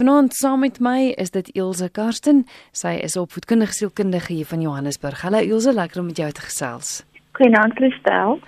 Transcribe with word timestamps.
Vanaand 0.00 0.32
saam 0.32 0.62
met 0.64 0.78
my 0.80 1.10
is 1.20 1.28
dit 1.34 1.48
Elsje 1.52 1.90
Karsten. 1.92 2.38
Sy 2.72 2.94
is 3.04 3.18
opvoedkundige 3.20 3.74
sielkundige 3.76 4.32
hier 4.32 4.48
van 4.48 4.62
Johannesburg. 4.64 5.20
Hallo 5.20 5.42
Elsje, 5.44 5.74
lekker 5.76 6.00
om 6.00 6.08
met 6.08 6.16
jou 6.16 6.28
te 6.32 6.40
gesels. 6.40 7.02
Goeienaand 7.36 7.76
Christel. 7.76 8.40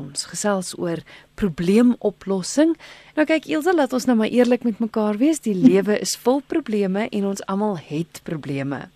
Ons 0.00 0.24
gesels 0.30 0.72
oor 0.80 1.04
probleemoplossing. 1.36 2.72
Nou 3.20 3.28
kyk 3.28 3.50
Elsje, 3.52 3.76
laat 3.76 3.92
ons 3.92 4.08
nou 4.08 4.16
maar 4.22 4.32
eerlik 4.32 4.64
met 4.64 4.80
mekaar 4.80 5.20
wees. 5.20 5.44
Die 5.44 5.52
lewe 5.68 6.00
is 6.00 6.16
vol 6.24 6.40
probleme 6.40 7.10
en 7.10 7.30
ons 7.34 7.44
almal 7.52 7.76
het 7.84 8.24
probleme. 8.24 8.86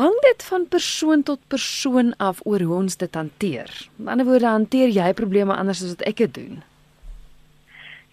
Hang 0.00 0.16
dit 0.24 0.48
van 0.48 0.64
persoon 0.72 1.28
tot 1.28 1.44
persoon 1.52 2.14
af 2.24 2.40
oor 2.48 2.64
hoe 2.64 2.78
ons 2.86 2.96
dit 2.96 3.20
hanteer. 3.20 3.68
In 4.00 4.08
ander 4.08 4.32
woorde, 4.32 4.48
hanteer 4.48 4.96
jy 4.96 5.12
probleme 5.12 5.52
anders 5.52 5.84
as 5.84 5.98
wat 5.98 6.08
ek 6.08 6.24
dit 6.24 6.40
doen? 6.40 6.64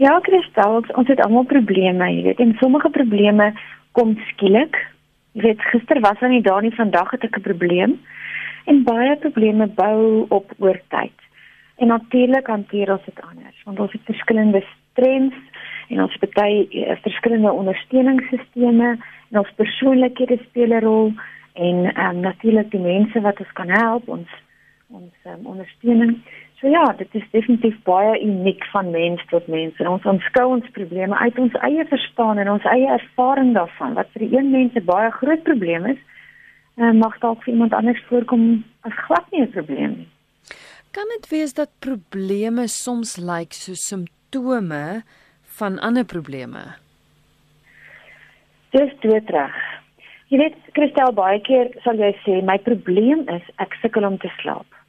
Ja, 0.02 0.16
Christel, 0.26 0.80
ons 0.98 1.10
het 1.12 1.20
almal 1.22 1.44
probleme, 1.46 2.08
jy 2.10 2.24
weet, 2.26 2.40
en 2.42 2.56
sommige 2.58 2.90
probleme 2.90 3.52
kom 3.94 4.16
skielik. 4.32 4.80
Jy 5.38 5.44
weet, 5.44 5.62
gister 5.70 6.00
was 6.02 6.18
dan 6.24 6.34
nie 6.34 6.42
daar 6.42 6.64
nie, 6.66 6.74
vandag 6.74 7.12
het 7.14 7.28
ek 7.28 7.38
'n 7.38 7.46
probleem. 7.46 7.94
En 8.66 8.84
baie 8.84 9.16
probleme 9.18 9.68
bou 9.68 10.26
op 10.30 10.54
oor 10.58 10.80
tyd. 10.90 11.14
En 11.78 11.88
natuurlik 11.88 12.48
hanteer 12.48 12.92
ons 12.92 13.06
dit 13.06 13.22
anders, 13.22 13.62
want 13.66 13.80
ons 13.80 13.92
het 13.92 14.02
verskillende 14.06 14.64
strengths 14.90 15.44
en 15.90 16.02
ons 16.02 16.18
baie 16.34 16.68
uh, 16.70 16.96
verskillende 17.02 17.52
ondersteuningssisteme 17.52 18.98
en 19.30 19.40
ons 19.40 19.54
persoonlikhede 19.56 20.38
speel 20.50 20.74
'n 20.74 20.84
rol 20.84 21.14
en 21.54 21.94
ehm 21.94 22.16
um, 22.16 22.20
natuurlik 22.20 22.72
die 22.72 22.86
mense 22.94 23.22
wat 23.22 23.40
ons 23.40 23.54
kan 23.54 23.70
help, 23.70 24.08
ons 24.08 24.30
ons 24.90 25.14
um, 25.26 25.46
ondersteuning. 25.46 26.18
So 26.62 26.70
ja, 26.70 26.84
dit 26.94 27.16
is 27.18 27.24
definitief 27.32 27.78
baie 27.90 28.20
uniek 28.22 28.66
van 28.70 28.92
mens 28.94 29.22
tot 29.30 29.48
mens 29.50 29.80
en 29.82 29.88
ons 29.96 30.04
aanskou 30.06 30.44
ons 30.60 30.74
probleme 30.76 31.18
uit 31.18 31.38
ons 31.42 31.56
eie 31.66 31.86
verstaan 31.90 32.38
en 32.38 32.52
ons 32.54 32.68
eie 32.70 32.90
ervaring 33.00 33.56
daarvan 33.56 33.96
wat 33.98 34.12
vir 34.14 34.28
een 34.28 34.52
mens 34.54 34.76
'n 34.78 34.86
baie 34.86 35.10
groot 35.12 35.42
probleem 35.44 35.88
is, 35.90 35.98
uh, 36.78 36.92
mag 36.92 37.18
dalk 37.20 37.42
vir 37.44 37.54
iemand 37.54 37.74
anders 37.74 38.04
voorkom 38.10 38.64
as 38.82 38.94
glad 39.08 39.26
nie 39.32 39.42
'n 39.42 39.52
probleem 39.52 39.92
nie. 39.98 40.08
Kan 40.92 41.08
dit 41.18 41.30
wees 41.30 41.54
dat 41.54 41.70
probleme 41.80 42.68
soms 42.68 43.18
lyk 43.18 43.28
like 43.38 43.54
so 43.56 43.74
simptome 43.74 45.02
van 45.58 45.80
ander 45.80 46.06
probleme? 46.06 46.76
Dis 48.70 48.92
doodreg. 49.00 49.56
Jy 50.28 50.38
weet, 50.38 50.56
Christel, 50.74 51.12
baie 51.14 51.42
keer 51.42 51.72
sal 51.84 51.96
jy 51.96 52.14
sê 52.24 52.44
my 52.44 52.58
probleem 52.58 53.28
is 53.30 53.42
ek 53.56 53.74
sukkel 53.82 54.06
om 54.06 54.18
te 54.18 54.30
slaap. 54.38 54.81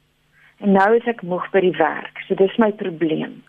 En 0.63 0.71
nou 0.71 0.89
is 0.95 1.07
ek 1.11 1.25
moeg 1.27 1.49
by 1.51 1.59
die 1.65 1.75
werk. 1.75 2.21
So 2.27 2.39
dis 2.39 2.55
my 2.61 2.71
probleem. 2.79 3.41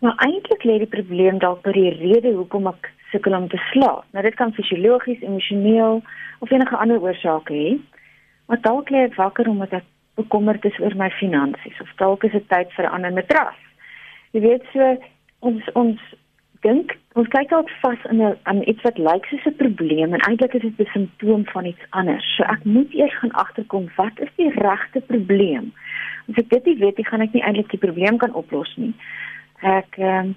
Maar 0.00 0.14
eintlik 0.24 0.64
lê 0.64 0.78
die 0.80 0.88
probleem 0.88 1.40
dalk 1.42 1.60
by 1.66 1.74
die 1.76 1.90
rede 1.98 2.32
hoekom 2.36 2.70
ek 2.70 2.88
sukkel 3.12 3.36
om 3.36 3.48
te 3.52 3.60
slaap. 3.68 4.06
Nou 4.16 4.22
dit 4.24 4.36
kan 4.38 4.54
fisiologies, 4.56 5.20
emosioneel 5.26 6.00
of 6.44 6.52
enige 6.54 6.80
ander 6.80 7.02
oorsake 7.02 7.52
hê. 7.52 7.70
Maar 8.48 8.62
dalk 8.64 8.92
lê 8.94 9.04
ek 9.08 9.18
wakker 9.18 9.50
omdat 9.52 9.80
ek 9.82 9.88
bekommerd 10.16 10.64
is 10.64 10.78
oor 10.80 10.96
my 10.96 11.10
finansies 11.18 11.82
of 11.84 11.90
dalk 12.00 12.24
is 12.26 12.32
dit 12.34 12.48
tyd 12.50 12.72
vir 12.76 12.86
'n 12.88 12.94
ander 12.96 13.12
matras. 13.12 13.60
Jy 14.32 14.40
weet 14.40 14.64
so 14.72 14.96
ons 15.40 15.62
ons 15.74 16.00
dink 16.66 16.96
ons 17.18 17.28
kyk 17.32 17.50
dalk 17.50 17.70
vas 17.82 18.04
in 18.10 18.22
'n 18.22 18.36
aan 18.42 18.62
iets 18.70 18.82
wat 18.82 18.98
lyk 18.98 19.26
soos 19.26 19.46
'n 19.46 19.60
probleem 19.62 20.14
en 20.14 20.24
eintlik 20.28 20.54
is 20.54 20.62
dit 20.62 20.80
'n 20.80 20.90
simptoom 20.92 21.44
van 21.54 21.64
iets 21.64 21.84
anders. 21.90 22.26
So 22.36 22.42
ek 22.42 22.64
moet 22.64 22.94
eers 22.94 23.18
gaan 23.18 23.32
agterkom 23.32 23.88
wat 23.96 24.20
is 24.20 24.32
die 24.36 24.50
regte 24.50 25.00
probleem? 25.00 25.72
As 26.28 26.36
ek 26.36 26.48
dit 26.48 26.64
nie 26.64 26.78
weet, 26.78 27.06
gaan 27.06 27.20
ek 27.20 27.32
nie 27.32 27.42
eintlik 27.42 27.70
die 27.70 27.84
probleem 27.86 28.16
kan 28.18 28.34
oplos 28.34 28.76
nie. 28.76 28.94
Ek 29.62 29.98
ehm 29.98 30.26
um, 30.26 30.36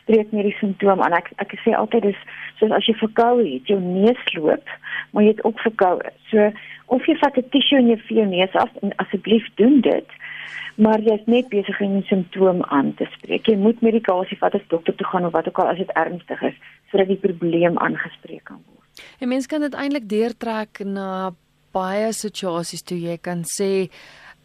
spreek 0.00 0.32
meer 0.32 0.42
die 0.42 0.56
simptoom 0.58 1.02
aan. 1.02 1.12
Ek 1.12 1.30
ek 1.36 1.54
sê 1.64 1.74
altyd 1.76 2.02
dis 2.02 2.20
soos 2.58 2.70
as 2.70 2.86
jy 2.86 2.94
verkoue 2.94 3.46
het, 3.52 3.66
jou 3.66 3.80
neus 3.80 4.34
loop, 4.34 4.66
maar 5.10 5.22
jy 5.22 5.28
het 5.28 5.44
ook 5.44 5.60
verkoue. 5.60 6.12
So 6.30 6.50
of 6.86 7.06
jy 7.06 7.16
vat 7.22 7.36
'n 7.38 7.48
tissue 7.50 7.78
en 7.78 7.88
jy 7.88 7.96
vir 7.96 8.16
jou 8.16 8.26
neus 8.26 8.54
af 8.54 8.70
en 8.82 8.96
asseblief 8.96 9.46
doen 9.54 9.80
dit. 9.80 10.08
Maar 10.76 11.00
jy 11.00 11.14
is 11.18 11.26
net 11.26 11.48
besig 11.48 11.80
om 11.80 11.96
'n 11.96 12.02
simptoom 12.02 12.62
aan 12.62 12.94
te 12.94 13.06
spreek. 13.12 13.46
Jy 13.46 13.56
moet 13.56 13.80
medikasie 13.80 14.38
vat 14.38 14.54
as 14.54 14.68
dokter 14.68 14.94
toe 14.94 15.06
gaan 15.06 15.26
of 15.26 15.32
wat 15.32 15.48
ook 15.48 15.58
al 15.58 15.68
as 15.68 15.78
dit 15.78 15.90
ernstig 15.94 16.42
is, 16.42 16.56
sodat 16.90 17.08
die 17.08 17.16
probleem 17.16 17.78
aangespreek 17.78 18.44
kan 18.44 18.62
word. 18.66 19.02
En 19.18 19.28
mens 19.28 19.46
kan 19.46 19.60
dit 19.60 19.74
eintlik 19.74 20.08
deurtrek 20.08 20.84
na 20.84 21.32
baie 21.72 22.12
situasies 22.12 22.82
toe 22.82 22.98
jy 22.98 23.18
kan 23.18 23.44
sê 23.44 23.90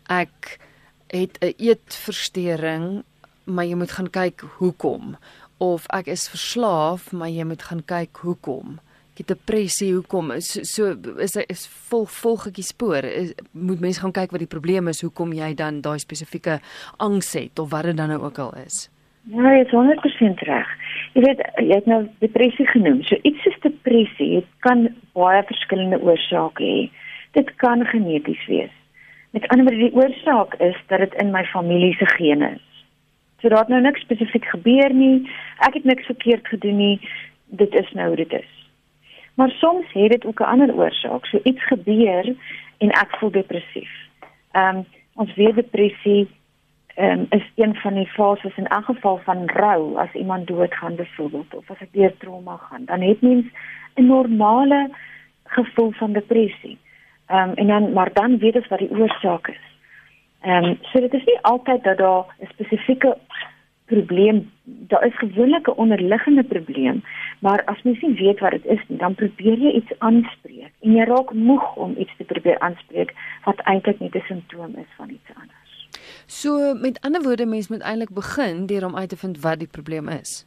ek 0.10 0.60
het 1.08 1.38
'n 1.42 1.54
eetversteuring, 1.58 3.04
maar 3.46 3.66
jy 3.66 3.76
moet 3.76 3.92
gaan 3.92 4.10
kyk 4.10 4.42
hoekom 4.58 5.18
of 5.58 5.86
ek 5.94 6.08
is 6.08 6.28
verslaaf, 6.30 7.12
maar 7.12 7.30
jy 7.30 7.44
moet 7.44 7.64
gaan 7.64 7.84
kyk 7.86 8.18
hoekom. 8.18 8.80
Het 9.16 9.28
depressie, 9.28 9.94
hoekom? 9.94 10.34
So, 10.44 10.64
so 10.64 11.14
is 11.24 11.36
is 11.48 11.68
vol 11.90 12.04
volg 12.06 12.50
ek 12.50 12.58
die 12.58 12.66
spoor. 12.68 13.06
Is, 13.08 13.32
moet 13.52 13.80
mense 13.80 14.02
gaan 14.04 14.12
kyk 14.16 14.34
wat 14.36 14.44
die 14.44 14.52
probleem 14.52 14.92
is, 14.92 15.00
hoekom 15.06 15.32
jy 15.34 15.54
dan 15.56 15.80
daai 15.86 16.00
spesifieke 16.04 16.60
angs 17.00 17.32
het 17.34 17.60
of 17.60 17.72
wat 17.72 17.88
dit 17.88 17.96
dan 17.96 18.12
nou 18.12 18.20
ook 18.28 18.42
al 18.44 18.52
is. 18.66 18.90
Ja, 19.32 19.56
jy 19.56 19.64
is 19.64 19.72
100% 19.74 20.44
reg. 20.50 20.74
Jy 21.16 21.24
weet, 21.24 21.40
jy 21.64 21.72
het 21.72 21.88
nou 21.90 22.02
depressie 22.22 22.68
genoem. 22.70 23.00
So 23.08 23.18
iets 23.24 23.40
soos 23.48 23.56
depressie, 23.64 24.42
dit 24.42 24.50
kan 24.68 24.90
baie 25.18 25.42
verskillende 25.48 26.02
oorsake 26.04 26.68
hê. 26.68 26.82
Dit 27.40 27.50
kan 27.64 27.86
geneties 27.90 28.44
wees. 28.52 28.74
Met 29.36 29.48
ander 29.48 29.66
woorde, 29.66 29.80
die 29.88 29.96
oorsaak 29.96 30.54
is 30.64 30.76
dat 30.92 31.02
dit 31.08 31.16
in 31.24 31.32
my 31.32 31.42
familie 31.56 31.96
se 31.96 32.06
gene 32.18 32.52
is. 32.60 32.84
So 33.42 33.50
daar 33.50 33.66
het 33.66 33.72
nou 33.74 33.82
niks 33.82 34.04
spesifiek 34.06 34.46
gebeur 34.52 34.94
nie. 34.94 35.24
Ek 35.68 35.80
het 35.80 35.88
niks 35.88 36.06
verkeerd 36.06 36.48
gedoen 36.48 36.78
nie. 36.78 37.00
Dit 37.46 37.74
is 37.76 37.92
nou 37.98 38.08
hoe 38.12 38.22
dit 38.22 38.38
is. 38.44 38.55
Maar 39.36 39.50
soms 39.50 39.86
het 39.94 40.12
dit 40.12 40.26
ook 40.26 40.40
'n 40.40 40.44
ander 40.44 40.76
oorsaak. 40.76 41.26
So 41.26 41.40
iets 41.44 41.64
gebeur 41.68 42.36
en 42.78 42.90
ek 42.90 43.16
voel 43.18 43.32
depressief. 43.32 43.92
Ehm 44.52 44.76
um, 44.76 44.86
ons 45.14 45.36
weet 45.36 45.56
depressie 45.56 46.28
ehm 46.96 47.20
um, 47.20 47.26
is 47.30 47.52
een 47.56 47.76
van 47.76 47.94
die 47.94 48.08
fases 48.08 48.58
in 48.58 48.68
elk 48.68 48.86
geval 48.86 49.18
van 49.18 49.46
rou 49.46 49.98
as 49.98 50.14
iemand 50.14 50.48
doodgaan 50.48 50.96
byvoorbeeld 50.96 51.56
of 51.56 51.72
as 51.72 51.80
ek 51.80 51.94
deur 51.94 52.18
trauma 52.18 52.58
gaan. 52.58 52.86
Dan 52.86 53.02
het 53.02 53.22
mens 53.22 53.46
'n 53.96 54.06
normale 54.06 54.90
gevoel 55.44 55.92
van 55.92 56.14
depressie. 56.14 56.78
Ehm 57.26 57.50
um, 57.50 57.54
en 57.54 57.68
dan 57.68 57.94
maar 57.94 58.14
dan 58.14 58.38
weet 58.38 58.56
ons 58.56 58.68
wat 58.68 58.80
die 58.80 58.92
oorsaak 58.92 59.48
is. 59.48 59.66
Ehm 60.42 60.64
um, 60.64 60.78
so 60.82 61.00
dit 61.00 61.14
is 61.14 61.26
nie 61.26 61.40
altyd 61.42 61.84
dat 61.84 61.98
daar 61.98 62.26
'n 62.40 62.48
spesifieke 62.48 63.18
probleem, 63.86 64.52
daar 64.64 65.06
is 65.06 65.18
gewoonlik 65.18 65.68
'n 65.68 65.80
onderliggende 65.84 66.44
probleem, 66.44 67.04
maar 67.40 67.64
as 67.66 67.82
mens 67.82 68.02
nie 68.02 68.16
weet 68.16 68.40
wat 68.40 68.52
dit 68.52 68.66
is 68.66 68.82
nie, 68.88 68.98
dan 68.98 69.16
probeer 69.16 69.58
jy 69.58 69.72
iets 69.72 70.00
aanspreek 70.00 70.72
en 70.82 70.92
jy 70.96 71.04
raak 71.04 71.34
moeg 71.34 71.76
om 71.76 71.96
iets 71.98 72.18
te 72.18 72.24
probeer 72.24 72.60
aanspreek 72.60 73.14
wat 73.44 73.60
eintlik 73.60 74.00
net 74.00 74.16
'n 74.16 74.24
simptoom 74.28 74.76
is 74.76 74.92
van 74.98 75.10
iets 75.10 75.30
anders. 75.34 75.90
So 76.26 76.74
met 76.74 77.02
ander 77.02 77.22
woorde 77.22 77.46
mens 77.46 77.68
moet 77.68 77.82
eintlik 77.82 78.10
begin 78.10 78.66
deur 78.66 78.86
om 78.86 78.96
uit 78.96 79.10
te 79.10 79.18
vind 79.18 79.42
wat 79.42 79.60
die 79.60 79.68
probleem 79.68 80.08
is. 80.08 80.46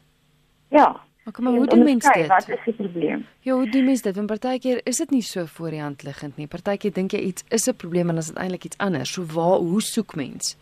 Ja, 0.69 0.95
Okay, 1.29 1.45
maar 1.45 1.53
hoe 1.53 1.67
doen 1.67 1.83
mense 1.83 2.11
dit? 2.13 2.27
Wat 2.27 2.49
is 2.49 2.57
die 2.65 2.73
probleem? 2.73 3.25
Ja, 3.39 3.53
hoe 3.53 3.69
doen 3.69 3.85
mense 3.85 4.01
dit? 4.01 4.15
Want 4.15 4.27
partykeer 4.27 4.81
is 4.83 4.97
dit 4.97 5.09
nie 5.09 5.21
so 5.21 5.45
voor 5.45 5.69
die 5.69 5.81
hand 5.81 6.03
liggend 6.03 6.37
nie. 6.37 6.47
Partykeer 6.47 6.93
dink 6.93 7.11
jy 7.11 7.19
iets 7.19 7.43
is 7.47 7.67
'n 7.69 7.75
probleem 7.75 8.09
en 8.09 8.17
as 8.17 8.27
dit 8.27 8.37
eintlik 8.37 8.63
iets 8.63 8.77
anders. 8.77 9.13
So 9.13 9.25
waar 9.25 9.57
hoe 9.57 9.81
soek 9.81 10.15
mens? 10.15 10.57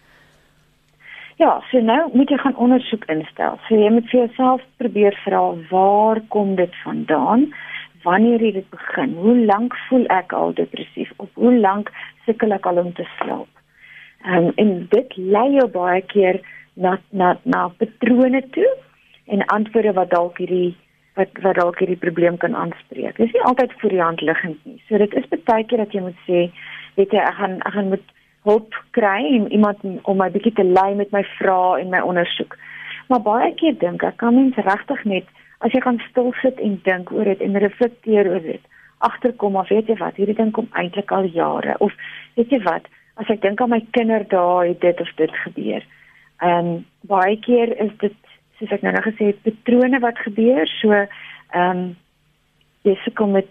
Ja, 1.37 1.59
so 1.69 1.77
nou 1.85 2.09
moet 2.17 2.31
jy 2.33 2.37
gaan 2.41 2.55
ondersoek 2.57 3.03
instel. 3.13 3.59
So 3.67 3.77
jy 3.77 3.91
moet 3.93 4.07
vir 4.09 4.23
jouself 4.23 4.63
probeer 4.81 5.13
vra 5.21 5.41
waar 5.69 6.21
kom 6.33 6.55
dit 6.57 6.73
vandaan? 6.81 7.43
Wanneer 8.01 8.41
het 8.41 8.55
dit 8.57 8.69
begin? 8.73 9.13
Hoe 9.21 9.35
lank 9.45 9.75
voel 9.85 10.07
ek 10.15 10.33
al 10.33 10.55
depressief? 10.57 11.11
Of 11.21 11.29
hoe 11.37 11.53
lank 11.53 11.91
sukkel 12.25 12.57
ek 12.57 12.65
al 12.65 12.81
om 12.81 12.89
te 12.97 13.05
slaap? 13.19 13.61
Um, 14.25 14.49
en 14.57 14.73
dit 14.89 15.13
lei 15.17 15.45
jou 15.59 15.67
baie 15.77 16.01
keer 16.09 16.41
na 16.73 16.97
na 17.13 17.35
na 17.45 17.67
patrone 17.69 18.41
toe 18.57 18.73
en 19.29 19.45
antwoorde 19.53 19.93
wat 19.93 20.09
dalk 20.09 20.41
hierdie 20.41 20.73
wat 21.21 21.37
wat 21.45 21.61
dalk 21.61 21.77
hierdie 21.83 22.01
probleem 22.01 22.41
kan 22.41 22.57
aanspreek. 22.57 23.13
Dit 23.21 23.27
is 23.29 23.37
nie 23.37 23.45
altyd 23.45 23.77
voor 23.77 23.93
die 23.93 24.01
hand 24.01 24.25
liggend 24.25 24.65
nie. 24.65 24.81
So 24.89 24.97
dit 24.97 25.13
is 25.13 25.29
baie 25.45 25.65
keer 25.69 25.85
dat 25.85 25.93
jy 25.93 26.01
moet 26.01 26.17
sê, 26.25 26.47
weet 26.97 27.13
jy, 27.13 27.21
ek 27.21 27.37
gaan 27.43 27.59
ek 27.61 27.77
gaan 27.77 27.93
moet 27.93 28.13
hulp 28.43 28.75
kry 28.91 29.23
en 29.35 29.51
iemand 29.51 29.83
om 30.03 30.17
my 30.17 30.29
bietjie 30.31 30.53
te 30.53 30.63
lei 30.63 30.93
met 30.95 31.11
my 31.11 31.23
vrae 31.37 31.81
en 31.81 31.89
my 31.89 31.99
ondersoek. 31.99 32.57
Maar 33.07 33.21
baie 33.21 33.53
keer 33.55 33.77
dink 33.79 34.03
ek 34.03 34.17
kan 34.17 34.35
mens 34.35 34.55
regtig 34.55 35.03
net 35.03 35.27
as 35.65 35.73
jy 35.73 35.81
kan 35.81 35.99
stil 36.09 36.33
sit 36.41 36.59
en 36.61 36.79
dink 36.85 37.11
oor 37.11 37.25
dit 37.25 37.41
en 37.41 37.59
reflekteer 37.63 38.29
oor 38.29 38.43
dit. 38.43 38.63
Agterkom 39.05 39.55
of 39.55 39.69
weet 39.69 39.89
jy 39.89 39.97
wat, 39.97 40.15
hierdie 40.19 40.37
ding 40.37 40.51
kom 40.53 40.69
eintlik 40.71 41.11
al 41.11 41.29
jare 41.33 41.77
of 41.83 41.93
weet 42.35 42.53
jy 42.53 42.61
wat, 42.65 42.87
as 43.17 43.29
ek 43.33 43.41
dink 43.41 43.61
aan 43.61 43.73
my 43.73 43.81
kinderdae 43.97 44.71
het 44.71 44.81
dit 44.81 45.01
of 45.01 45.13
dit 45.21 45.37
gebeur. 45.45 45.85
Ehm 46.41 46.73
um, 46.73 46.85
baie 47.09 47.37
keer 47.41 47.71
is 47.81 47.93
dit 48.03 48.17
soos 48.59 48.73
ek 48.73 48.83
nou 48.85 48.93
nou 48.93 49.03
gesê 49.05 49.31
het, 49.31 49.41
patrone 49.45 49.99
wat 50.03 50.19
gebeur. 50.25 50.69
So 50.81 50.93
ehm 50.93 51.07
um, 51.71 51.95
jy 52.85 52.95
sukkel 53.03 53.27
met 53.27 53.49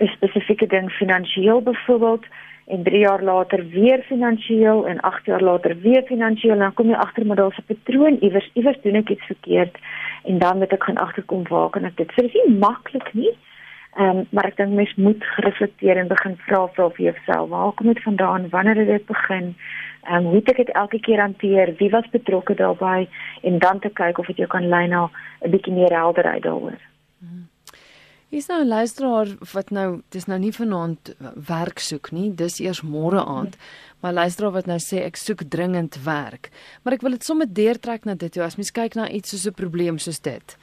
'n 0.00 0.12
spesifieke 0.12 0.66
ding 0.66 0.90
finansiëel 0.92 1.62
byvoorbeeld 1.62 2.24
en 2.66 2.82
3 2.82 2.98
jaar 2.98 3.22
later 3.22 3.68
weer 3.68 4.02
finansiëel 4.08 4.86
en 4.86 5.00
8 5.00 5.24
jaar 5.24 5.42
later 5.42 5.76
weer 5.80 6.02
finansiëel 6.02 6.52
en 6.52 6.64
dan 6.66 6.74
kom 6.74 6.88
jy 6.88 6.96
agter 6.96 7.26
maar 7.26 7.36
daar's 7.36 7.58
'n 7.58 7.68
patroon 7.72 8.16
iewers 8.20 8.50
iewers 8.54 8.80
doen 8.82 8.94
ek 9.02 9.10
iets 9.10 9.26
verkeerd 9.26 9.76
en 10.24 10.38
dan 10.38 10.58
moet 10.58 10.72
ek 10.72 10.84
gaan 10.84 11.04
agterkom 11.06 11.42
waar 11.48 11.70
kan 11.70 11.84
ek 11.84 11.96
dit. 11.96 12.10
So 12.14 12.22
dis 12.22 12.32
nie 12.32 12.58
maklik 12.58 13.14
nie 13.14 13.34
Ehm 13.96 14.16
um, 14.16 14.26
maar 14.30 14.44
ek 14.44 14.56
dink 14.56 14.74
mens 14.76 14.90
moet 15.00 15.22
reflekteer 15.44 15.96
en 15.96 16.08
begin 16.08 16.34
vra 16.46 16.58
vir 16.76 16.96
jouself 17.04 17.48
waar 17.48 17.70
kom 17.72 17.86
dit 17.86 18.02
vandaan? 18.02 18.48
Wanneer 18.52 18.76
het 18.76 18.88
dit 18.88 19.06
begin? 19.06 19.46
Ehm 20.04 20.16
um, 20.16 20.24
hoe 20.24 20.40
het 20.40 20.50
ek 20.52 20.56
dit 20.56 20.72
elke 20.80 21.00
keer 21.00 21.20
hanteer? 21.20 21.72
Wie 21.78 21.88
was 21.90 22.10
betrokke 22.12 22.54
daarbey 22.54 23.08
en 23.42 23.58
dan 23.58 23.78
te 23.78 23.88
kyk 23.88 24.18
of 24.18 24.26
dit 24.26 24.36
jou 24.36 24.48
kan 24.48 24.68
lei 24.68 24.86
na 24.86 25.08
'n 25.40 25.50
bietjie 25.50 25.72
meer 25.72 25.96
helderheid 25.96 26.42
daaroor. 26.42 26.76
Hmm. 28.36 28.42
Is 28.42 28.48
nou 28.48 28.64
'n 28.64 28.68
luisteraar 28.68 29.28
wat 29.52 29.70
nou 29.70 30.02
dis 30.08 30.26
nou 30.26 30.38
nie 30.38 30.52
vanaand 30.52 31.14
werk 31.46 31.78
soek 31.78 32.10
nie, 32.12 32.34
dis 32.34 32.60
eers 32.60 32.82
môre 32.82 33.24
aand. 33.24 33.56
Maar 34.00 34.12
luisteraar 34.12 34.52
wat 34.52 34.66
nou 34.66 34.78
sê 34.78 35.04
ek 35.04 35.16
soek 35.16 35.48
dringend 35.48 35.96
werk. 36.04 36.50
Maar 36.82 36.92
ek 36.92 37.00
wil 37.00 37.10
dit 37.10 37.24
sommer 37.24 37.46
deurtrek 37.52 38.04
na 38.04 38.14
dit 38.14 38.32
toe 38.32 38.42
as 38.42 38.56
mens 38.56 38.70
kyk 38.70 38.94
na 38.94 39.08
iets 39.08 39.30
soos 39.30 39.46
'n 39.46 39.54
probleem 39.54 39.98
soos 39.98 40.20
dit. 40.20 40.56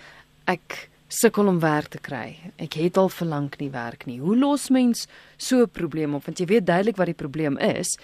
Ek 0.46 0.90
sukkel 1.08 1.48
om 1.48 1.60
werk 1.60 1.88
te 1.88 1.98
kry. 1.98 2.38
Ek 2.58 2.74
het 2.74 2.98
al 2.98 3.10
verlang 3.10 3.52
nie 3.60 3.72
werk 3.72 4.06
nie. 4.06 4.20
Hoe 4.20 4.38
los 4.38 4.70
mens 4.70 5.08
so 5.38 5.64
'n 5.64 5.70
probleem 5.70 6.14
op? 6.14 6.26
Want 6.26 6.40
jy 6.40 6.46
weet 6.46 6.66
duidelik 6.66 6.98
wat 6.98 7.08
die 7.08 7.26
probleem 7.28 7.58
is. 7.58 7.98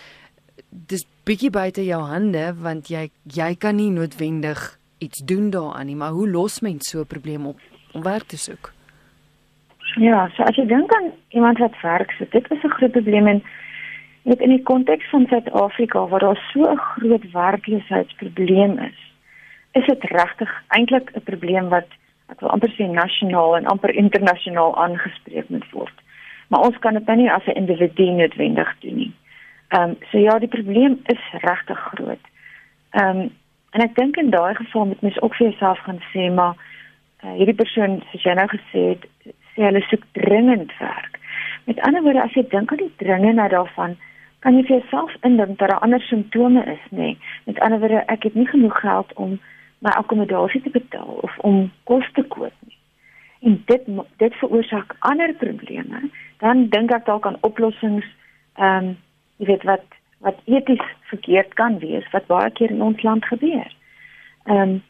Dis 0.71 1.05
bietjie 1.25 1.51
buite 1.51 1.85
jou 1.85 2.01
hande 2.01 2.55
want 2.55 2.87
jy 2.87 3.11
jy 3.23 3.55
kan 3.55 3.75
nie 3.75 3.91
noodwendig 3.91 4.79
iets 4.97 5.21
doen 5.23 5.51
daaraan 5.51 5.85
nie, 5.85 5.95
maar 5.95 6.11
hoe 6.11 6.29
los 6.29 6.59
mens 6.59 6.89
so 6.89 7.01
'n 7.01 7.05
probleem 7.05 7.45
op 7.45 7.59
om 7.93 8.01
werk 8.01 8.27
te 8.27 8.37
soek? 8.37 8.73
Ja, 9.95 10.29
so 10.35 10.43
as 10.43 10.55
jy 10.55 10.65
dink 10.69 10.93
aan 10.93 11.11
iemand 11.29 11.57
wat 11.57 11.81
werk 11.81 12.11
soek, 12.11 12.31
dit 12.31 12.51
is 12.51 12.63
'n 12.63 12.75
groot 12.77 12.91
probleem 12.91 13.27
en 13.27 13.43
net 14.23 14.39
in 14.39 14.49
die 14.49 14.63
konteks 14.63 15.09
van 15.09 15.25
Suid-Afrika 15.27 16.07
waar 16.07 16.19
daar 16.19 16.49
so 16.53 16.71
'n 16.71 16.77
groot 16.77 17.31
werkloosheidsprobleem 17.31 18.77
is, 18.79 18.99
is 19.71 19.85
dit 19.85 20.03
regtig 20.03 20.63
eintlik 20.67 21.11
'n 21.15 21.23
probleem 21.23 21.69
wat 21.69 21.87
ek 22.29 22.39
wil 22.39 22.49
amper 22.49 22.69
sê 22.69 22.85
nasionaal 22.85 23.57
en 23.57 23.65
amper 23.65 23.95
internasionaal 23.95 24.77
aangespreek 24.77 25.49
moet 25.49 25.69
word. 25.71 25.97
Maar 26.47 26.61
ons 26.61 26.79
kan 26.79 26.93
dit 26.93 27.05
nou 27.05 27.17
nie 27.17 27.31
as 27.31 27.45
'n 27.45 27.57
individu 27.61 28.05
noodwendig 28.11 28.75
doen 28.79 28.95
nie. 28.95 29.13
Ehm 29.67 29.89
um, 29.89 29.97
so 30.11 30.17
ja, 30.17 30.39
die 30.39 30.47
probleem 30.47 30.99
is 31.05 31.23
regtig 31.31 31.79
groot. 31.79 32.25
Ehm 32.91 33.17
um, 33.17 33.29
en 33.71 33.81
ek 33.81 33.95
dink 33.95 34.17
in 34.17 34.29
daai 34.29 34.55
geval 34.55 34.85
moet 34.85 35.01
mens 35.01 35.21
ook 35.21 35.35
vir 35.35 35.47
jouself 35.47 35.79
gaan 35.79 36.01
sê 36.13 36.33
maar 36.33 36.55
uh, 37.23 37.33
hierdie 37.33 37.55
persoon 37.55 38.01
soos 38.11 38.23
jy 38.23 38.33
nou 38.33 38.47
gesê 38.47 38.81
het, 38.89 39.05
sê 39.59 39.67
hulle 39.67 39.81
soek 39.91 40.05
dringend 40.15 40.71
werk. 40.79 41.19
Met 41.67 41.79
ander 41.83 42.01
woorde, 42.01 42.23
as 42.23 42.33
jy 42.33 42.45
dink 42.47 42.71
aan 42.71 42.79
die 42.79 42.93
dringendheid 43.03 43.51
daarvan, 43.51 43.97
kan 44.39 44.55
jy 44.55 44.63
vir 44.69 44.77
jouself 44.77 45.15
indink 45.27 45.57
dat 45.59 45.73
daar 45.73 45.83
ander 45.83 46.01
simptome 46.07 46.63
is, 46.63 46.83
nê? 46.89 47.11
Nee. 47.11 47.17
Met 47.43 47.59
ander 47.59 47.79
woorde, 47.83 48.05
ek 48.07 48.23
het 48.23 48.37
nie 48.39 48.47
genoeg 48.47 48.79
geld 48.79 49.11
om 49.19 49.35
my 49.83 49.91
akkommodasie 49.99 50.61
te 50.63 50.71
betaal 50.71 51.19
of 51.27 51.35
om 51.47 51.67
kos 51.83 52.07
te 52.15 52.23
koop 52.23 52.55
nie. 52.67 52.77
En 53.43 53.59
dit 53.67 53.85
dit 54.23 54.39
veroorsaak 54.39 54.95
ander 54.99 55.33
probleme. 55.43 56.07
Dan 56.39 56.67
dink 56.71 56.91
ek 56.95 57.05
dalk 57.07 57.27
aan 57.27 57.39
oplossings 57.47 58.07
ehm 58.55 58.91
um, 58.91 58.97
jy 59.39 59.47
weet 59.51 59.63
wat 59.67 59.85
wat 60.19 60.39
eties 60.51 60.83
verkeerd 61.11 61.53
kan 61.55 61.77
wees 61.79 62.07
wat 62.11 62.27
baie 62.27 62.51
keer 62.51 62.71
in 62.75 62.83
ons 62.83 63.03
land 63.03 63.25
gebeur. 63.25 63.71
Ehm 64.47 64.61
um, 64.61 64.81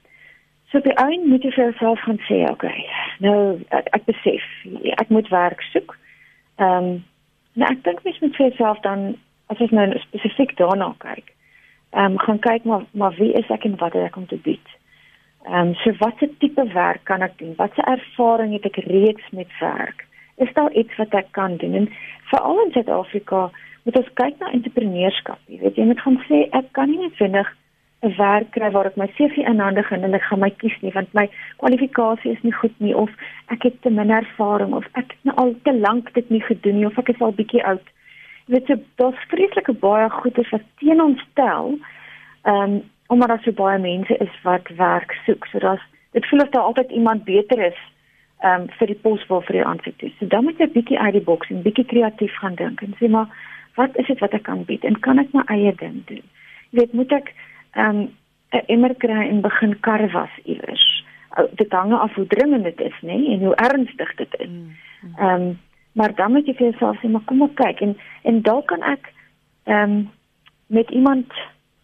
so 0.71 0.81
by 0.85 0.93
een 0.95 1.27
moet 1.29 1.43
jy 1.43 1.51
vir 1.55 1.63
jouself 1.63 2.01
gaan 2.05 2.19
sê, 2.27 2.43
okay, 2.49 2.83
nou 3.25 3.37
ek, 3.75 3.87
ek 3.97 4.05
besef 4.09 4.45
ek 5.01 5.09
moet 5.13 5.29
werk 5.33 5.63
soek. 5.71 5.95
Ehm 6.61 6.77
um, 6.77 6.91
nou 7.59 7.67
ek 7.71 7.81
dink 7.83 8.03
mens 8.05 8.19
moet 8.21 8.35
vir 8.37 8.47
jouself 8.49 8.79
dan 8.85 9.07
as 9.51 9.59
jy 9.59 9.67
nou 9.73 9.87
spesifiek 10.05 10.53
daarna 10.59 10.91
kyk. 11.03 11.33
Ehm 11.95 12.13
um, 12.13 12.19
gaan 12.25 12.41
kyk 12.45 12.67
maar 12.69 12.85
maar 12.91 13.15
wie 13.17 13.31
is 13.33 13.49
ek 13.49 13.65
en 13.65 13.79
wat 13.81 13.97
het 13.97 14.11
ek 14.11 14.19
om 14.21 14.27
te 14.27 14.37
bied? 14.45 14.75
Ehm 15.47 15.71
um, 15.71 15.73
so 15.81 15.95
watse 16.03 16.29
tipe 16.43 16.65
werk 16.73 17.03
kan 17.09 17.25
ek 17.25 17.37
doen? 17.41 17.55
Watse 17.57 17.81
ervaring 17.81 18.53
het 18.53 18.69
ek 18.69 18.83
reeds 18.85 19.25
met 19.31 19.51
werk? 19.59 20.05
Is 20.37 20.53
daar 20.53 20.71
iets 20.71 20.95
wat 21.01 21.13
ek 21.17 21.31
kan 21.31 21.57
doen? 21.57 21.73
En 21.73 21.89
veral 22.31 22.61
in 22.65 22.71
Suid-Afrika 22.71 23.49
moet 23.83 23.97
ons 23.97 24.13
kyk 24.13 24.37
na 24.39 24.51
entrepreneurskap. 24.51 25.39
Jy 25.47 25.59
weet 25.63 25.79
jy 25.81 25.87
moet 25.89 26.03
gaan 26.05 26.19
sê 26.27 26.45
ek 26.55 26.69
kan 26.77 26.91
nie 26.91 27.09
vinnig 27.17 27.49
'n 28.01 28.15
werk 28.17 28.51
kry 28.55 28.69
waar 28.71 28.87
ek 28.87 28.97
my 28.97 29.07
CV 29.17 29.43
inhandig 29.43 29.91
en 29.91 30.13
ek 30.13 30.23
gaan 30.23 30.39
my 30.39 30.49
kies 30.49 30.75
nie 30.81 30.91
want 30.95 31.13
my 31.13 31.25
kwalifikasie 31.61 32.31
is 32.31 32.43
nie 32.43 32.53
goed 32.59 32.75
nie 32.79 32.95
of 32.95 33.09
ek 33.55 33.63
het 33.67 33.81
te 33.81 33.89
min 33.89 34.09
ervaring 34.09 34.73
of 34.73 34.85
ek 34.93 35.11
het 35.11 35.23
nou 35.27 35.35
al 35.43 35.51
te 35.63 35.73
lank 35.73 36.13
dit 36.13 36.29
nie 36.29 36.41
gedoen 36.41 36.77
nie 36.79 36.85
of 36.87 36.97
ek 36.97 37.09
is 37.09 37.21
al 37.21 37.35
bietjie 37.35 37.63
oud. 37.71 37.83
Jy 38.47 38.55
weet 38.55 38.71
so 38.71 38.79
daar's 39.01 39.27
vreeslike 39.33 39.75
baie 39.83 40.07
goeie 40.09 40.47
wat 40.51 40.65
teen 40.79 41.01
ons 41.01 41.25
stel. 41.31 41.75
Ehm 42.45 42.63
um, 42.63 42.81
omdat 43.09 43.27
daar 43.27 43.43
so 43.43 43.51
baie 43.51 43.79
mense 43.79 44.17
is 44.17 44.33
wat 44.43 44.67
werk 44.77 45.13
soek. 45.25 45.45
So 45.51 45.59
daar's 45.59 45.85
dit 46.13 46.25
voel 46.29 46.41
of 46.41 46.49
daar 46.49 46.69
altyd 46.71 46.91
iemand 46.91 47.23
beter 47.23 47.59
is 47.59 47.79
ehm 48.39 48.61
um, 48.61 48.69
vir 48.79 48.87
die 48.87 48.99
pos 49.03 49.27
waar 49.27 49.43
vir 49.43 49.59
die 49.59 49.65
aansoek 49.65 49.97
toe. 49.99 50.11
So 50.19 50.25
dan 50.25 50.43
moet 50.43 50.59
jy 50.59 50.71
bietjie 50.71 50.99
uit 50.99 51.13
die 51.19 51.27
boks 51.31 51.49
en 51.49 51.67
bietjie 51.67 51.85
kreatief 51.85 52.35
gaan 52.39 52.55
dink 52.55 52.81
en 52.81 52.95
sê 52.99 53.11
maar 53.11 53.27
wat 53.75 53.97
is 53.97 54.07
dit 54.07 54.19
wat 54.19 54.33
ek 54.33 54.47
kan 54.47 54.63
bied 54.63 54.83
en 54.87 54.99
kan 54.99 55.19
ek 55.19 55.33
my 55.33 55.43
eie 55.51 55.75
ding 55.75 55.99
doen? 56.07 56.23
Jy 56.69 56.79
weet, 56.79 56.93
moet 56.93 57.11
ek 57.11 57.33
um, 57.75 58.09
'n 58.49 58.63
emmer 58.65 58.95
kry 58.95 59.27
en 59.27 59.41
begin 59.41 59.79
kar 59.79 60.11
was 60.11 60.29
iewers. 60.43 61.05
Dit 61.55 61.71
hang 61.71 61.93
af 61.93 62.13
hoe 62.13 62.27
dringend 62.27 62.63
dit 62.63 62.79
is, 62.79 62.95
nê, 63.01 63.15
nee? 63.15 63.33
en 63.37 63.43
hoe 63.45 63.55
ernstig 63.55 64.15
dit 64.15 64.35
is. 64.39 64.47
Mm, 64.47 64.75
mm. 65.01 65.15
Ehm 65.17 65.41
um, 65.41 65.59
maar 65.91 66.15
dan 66.15 66.31
moet 66.31 66.45
jy 66.45 66.53
vir 66.53 66.69
jouself 66.69 66.99
sê 67.01 67.09
maar 67.09 67.25
kom 67.25 67.41
ek 67.43 67.55
kyk 67.55 67.79
en 67.81 67.97
en 68.21 68.41
dalk 68.41 68.67
kan 68.67 68.81
ek 68.81 69.13
ehm 69.63 69.91
um, 69.91 70.09
met 70.67 70.89
iemand 70.89 71.33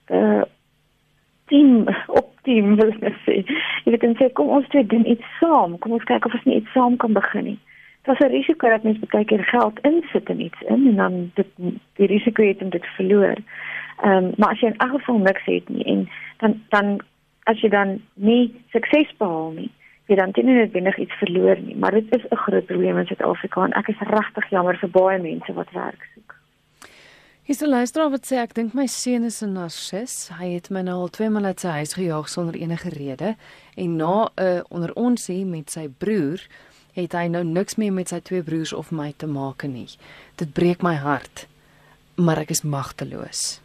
uh, 0.08 0.42
team 1.46 1.88
op 2.20 2.30
team 2.42 2.76
wil 2.76 2.94
ek 3.02 3.18
sê. 3.26 3.42
Jy 3.84 3.92
weet 3.92 4.02
dan 4.02 4.18
sê 4.20 4.30
kom 4.34 4.50
ons 4.50 4.68
twee 4.68 4.86
doen 4.86 5.06
iets 5.10 5.26
saam. 5.40 5.78
Kom 5.78 5.92
ons 5.98 6.04
kyk 6.04 6.26
of 6.26 6.34
ons 6.34 6.46
nie 6.46 6.62
iets 6.62 6.72
saam 6.72 6.98
kan 6.98 7.14
begin 7.14 7.44
nie. 7.44 7.60
Dit 8.06 8.20
is 8.20 8.28
'n 8.28 8.32
risiko 8.32 8.70
dat 8.70 8.84
mens 8.84 9.00
baie 9.00 9.26
keer 9.26 9.44
geld 9.44 9.80
insit 9.80 10.30
in 10.30 10.42
iets 10.42 10.62
in 10.62 10.88
en 10.88 10.96
dan 10.96 11.32
dit 11.34 11.48
die 11.96 12.08
risiko 12.08 12.44
het 12.44 12.62
om 12.62 12.70
dit 12.70 12.86
verloor. 12.86 13.38
Ehm 14.04 14.24
um, 14.24 14.34
maar 14.38 14.50
as 14.50 14.60
jy 14.60 14.68
in 14.68 14.78
elk 14.78 14.92
geval 14.92 15.18
niks 15.18 15.46
het 15.46 15.70
nie 15.70 15.84
en 15.84 16.10
dan 16.38 16.62
dan 16.70 17.00
as 17.44 17.62
jy 17.62 17.70
dan 17.70 18.02
nie 18.14 18.54
sukses 18.70 19.18
behaal 19.18 19.52
nie, 19.52 19.72
jy 20.06 20.16
dan 20.16 20.32
teen 20.32 20.46
net 20.46 20.72
binne 20.72 20.96
iets 20.98 21.18
verloor 21.18 21.58
nie. 21.60 21.76
Maar 21.76 21.92
dit 21.92 22.16
is 22.16 22.26
'n 22.30 22.36
groot 22.36 22.66
probleem 22.66 22.98
in 22.98 23.06
Suid-Afrika 23.06 23.64
en 23.64 23.72
ek 23.72 23.88
is 23.88 24.00
regtig 24.00 24.50
jammer 24.50 24.78
vir 24.78 24.90
baie 24.90 25.20
mense 25.20 25.54
wat 25.54 25.72
werk 25.72 26.08
soek. 26.14 26.36
Hier's 27.44 27.62
'n 27.62 27.70
luisteraar 27.70 28.10
wat 28.10 28.26
sê 28.32 28.36
ek 28.36 28.54
dink 28.54 28.74
my 28.74 28.86
seun 28.86 29.24
is 29.24 29.42
'n 29.42 29.54
narcis. 29.54 30.30
Hy 30.40 30.54
het 30.54 30.70
my 30.70 30.82
nou 30.82 30.96
al 30.96 31.08
twee 31.08 31.30
maal 31.30 31.46
uit 31.46 31.60
sy 31.60 31.68
huis 31.68 31.94
gejaag 31.94 32.30
sonder 32.30 32.56
enige 32.56 32.90
rede 32.90 33.36
en 33.76 33.96
na 33.96 34.26
'n 34.26 34.44
uh, 34.44 34.62
onder 34.70 34.94
ons 34.94 35.32
sê 35.32 35.46
met 35.46 35.70
sy 35.70 35.88
broer 35.98 36.48
het 36.96 37.14
hy 37.18 37.28
nou 37.32 37.44
niks 37.44 37.78
meer 37.82 37.94
met 37.94 38.12
sy 38.12 38.22
twee 38.24 38.44
broers 38.44 38.74
of 38.74 38.92
my 38.96 39.12
te 39.18 39.28
maak 39.28 39.64
nie. 39.68 39.88
Dit 40.40 40.54
breek 40.56 40.84
my 40.86 40.96
hart. 40.96 41.46
Maar 42.16 42.46
ek 42.46 42.54
is 42.56 42.64
magteloos. 42.64 43.60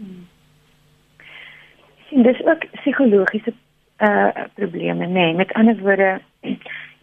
Hmm. 0.00 0.26
Dis 2.24 2.40
ook 2.44 2.64
psigologiese 2.80 3.52
uh 4.00 4.46
probleme, 4.56 5.06
nê. 5.06 5.12
Nee. 5.12 5.34
Met 5.36 5.52
ander 5.52 5.76
woorde, 5.84 6.20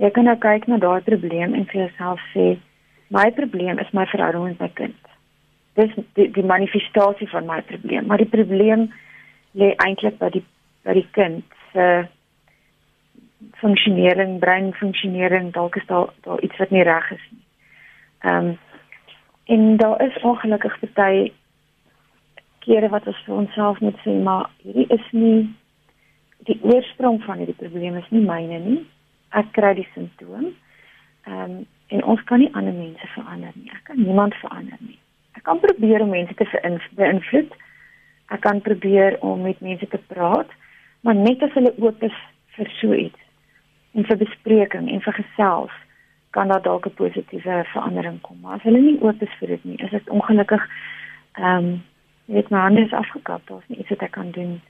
jy 0.02 0.10
kan 0.16 0.26
nou 0.26 0.38
kyk 0.42 0.66
na 0.68 0.80
daai 0.82 1.02
probleem 1.06 1.54
en 1.54 1.68
vir 1.70 1.86
jouself 1.86 2.24
sê, 2.34 2.56
my 3.14 3.30
probleem 3.36 3.78
is 3.80 3.92
my 3.94 4.08
verhouding 4.10 4.48
met 4.50 4.64
my 4.64 4.72
kind 4.74 5.06
dis 5.76 5.96
die, 6.16 6.30
die 6.32 6.46
manifestasie 6.46 7.28
van 7.30 7.48
my 7.50 7.62
probleem 7.68 8.08
maar 8.08 8.22
die 8.24 8.32
probleem 8.32 8.88
lê 9.60 9.74
eintlik 9.86 10.18
by 10.22 10.32
die 10.38 10.44
by 10.88 10.96
die 10.98 11.08
kind 11.18 11.58
se 11.74 11.88
funksionering 13.62 14.40
breinfunksionering 14.40 15.52
dalk 15.54 15.76
is 15.76 15.86
daar 15.88 16.10
daar 16.22 16.42
iets 16.42 16.58
wat 16.58 16.70
nie 16.70 16.84
reg 16.84 17.12
is 17.12 17.26
nie. 17.32 17.46
Ehm 18.20 18.46
um, 18.46 18.58
en 19.46 19.78
daar 19.78 20.02
is 20.02 20.22
ongelukkig 20.22 20.80
baie 20.94 21.34
kere 22.60 22.90
wat 22.90 23.08
ons 23.08 23.22
vir 23.26 23.36
onsself 23.36 23.80
moet 23.80 24.00
sê 24.06 24.16
maar 24.24 24.50
hierdie 24.64 24.88
is 24.90 25.12
nie 25.12 25.56
die 26.50 26.60
oorsprong 26.62 27.24
van 27.24 27.38
hierdie 27.38 27.62
probleem 27.62 27.98
is 27.98 28.10
nie 28.10 28.26
myne 28.26 28.60
nie. 28.60 28.82
Ek 29.30 29.52
kry 29.52 29.74
die 29.74 29.90
simptoom. 29.94 30.52
Ehm 31.26 31.42
um, 31.42 31.66
en 31.88 32.04
ons 32.04 32.22
kan 32.24 32.40
nie 32.40 32.54
ander 32.54 32.74
mense 32.74 33.08
verander 33.14 33.52
nie. 33.54 33.70
Ek 33.70 33.84
kan 33.84 34.00
niemand 34.02 34.34
verander 34.42 34.78
nie 34.80 35.00
kan 35.46 35.60
probeer 35.60 36.02
om 36.02 36.10
mense 36.10 36.34
te 36.34 36.48
beïnvloed. 37.00 37.54
Ek 38.34 38.42
kan 38.42 38.62
probeer 38.66 39.18
om 39.22 39.44
met 39.46 39.62
mense 39.62 39.88
te 39.88 40.02
praat, 40.10 40.50
maar 41.06 41.16
net 41.16 41.44
as 41.46 41.54
hulle 41.54 41.74
oop 41.78 42.02
is 42.04 42.16
vir 42.58 42.72
so 42.80 42.98
iets 42.98 43.22
en 43.96 44.06
vir 44.06 44.18
bespreking 44.18 44.90
en 44.92 45.02
vir 45.02 45.14
gesels, 45.14 45.72
kan 46.36 46.48
daar 46.48 46.62
dalk 46.62 46.86
'n 46.86 46.94
positiewe 46.94 47.64
verandering 47.74 48.22
kom. 48.22 48.38
Maar 48.42 48.56
as 48.56 48.64
hulle 48.64 48.82
nie 48.82 49.02
oop 49.02 49.22
is 49.22 49.36
vir 49.40 49.48
dit 49.48 49.64
nie, 49.64 49.78
is 49.78 49.90
dit 49.90 50.10
ongelukkig 50.10 50.64
ehm 51.34 51.58
um, 51.58 51.84
net 52.26 52.50
my 52.50 52.60
hande 52.60 52.82
is 52.82 52.94
afgekap, 52.94 53.42
daar's 53.48 53.68
nie 53.68 53.80
iets 53.80 53.90
wat 53.90 54.02
ek 54.02 54.12
kan 54.12 54.32
doen 54.32 54.62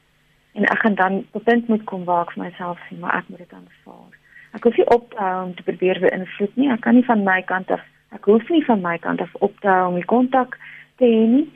en 0.53 0.63
ek 0.63 0.79
gaan 0.79 0.95
dan 0.95 1.25
op 1.31 1.43
punt 1.43 1.67
moet 1.67 1.83
kom 1.83 2.03
waar 2.03 2.21
ek 2.21 2.31
vir 2.33 2.43
myself 2.43 2.79
sê 2.79 2.99
maar 2.99 3.15
ek 3.15 3.29
moet 3.29 3.39
dit 3.39 3.53
aanvaar. 3.53 4.13
Ek 4.53 4.63
hoef 4.63 4.77
nie 4.77 4.87
op 4.87 5.11
te 5.11 5.17
hou 5.17 5.45
om 5.45 5.55
te 5.55 5.63
probeer 5.63 5.99
beïnvloed 5.99 6.55
nie. 6.55 6.71
Ek 6.71 6.81
kan 6.81 6.93
nie 6.93 7.05
van 7.05 7.23
my 7.23 7.41
kant 7.41 7.71
af 7.71 7.81
Ek 8.15 8.25
hoef 8.25 8.49
nie 8.49 8.63
van 8.65 8.81
my 8.81 8.97
kant 8.97 9.21
af 9.21 9.33
op 9.33 9.59
te 9.59 9.67
hou 9.67 9.87
om 9.87 9.95
die 9.95 10.05
kontak 10.05 10.55
verstaan 10.55 11.31
nie. 11.35 11.51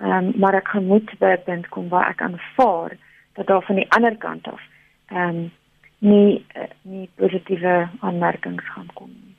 Ehm 0.00 0.26
um, 0.26 0.32
maar 0.36 0.54
ek 0.54 0.68
gemoed 0.68 1.18
by 1.18 1.32
'n 1.36 1.42
punt 1.44 1.68
kom 1.68 1.88
waar 1.88 2.08
ek 2.08 2.22
aanvaar 2.22 2.96
dat 3.34 3.46
daar 3.46 3.62
van 3.62 3.76
die 3.76 3.90
ander 3.90 4.16
kant 4.16 4.46
af 4.48 4.60
ehm 5.08 5.28
um, 5.28 5.52
nie 6.02 6.42
uh, 6.58 6.68
nie 6.82 7.08
positiewe 7.20 7.88
aanmerkings 8.00 8.66
gaan 8.74 8.90
kom 8.94 9.10
nie. 9.10 9.36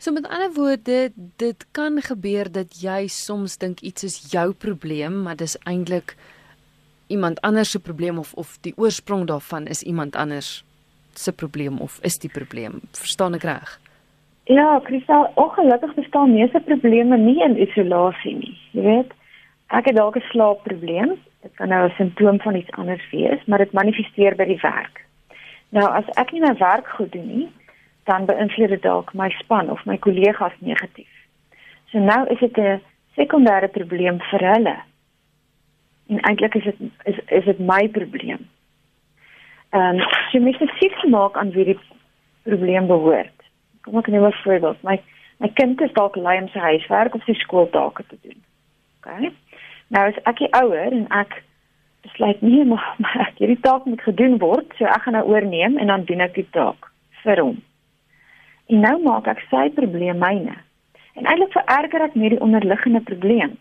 So 0.00 0.12
met 0.12 0.28
ander 0.28 0.52
woorde, 0.56 1.12
dit 1.36 1.66
kan 1.76 2.00
gebeur 2.00 2.48
dat 2.52 2.78
jy 2.80 3.08
soms 3.12 3.58
dink 3.60 3.80
iets 3.84 4.04
is 4.04 4.16
jou 4.32 4.52
probleem, 4.52 5.22
maar 5.24 5.36
dis 5.36 5.58
eintlik 5.68 6.16
iemand 7.12 7.40
anders 7.40 7.70
se 7.70 7.80
probleem 7.80 8.18
of 8.18 8.32
of 8.34 8.56
die 8.64 8.72
oorsprong 8.76 9.26
daarvan 9.26 9.66
is 9.66 9.82
iemand 9.82 10.16
anders 10.16 10.64
se 11.14 11.32
probleem 11.32 11.80
of 11.80 11.98
is 12.02 12.18
die 12.18 12.30
probleem. 12.30 12.80
Verstaan 12.92 13.34
ek 13.34 13.44
reg? 13.44 13.78
Ja, 14.44 14.80
Kristal, 14.84 15.28
ongelukkig 15.34 15.94
bestaan 15.94 16.32
meeste 16.32 16.60
probleme 16.60 17.16
nie 17.16 17.38
in 17.44 17.58
isolasie 17.60 18.34
nie. 18.38 18.56
Jy 18.72 18.86
weet, 18.86 19.12
ek 19.68 19.90
het 19.90 19.96
dalk 19.96 20.16
'n 20.16 20.26
slaapprobleem. 20.30 21.18
Dit 21.42 21.52
kan 21.54 21.68
nou 21.68 21.88
'n 21.88 21.94
simptoom 21.96 22.40
van 22.40 22.54
iets 22.54 22.70
anders 22.70 23.04
wees, 23.10 23.44
maar 23.46 23.58
dit 23.58 23.72
manifesteer 23.72 24.36
by 24.36 24.44
die 24.44 24.60
werk. 24.62 25.04
Nou 25.70 25.86
as 25.94 26.06
ek 26.18 26.32
nie 26.32 26.42
my 26.42 26.54
werk 26.58 26.88
goed 26.96 27.12
doen 27.12 27.26
nie, 27.26 27.48
dan 28.10 28.26
beïnvloed 28.26 28.74
dit 28.74 28.82
dalk 28.82 29.12
my 29.14 29.28
span 29.38 29.70
of 29.70 29.84
my 29.86 29.98
kollegas 29.98 30.56
negatief. 30.58 31.10
So 31.90 31.98
nou 31.98 32.26
is 32.32 32.38
dit 32.38 32.58
'n 32.58 32.80
sekondêre 33.14 33.68
probleem 33.68 34.18
vir 34.30 34.42
hulle. 34.52 34.76
En 36.08 36.20
eintlik 36.20 36.54
is 36.54 36.64
dit 36.64 36.78
is 37.04 37.18
is 37.26 37.44
dit 37.44 37.58
my 37.58 37.88
probleem. 37.88 38.48
Ehm 39.70 39.98
um, 39.98 40.00
so 40.00 40.38
jy 40.38 40.40
moet 40.40 40.54
spesifiek 40.54 41.08
maak 41.08 41.36
aan 41.36 41.50
wie 41.50 41.64
die 41.64 41.78
probleem 42.42 42.86
behoort. 42.86 43.38
Kom 43.80 43.98
ek 43.98 44.06
neem 44.06 44.26
'n 44.26 44.42
voorbeeld. 44.42 44.82
My 44.82 45.00
my 45.38 45.48
kind 45.48 45.80
is 45.80 45.92
dalk 45.92 46.16
lui 46.16 46.36
om 46.40 46.48
sy 46.48 46.58
huiswerk 46.58 47.14
of 47.14 47.22
sy 47.24 47.32
skooltake 47.32 48.04
te 48.06 48.16
doen. 48.22 48.42
OK. 48.98 49.32
Nou 49.88 50.08
as 50.08 50.18
ek 50.24 50.38
die 50.38 50.52
ouer 50.52 50.92
en 50.92 51.06
ek 51.08 51.42
besluit 52.00 52.40
nee, 52.40 52.64
maar, 52.64 52.94
maar 53.02 53.26
ek 53.28 53.38
hierdie 53.42 53.60
taak 53.60 53.84
moet 53.84 54.00
gedoen 54.00 54.38
word, 54.38 54.72
so 54.78 54.84
ek 54.84 55.02
gaan 55.06 55.18
nou 55.18 55.26
oorneem 55.28 55.78
en 55.78 55.92
dan 55.92 56.04
doen 56.04 56.20
ek 56.26 56.34
die 56.34 56.48
taak 56.56 56.90
vir 57.24 57.42
hom. 57.42 57.58
En 58.70 58.84
nou 58.86 58.96
maak 59.02 59.26
ek 59.26 59.42
sy 59.50 59.68
probleem 59.74 60.20
myne. 60.22 60.56
En 61.18 61.26
eintlik 61.26 61.52
vererger 61.52 62.06
ek 62.06 62.14
net 62.14 62.36
die 62.36 62.44
onderliggende 62.44 63.02
probleem. 63.04 63.58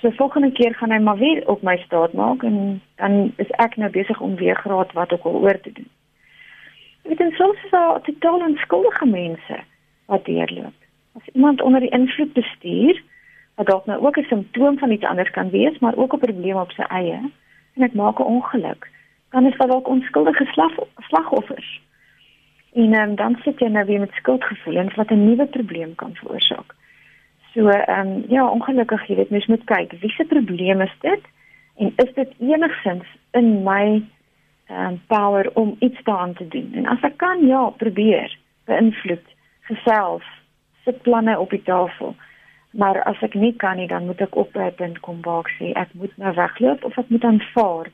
So 0.00 0.10
volgende 0.14 0.52
keer 0.54 0.76
gaan 0.78 0.92
hy 0.94 0.98
maar 1.02 1.18
weer 1.18 1.40
op 1.50 1.62
my 1.66 1.74
staat 1.82 2.12
maak 2.12 2.44
en 2.46 2.80
dan 3.00 3.32
is 3.42 3.50
ek 3.58 3.76
nou 3.76 3.90
besig 3.90 4.20
om 4.20 4.36
weer 4.38 4.54
graad 4.54 4.92
wat 4.94 5.12
ook 5.12 5.24
al 5.26 5.40
oor 5.42 5.58
te 5.60 5.72
doen. 5.74 5.88
Ek 7.08 7.18
weet 7.18 7.34
soms 7.40 7.64
is 7.64 7.72
daar 7.72 8.02
totaal 8.06 8.44
onskuldige 8.46 9.06
mense 9.06 9.58
wat 10.06 10.24
deurloop. 10.28 10.76
As 11.18 11.32
iemand 11.32 11.62
onder 11.62 11.80
die 11.80 11.90
invloed 11.90 12.32
bestuur, 12.32 13.00
wat 13.58 13.66
dalk 13.66 13.86
nou 13.86 13.98
ook 14.04 14.18
'n 14.18 14.28
simptoom 14.28 14.78
van 14.78 14.90
iets 14.90 15.04
anders 15.04 15.30
kan 15.30 15.50
wees, 15.50 15.78
maar 15.78 15.96
ook 15.96 16.14
'n 16.14 16.26
probleem 16.26 16.56
op 16.56 16.70
sy 16.70 16.82
eie 16.82 17.20
en 17.78 17.84
ek 17.86 17.94
maak 17.94 18.18
'n 18.18 18.32
ongeluk, 18.36 18.90
dan 19.30 19.46
is 19.46 19.56
daar 19.56 19.68
dalk 19.68 19.88
onskuldige 19.88 20.44
slag, 20.44 20.74
slagoffers. 20.96 21.80
En 22.72 23.00
um, 23.00 23.14
dan 23.14 23.38
sit 23.42 23.58
jy 23.58 23.68
nou 23.68 23.86
weer 23.86 24.00
met 24.00 24.12
skuldgevoelens 24.12 24.94
wat 24.94 25.10
'n 25.10 25.24
nuwe 25.24 25.46
probleem 25.46 25.94
kan 25.94 26.14
veroorsaak. 26.14 26.74
So 27.54 27.68
ehm 27.68 28.06
um, 28.06 28.24
ja, 28.28 28.48
ongelukkig 28.48 29.06
jy 29.06 29.14
weet 29.16 29.30
mens 29.30 29.46
moet 29.46 29.64
kyk 29.64 29.92
wie 30.00 30.10
se 30.10 30.24
probleem 30.24 30.80
is 30.80 30.96
dit 31.00 31.22
en 31.76 31.92
is 31.96 32.14
dit 32.14 32.30
enigsins 32.38 33.06
in 33.30 33.62
my 33.62 34.02
ehm 34.66 34.86
um, 34.86 35.00
power 35.06 35.50
om 35.54 35.76
iets 35.78 36.02
daaraan 36.02 36.34
te 36.34 36.48
doen. 36.48 36.70
En 36.74 36.86
as 36.86 37.00
ek 37.00 37.16
kan 37.16 37.46
ja, 37.46 37.70
probeer 37.70 38.38
beïnvloed 38.64 39.26
gesels, 39.60 40.24
sit 40.84 41.02
planne 41.02 41.38
op 41.38 41.50
die 41.50 41.62
tafel. 41.62 42.14
Maar 42.70 43.02
as 43.02 43.20
ek 43.24 43.34
nie 43.34 43.54
kan 43.56 43.76
nie, 43.76 43.88
dan 43.88 44.06
moet 44.06 44.20
ek 44.20 44.36
op 44.36 44.56
'n 44.56 44.74
punt 44.76 45.00
kom 45.00 45.20
waar 45.22 45.40
ek 45.46 45.50
sê 45.58 45.72
ek 45.72 45.88
moet 45.92 46.16
nou 46.16 46.34
wegloop 46.34 46.84
of 46.84 46.98
ek 46.98 47.08
moet 47.08 47.24
aanvaar 47.24 47.90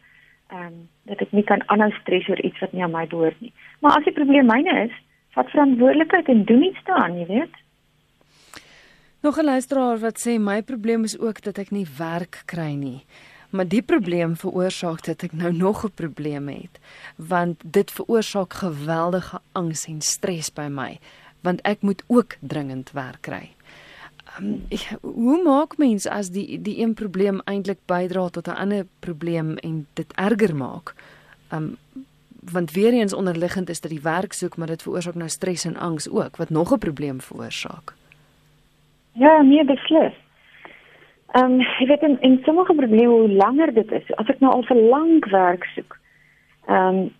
ehm 0.51 0.67
um, 0.67 0.89
dat 1.03 1.21
ek 1.21 1.33
nie 1.33 1.45
kan 1.45 1.63
aanhou 1.67 1.91
stres 2.01 2.29
oor 2.29 2.41
iets 2.41 2.61
wat 2.61 2.73
nie 2.73 2.83
aan 2.83 2.91
my 2.91 3.07
behoort 3.07 3.41
nie. 3.41 3.53
Maar 3.81 3.97
as 3.99 4.05
die 4.05 4.13
probleem 4.13 4.47
myne 4.47 4.85
is, 4.85 4.95
vat 5.35 5.51
verantwoordelikheid 5.51 6.29
en 6.29 6.45
doen 6.45 6.63
iets 6.63 6.85
daaraan, 6.85 7.19
jy 7.19 7.27
weet. 7.27 7.55
Nog 9.21 9.39
'n 9.39 9.45
luisteraar 9.45 9.99
wat 9.99 10.19
sê 10.27 10.39
my 10.39 10.63
probleem 10.63 11.05
is 11.05 11.19
ook 11.19 11.43
dat 11.43 11.59
ek 11.59 11.71
nie 11.71 11.87
werk 11.99 12.43
kry 12.45 12.75
nie. 12.75 13.05
Maar 13.51 13.69
die 13.69 13.83
probleem 13.83 14.37
veroorsaak 14.37 15.05
dat 15.05 15.23
ek 15.23 15.33
nou 15.33 15.53
nog 15.53 15.85
'n 15.85 15.95
probleem 15.95 16.49
het, 16.49 16.81
want 17.17 17.63
dit 17.65 17.91
veroorsaak 17.91 18.53
geweldige 18.53 19.41
angs 19.53 19.87
en 19.87 20.01
stres 20.01 20.51
by 20.53 20.67
my, 20.71 20.99
want 21.41 21.61
ek 21.63 21.81
moet 21.81 22.03
ook 22.07 22.37
dringend 22.41 22.91
werk 22.93 23.21
kry. 23.21 23.51
Um, 24.41 24.65
ek, 24.69 24.99
hoe 25.01 25.43
maak 25.43 25.77
mens 25.79 26.09
as 26.11 26.31
die 26.35 26.59
die 26.63 26.81
een 26.81 26.95
probleem 26.95 27.41
eintlik 27.45 27.79
bydra 27.87 28.29
tot 28.29 28.49
'n 28.49 28.59
ander 28.59 28.87
probleem 29.01 29.57
en 29.57 29.87
dit 29.95 30.13
erger 30.17 30.57
maak? 30.57 30.95
Um 31.53 31.77
want 32.53 32.73
weer 32.73 32.93
eens 32.93 33.15
onderliggend 33.15 33.69
is 33.69 33.81
dat 33.81 33.91
die 33.91 34.03
werk 34.03 34.33
soek, 34.33 34.57
maar 34.57 34.67
dit 34.67 34.83
veroorsaak 34.83 35.15
nou 35.15 35.29
stres 35.29 35.65
en 35.65 35.77
angs 35.77 36.11
ook 36.11 36.37
wat 36.37 36.51
nog 36.51 36.73
'n 36.73 36.79
probleem 36.79 37.21
veroorsaak. 37.21 37.93
Ja, 39.13 39.43
nee, 39.43 39.65
beslis. 39.65 40.15
Ehm 41.35 41.45
um, 41.45 41.61
ek 41.61 41.89
weet 41.89 42.03
in, 42.03 42.21
in 42.21 42.41
sommige 42.45 42.75
probleme 42.75 43.07
hoe 43.07 43.29
langer 43.29 43.75
dit 43.75 43.93
is, 43.93 44.15
as 44.15 44.27
ek 44.27 44.41
nou 44.41 44.53
al 44.53 44.63
vir 44.63 44.77
lank 44.77 45.27
werk 45.27 45.65
soek. 45.65 45.99
Ehm 46.67 46.99
um, 46.99 47.13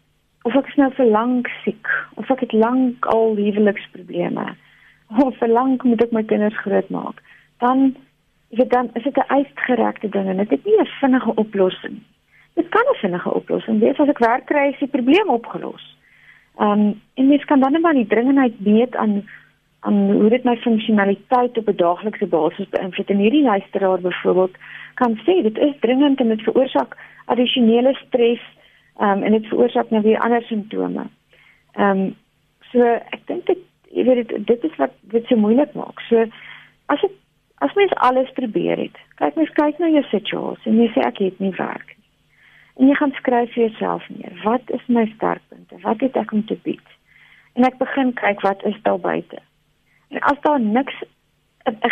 of 0.43 0.55
ek 0.55 0.77
nou 0.77 0.91
vir 0.93 1.07
lank 1.07 1.49
siek, 1.65 1.89
of 2.15 2.31
ek 2.31 2.41
het 2.41 2.53
lank 2.53 3.07
al 3.07 3.37
huweliksprobleme, 3.37 4.57
of 5.23 5.37
vir 5.39 5.49
lank 5.49 5.85
moet 5.85 6.03
ek 6.03 6.13
my 6.13 6.23
kinders 6.23 6.59
grootmaak, 6.65 7.23
dan 7.59 7.95
ek 8.51 8.59
weet 8.59 8.71
dan 8.71 8.91
is 8.95 9.03
dit 9.03 9.17
'n 9.17 9.33
uitgerekte 9.37 10.09
ding 10.09 10.29
en 10.29 10.37
dit 10.37 10.51
het 10.51 10.65
nie 10.65 10.79
'n 10.81 10.91
vinnige 11.01 11.35
oplossing. 11.35 12.03
Dit 12.55 12.69
kan 12.69 12.83
'n 12.83 13.01
vinnige 13.03 13.35
oplossing 13.35 13.81
wees 13.81 13.99
as 13.99 14.09
ek 14.09 14.19
werk 14.19 14.47
kry, 14.47 14.69
is 14.73 14.79
die 14.79 14.89
probleem 14.89 15.29
opgelos. 15.29 15.97
Ehm 16.59 16.71
um, 16.71 17.01
en 17.15 17.29
mens 17.29 17.45
kan 17.45 17.61
dan 17.61 17.73
net 17.73 17.83
maar 17.83 17.95
die 17.95 18.07
dringendheid 18.07 18.55
weet 18.59 18.97
aan 18.97 19.25
aan 19.81 20.11
hoe 20.11 20.29
dit 20.29 20.45
my 20.45 20.57
funksionaliteit 20.57 21.59
op 21.59 21.69
'n 21.69 21.77
daaglikse 21.77 22.27
basis 22.27 22.69
beïnvloed. 22.69 23.11
En 23.11 23.19
hierdie 23.19 23.43
luisteraar 23.43 24.01
byvoorbeeld 24.01 24.57
kan 24.95 25.17
sê 25.17 25.43
dit 25.43 25.59
is 25.59 25.75
dringend 25.81 26.21
en 26.21 26.29
dit 26.29 26.43
veroorsaak 26.43 26.97
addisionele 27.25 27.95
stres 27.95 28.41
um, 29.01 29.23
en 29.23 29.33
dit 29.33 29.47
veroorsaak 29.47 29.91
nou 29.91 30.03
weer 30.03 30.19
ander 30.19 30.43
simptome. 30.43 31.07
Ehm 31.73 32.01
um, 32.01 32.15
so 32.73 32.81
ek 32.87 33.21
dink 33.27 33.47
dit 33.47 33.59
jy 33.95 34.05
weet 34.09 34.29
dit 34.29 34.47
dit 34.47 34.65
is 34.71 34.77
wat 34.81 34.95
dit 35.15 35.27
so 35.31 35.39
moeilik 35.39 35.75
maak. 35.79 36.03
So 36.09 36.27
as 36.93 37.01
dit 37.01 37.15
as 37.65 37.75
mens 37.79 37.95
alles 37.95 38.31
probeer 38.35 38.77
het. 38.79 38.97
Kyk 39.21 39.39
mens 39.39 39.53
kyk 39.57 39.79
na 39.79 39.89
jou 39.89 40.03
situasie 40.11 40.73
en 40.73 40.81
jy 40.83 40.91
sê 40.93 41.07
ek 41.07 41.23
het 41.23 41.41
nie 41.41 41.55
werk 41.57 41.95
nie. 41.95 42.03
En 42.75 42.91
jy 42.91 42.97
gaan 42.99 43.15
skryf 43.21 43.53
vir 43.55 43.69
jouself 43.69 44.07
neer. 44.11 44.35
Wat 44.43 44.71
is 44.75 44.85
my 44.91 45.07
sterkpunte? 45.15 45.79
Wat 45.87 46.03
het 46.03 46.17
ek 46.19 46.33
om 46.35 46.43
te 46.47 46.59
bied? 46.67 46.95
En 47.55 47.67
ek 47.69 47.79
begin 47.79 48.13
kyk 48.19 48.43
wat 48.43 48.65
is 48.67 48.79
daar 48.83 48.99
buite? 49.01 49.39
En 50.11 50.21
as 50.31 50.41
daar 50.47 50.61
niks 50.61 51.03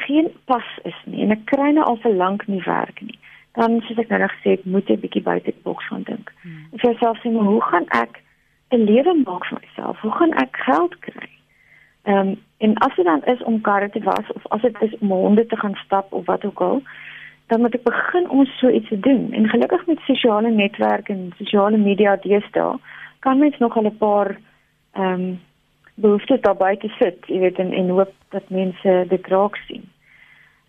geen 0.07 0.29
pas 0.51 0.67
is 0.85 0.99
nie 1.05 1.23
en 1.25 1.33
ek 1.33 1.47
kry 1.49 1.71
nou 1.73 1.85
al 1.89 2.01
vir 2.03 2.13
lank 2.19 2.45
nie 2.47 2.61
werk 2.67 3.01
nie, 3.01 3.17
dan 3.57 3.81
soos 3.87 4.01
ek 4.03 4.11
nou 4.13 4.19
nog 4.21 4.35
gesê 4.39 4.57
het, 4.57 4.67
moet 4.69 4.91
ek 4.91 5.01
bietjie 5.05 5.23
buite 5.25 5.49
die 5.49 5.65
boks 5.65 5.87
gaan 5.89 6.05
dink. 6.09 6.33
Hmm. 6.43 6.67
En 6.73 6.83
vir 6.83 6.93
myself 6.93 7.23
sê, 7.23 7.33
maar 7.33 7.49
hoe 7.49 7.63
gaan 7.71 7.89
ek 7.97 8.21
'n 8.73 8.85
lewe 8.89 9.15
maak 9.25 9.47
vir 9.49 9.61
myself? 9.61 10.01
Hoe 10.01 10.13
gaan 10.19 10.33
ek 10.43 10.57
geld 10.67 10.99
kry? 11.09 11.31
Ehm 12.03 12.29
um, 12.29 12.41
en 12.59 12.75
as 12.79 12.95
dit 12.95 13.05
dan 13.05 13.25
is 13.25 13.43
om 13.43 13.61
karre 13.61 13.91
te 13.91 14.03
was 14.03 14.33
of 14.33 14.47
as 14.49 14.61
dit 14.61 14.83
is 14.83 14.99
om 14.99 15.11
honde 15.11 15.47
te 15.47 15.57
gaan 15.57 15.75
stap 15.75 16.13
of 16.13 16.27
wat 16.27 16.45
ook 16.45 16.61
al, 16.61 16.83
dan 17.47 17.61
moet 17.61 17.75
ek 17.75 17.83
begin 17.83 18.31
om 18.31 18.47
so 18.47 18.69
iets 18.69 18.89
te 18.89 18.99
doen. 18.99 19.33
En 19.33 19.49
gelukkig 19.49 19.87
met 19.87 19.99
sosiale 19.99 20.51
netwerke 20.51 21.13
en 21.13 21.33
sosiale 21.37 21.77
media 21.77 22.17
deesdae 22.17 22.79
kan 23.19 23.39
mens 23.39 23.59
nog 23.59 23.77
al 23.77 23.85
'n 23.85 23.97
paar 23.97 24.39
ehm 24.93 25.13
um, 25.13 25.41
behoefte 25.95 26.39
daarbey 26.41 26.77
te 26.77 26.89
sit, 26.89 27.19
jy 27.27 27.39
weet 27.39 27.59
en 27.59 27.73
en 27.73 27.89
hoop 27.89 28.13
dat 28.29 28.49
mense 28.49 29.05
dit 29.09 29.27
raak 29.27 29.57
sien. 29.57 29.85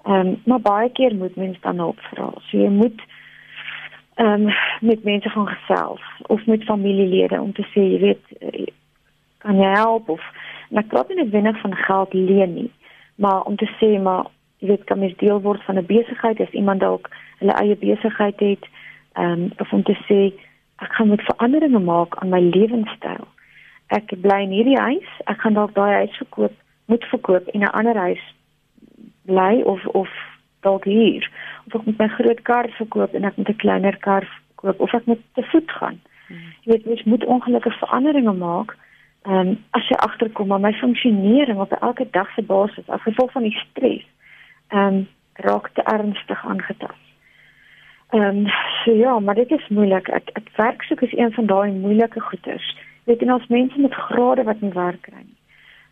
Ehm 0.04 0.28
um, 0.28 0.42
maar 0.46 0.62
baie 0.62 0.90
keer 0.92 1.16
moet 1.16 1.36
mense 1.36 1.60
dan 1.62 1.78
hulp 1.78 2.00
vra. 2.00 2.32
So 2.36 2.58
jy 2.58 2.70
moet 2.70 3.02
ehm 4.14 4.48
um, 4.48 4.54
met 4.82 5.04
mense 5.04 5.30
gaan 5.30 5.48
gesels 5.48 6.02
of 6.28 6.46
met 6.46 6.64
familielede 6.64 7.42
om 7.42 7.54
te 7.54 7.66
sê 7.74 7.82
jy 7.82 8.00
weet 8.00 8.26
eh, 8.40 8.68
kan 9.38 9.56
jy 9.56 9.72
help 9.74 10.10
of 10.10 10.22
nou 10.74 10.86
praat 10.92 11.10
nie 11.10 11.42
net 11.42 11.60
van 11.62 11.76
geld 11.76 12.14
leen 12.14 12.54
nie, 12.54 12.72
maar 13.16 13.44
om 13.50 13.56
te 13.56 13.70
sê 13.80 14.00
maar 14.02 14.32
jy 14.60 14.68
weet 14.68 14.88
kan 14.90 15.00
mens 15.00 15.18
deel 15.18 15.42
word 15.42 15.64
van 15.68 15.78
'n 15.78 15.86
besigheid 15.86 16.40
as 16.40 16.58
iemand 16.62 16.80
dalk 16.80 17.10
hulle 17.40 17.54
eie 17.62 17.76
besigheid 17.76 18.40
het 18.40 18.66
ehm 19.14 19.32
um, 19.32 19.52
of 19.58 19.74
om 19.74 19.84
te 19.84 19.98
sê 20.08 20.34
ek 20.84 20.94
gaan 20.98 21.08
met 21.08 21.22
veranderinge 21.22 21.80
maak 21.80 22.16
aan 22.18 22.30
my 22.30 22.40
lewenstyl 22.40 23.28
ek 23.94 24.14
bly 24.22 24.44
in 24.46 24.54
hierdie 24.56 24.80
huis, 24.80 25.10
ek 25.30 25.42
gaan 25.44 25.58
dalk 25.58 25.74
daai 25.76 26.04
huis 26.04 26.16
verkoop, 26.22 26.54
moet 26.92 27.04
verkoop 27.12 27.50
en 27.54 27.62
'n 27.62 27.76
ander 27.80 27.98
huis 27.98 28.24
bly 29.26 29.62
of 29.62 29.86
of 29.88 30.10
dalk 30.62 30.84
hier. 30.84 31.30
Of 31.68 31.76
ek 31.76 31.86
moet 31.86 31.98
my 31.98 32.08
groot 32.08 32.42
kar 32.42 32.70
verkoop 32.70 33.14
en 33.14 33.24
ek 33.24 33.38
moet 33.38 33.50
'n 33.50 33.64
kleiner 33.66 33.98
kar 33.98 34.28
koop 34.56 34.80
of 34.80 34.94
ek 34.94 35.06
moet 35.06 35.22
te 35.34 35.44
voet 35.44 35.72
gaan. 35.72 36.00
Hmm. 36.28 36.54
Jy 36.64 36.72
weet, 36.72 36.86
mens 36.86 37.04
moet 37.04 37.26
ongelukkige 37.26 37.78
veranderinge 37.78 38.34
maak. 38.34 38.78
Ehm 39.24 39.48
um, 39.48 39.58
as 39.72 39.88
jy 39.88 39.96
agterkom 39.96 40.48
maar 40.48 40.60
my 40.60 40.74
funksionering 40.74 41.60
op 41.60 41.72
elke 41.72 42.08
dag 42.12 42.34
se 42.34 42.42
basis 42.44 42.90
as 42.90 43.02
gevolg 43.02 43.32
van 43.32 43.46
die 43.48 43.58
stres. 43.58 44.06
Ehm 44.68 44.88
um, 44.88 45.08
raak 45.34 45.70
te 45.74 45.82
ernstig 45.82 46.46
aangetast. 46.46 47.04
Ehm 48.10 48.24
um, 48.24 48.48
so 48.84 48.92
ja, 48.92 49.20
maar 49.20 49.36
dit 49.36 49.52
is 49.52 49.68
moeilik. 49.68 50.08
Ek 50.08 50.30
ek 50.34 50.50
werk 50.56 50.84
soek 50.84 51.02
is 51.02 51.16
een 51.18 51.34
van 51.34 51.46
daai 51.46 51.72
moeilike 51.72 52.20
goeters. 52.20 52.76
Weet 53.04 53.22
jy, 53.22 53.32
ons 53.32 53.48
mense 53.48 53.80
met 53.80 53.94
grade 53.94 54.44
wat 54.44 54.62
nie 54.62 54.74
werk 54.76 55.02
kry 55.02 55.24
nie. 55.24 55.40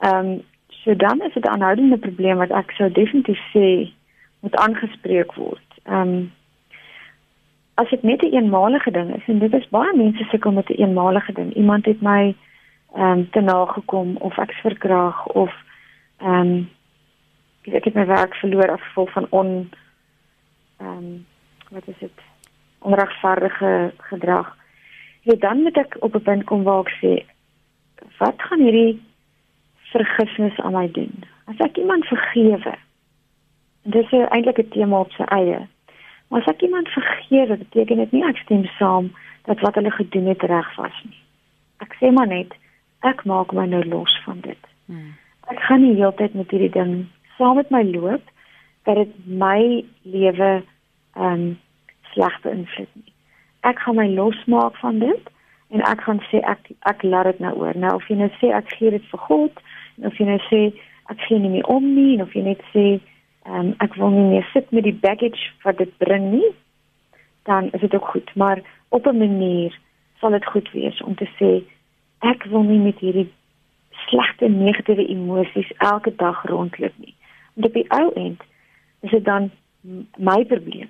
Ehm 0.00 0.26
um, 0.26 0.42
So 0.84 0.96
dan 0.96 1.22
is 1.22 1.32
dit 1.32 1.44
'n 1.44 1.48
aanhoudende 1.48 1.98
probleem 1.98 2.36
wat 2.36 2.50
ek 2.50 2.70
sou 2.70 2.92
definitief 2.92 3.40
sê 3.54 3.92
moet 4.40 4.56
aangespreek 4.56 5.34
word. 5.34 5.68
Ehm 5.84 6.08
um, 6.08 6.32
as 7.80 7.90
dit 7.90 8.02
net 8.02 8.22
'n 8.22 8.26
een 8.26 8.32
eenmalige 8.32 8.90
ding 8.90 9.14
is 9.16 9.26
en 9.26 9.38
dit 9.38 9.52
is 9.54 9.68
baie 9.68 9.96
mense 9.96 10.24
sukkel 10.24 10.52
met 10.52 10.68
'n 10.68 10.72
een 10.72 10.86
eenmalige 10.86 11.32
ding. 11.32 11.54
Iemand 11.54 11.84
het 11.84 12.00
my 12.00 12.34
ehm 12.94 13.18
um, 13.18 13.30
te 13.30 13.40
nagekom 13.40 14.16
of 14.16 14.38
ek 14.38 14.52
verkrag 14.52 15.26
of 15.26 15.52
ehm 16.18 16.40
um, 16.40 16.70
ek 17.62 17.84
het 17.84 17.94
my 17.94 18.06
werk 18.06 18.34
verloor 18.34 18.70
as 18.70 18.82
gevolg 18.82 19.12
van 19.12 19.26
on 19.30 19.70
ehm 20.78 20.96
um, 20.96 21.26
wat 21.70 21.86
is 21.86 21.98
dit? 21.98 22.18
onregverdige 22.80 23.92
gedrag. 23.96 24.56
Ja, 25.20 25.34
dan 25.34 25.62
moet 25.62 25.76
ek 25.76 25.96
op 25.98 26.14
'n 26.14 26.22
punt 26.22 26.44
kom 26.44 26.62
waar 26.62 26.80
ek 26.80 26.96
sê 27.02 27.24
wat 28.18 28.34
gaan 28.36 28.60
hierdie 28.60 29.02
vergifnis 29.92 30.60
aan 30.60 30.72
my 30.72 30.90
doen. 30.90 31.24
As 31.44 31.56
ek 31.56 31.76
iemand 31.76 32.04
vergewe. 32.04 32.74
En 33.82 33.90
dis 33.90 34.10
eintlik 34.10 34.58
'n 34.58 34.68
tema 34.68 35.00
op 35.00 35.10
sy 35.10 35.22
eie. 35.22 35.66
Maar 36.30 36.40
as 36.40 36.52
ek 36.54 36.62
iemand 36.62 36.88
vergewe, 36.88 37.56
beteken 37.56 37.96
dit 37.96 38.12
nie 38.14 38.24
ek 38.24 38.38
stem 38.44 38.64
saam 38.78 39.10
dat 39.48 39.60
wat 39.66 39.74
hulle 39.74 39.90
gedoen 39.90 40.28
het 40.30 40.42
reg 40.46 40.68
was 40.76 40.98
nie. 41.08 41.18
Ek 41.82 41.96
sê 41.98 42.12
maar 42.14 42.30
net 42.30 42.54
ek 43.06 43.24
maak 43.26 43.52
my 43.56 43.66
nou 43.66 43.82
los 43.88 44.14
van 44.24 44.38
dit. 44.44 44.68
Hmm. 44.86 45.16
Ek 45.50 45.58
gaan 45.66 45.82
nie 45.82 45.96
heeltyd 45.98 46.36
met 46.38 46.52
hierdie 46.54 46.70
ding 46.76 46.92
saam 47.34 47.58
met 47.58 47.72
my 47.74 47.82
loop 47.82 48.22
dat 48.86 49.00
dit 49.00 49.12
my 49.26 49.82
lewe 50.02 50.52
ehm 51.16 51.32
um, 51.32 51.58
sleg 52.12 52.36
beïnvloed 52.44 52.94
nie. 52.94 53.12
Ek 53.66 53.78
gaan 53.82 53.98
my 53.98 54.06
losmaak 54.14 54.76
van 54.82 54.98
dit 55.02 55.30
en 55.70 55.82
ek 55.86 56.06
gaan 56.06 56.22
sê 56.30 56.42
ek 56.52 56.70
ek 56.90 57.02
laat 57.02 57.32
dit 57.32 57.42
nou 57.42 57.54
oor. 57.62 57.74
Nou 57.74 57.94
of 57.98 58.06
jy 58.08 58.18
nou 58.18 58.30
sê 58.38 58.52
ek 58.54 58.70
gee 58.78 58.90
dit 58.90 59.10
vir 59.12 59.26
God 59.26 59.62
of 60.06 60.18
jy 60.18 60.26
net 60.30 60.46
sê 60.50 60.62
ek 61.10 61.26
sien 61.26 61.42
nie 61.42 61.52
meer 61.56 61.70
om 61.70 61.86
nie 61.94 62.20
of 62.22 62.34
jy 62.34 62.46
net 62.46 62.62
sê 62.74 62.86
um, 63.46 63.74
ek 63.78 63.94
wil 63.94 64.10
nie 64.10 64.28
meer 64.34 64.48
sit 64.52 64.70
met 64.70 64.84
die 64.84 64.94
baggage 64.94 65.50
wat 65.62 65.78
dit 65.78 65.96
bring 65.98 66.30
nie. 66.30 66.50
Dan 67.48 67.70
is 67.72 67.80
dit 67.80 67.94
ook 67.94 68.08
goed 68.14 68.34
maar 68.34 68.62
op 68.88 69.06
'n 69.06 69.18
manier 69.18 69.78
sal 70.18 70.30
dit 70.30 70.46
goed 70.46 70.70
wees 70.72 71.02
om 71.02 71.14
te 71.14 71.28
sê 71.38 71.64
ek 72.18 72.44
wil 72.44 72.62
nie 72.62 72.78
met 72.78 72.98
hierdie 72.98 73.30
slegte 73.90 74.48
negatiewe 74.48 75.06
emosies 75.06 75.72
elke 75.76 76.14
dag 76.16 76.44
rondloop 76.44 76.92
nie. 76.96 77.14
Want 77.54 77.66
op 77.66 77.72
die 77.72 77.90
ou 77.90 78.12
end 78.12 78.42
is 79.00 79.10
dit 79.10 79.24
dan 79.24 79.50
my 80.16 80.44
probleem. 80.44 80.88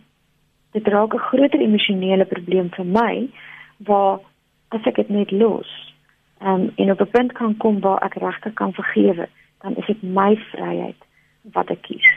Dit 0.71 0.87
raak 0.87 1.15
'n 1.15 1.19
groter 1.19 1.61
emosionele 1.61 2.25
probleem 2.25 2.71
vir 2.71 2.85
my 2.85 3.29
waar 3.77 4.19
as 4.69 4.85
ek 4.85 4.97
dit 4.97 5.09
net 5.09 5.31
los 5.31 5.95
um, 6.43 6.73
en 6.75 6.91
op 6.91 7.01
'n 7.01 7.11
punt 7.11 7.33
kan 7.33 7.57
kom 7.57 7.81
waar 7.81 8.03
ek 8.03 8.15
regtig 8.15 8.53
kan 8.53 8.73
vergewe, 8.73 9.29
dan 9.61 9.77
is 9.77 9.87
dit 9.87 10.03
my 10.03 10.37
vryheid 10.37 11.01
wat 11.43 11.71
ek 11.71 11.83
kies. 11.83 12.11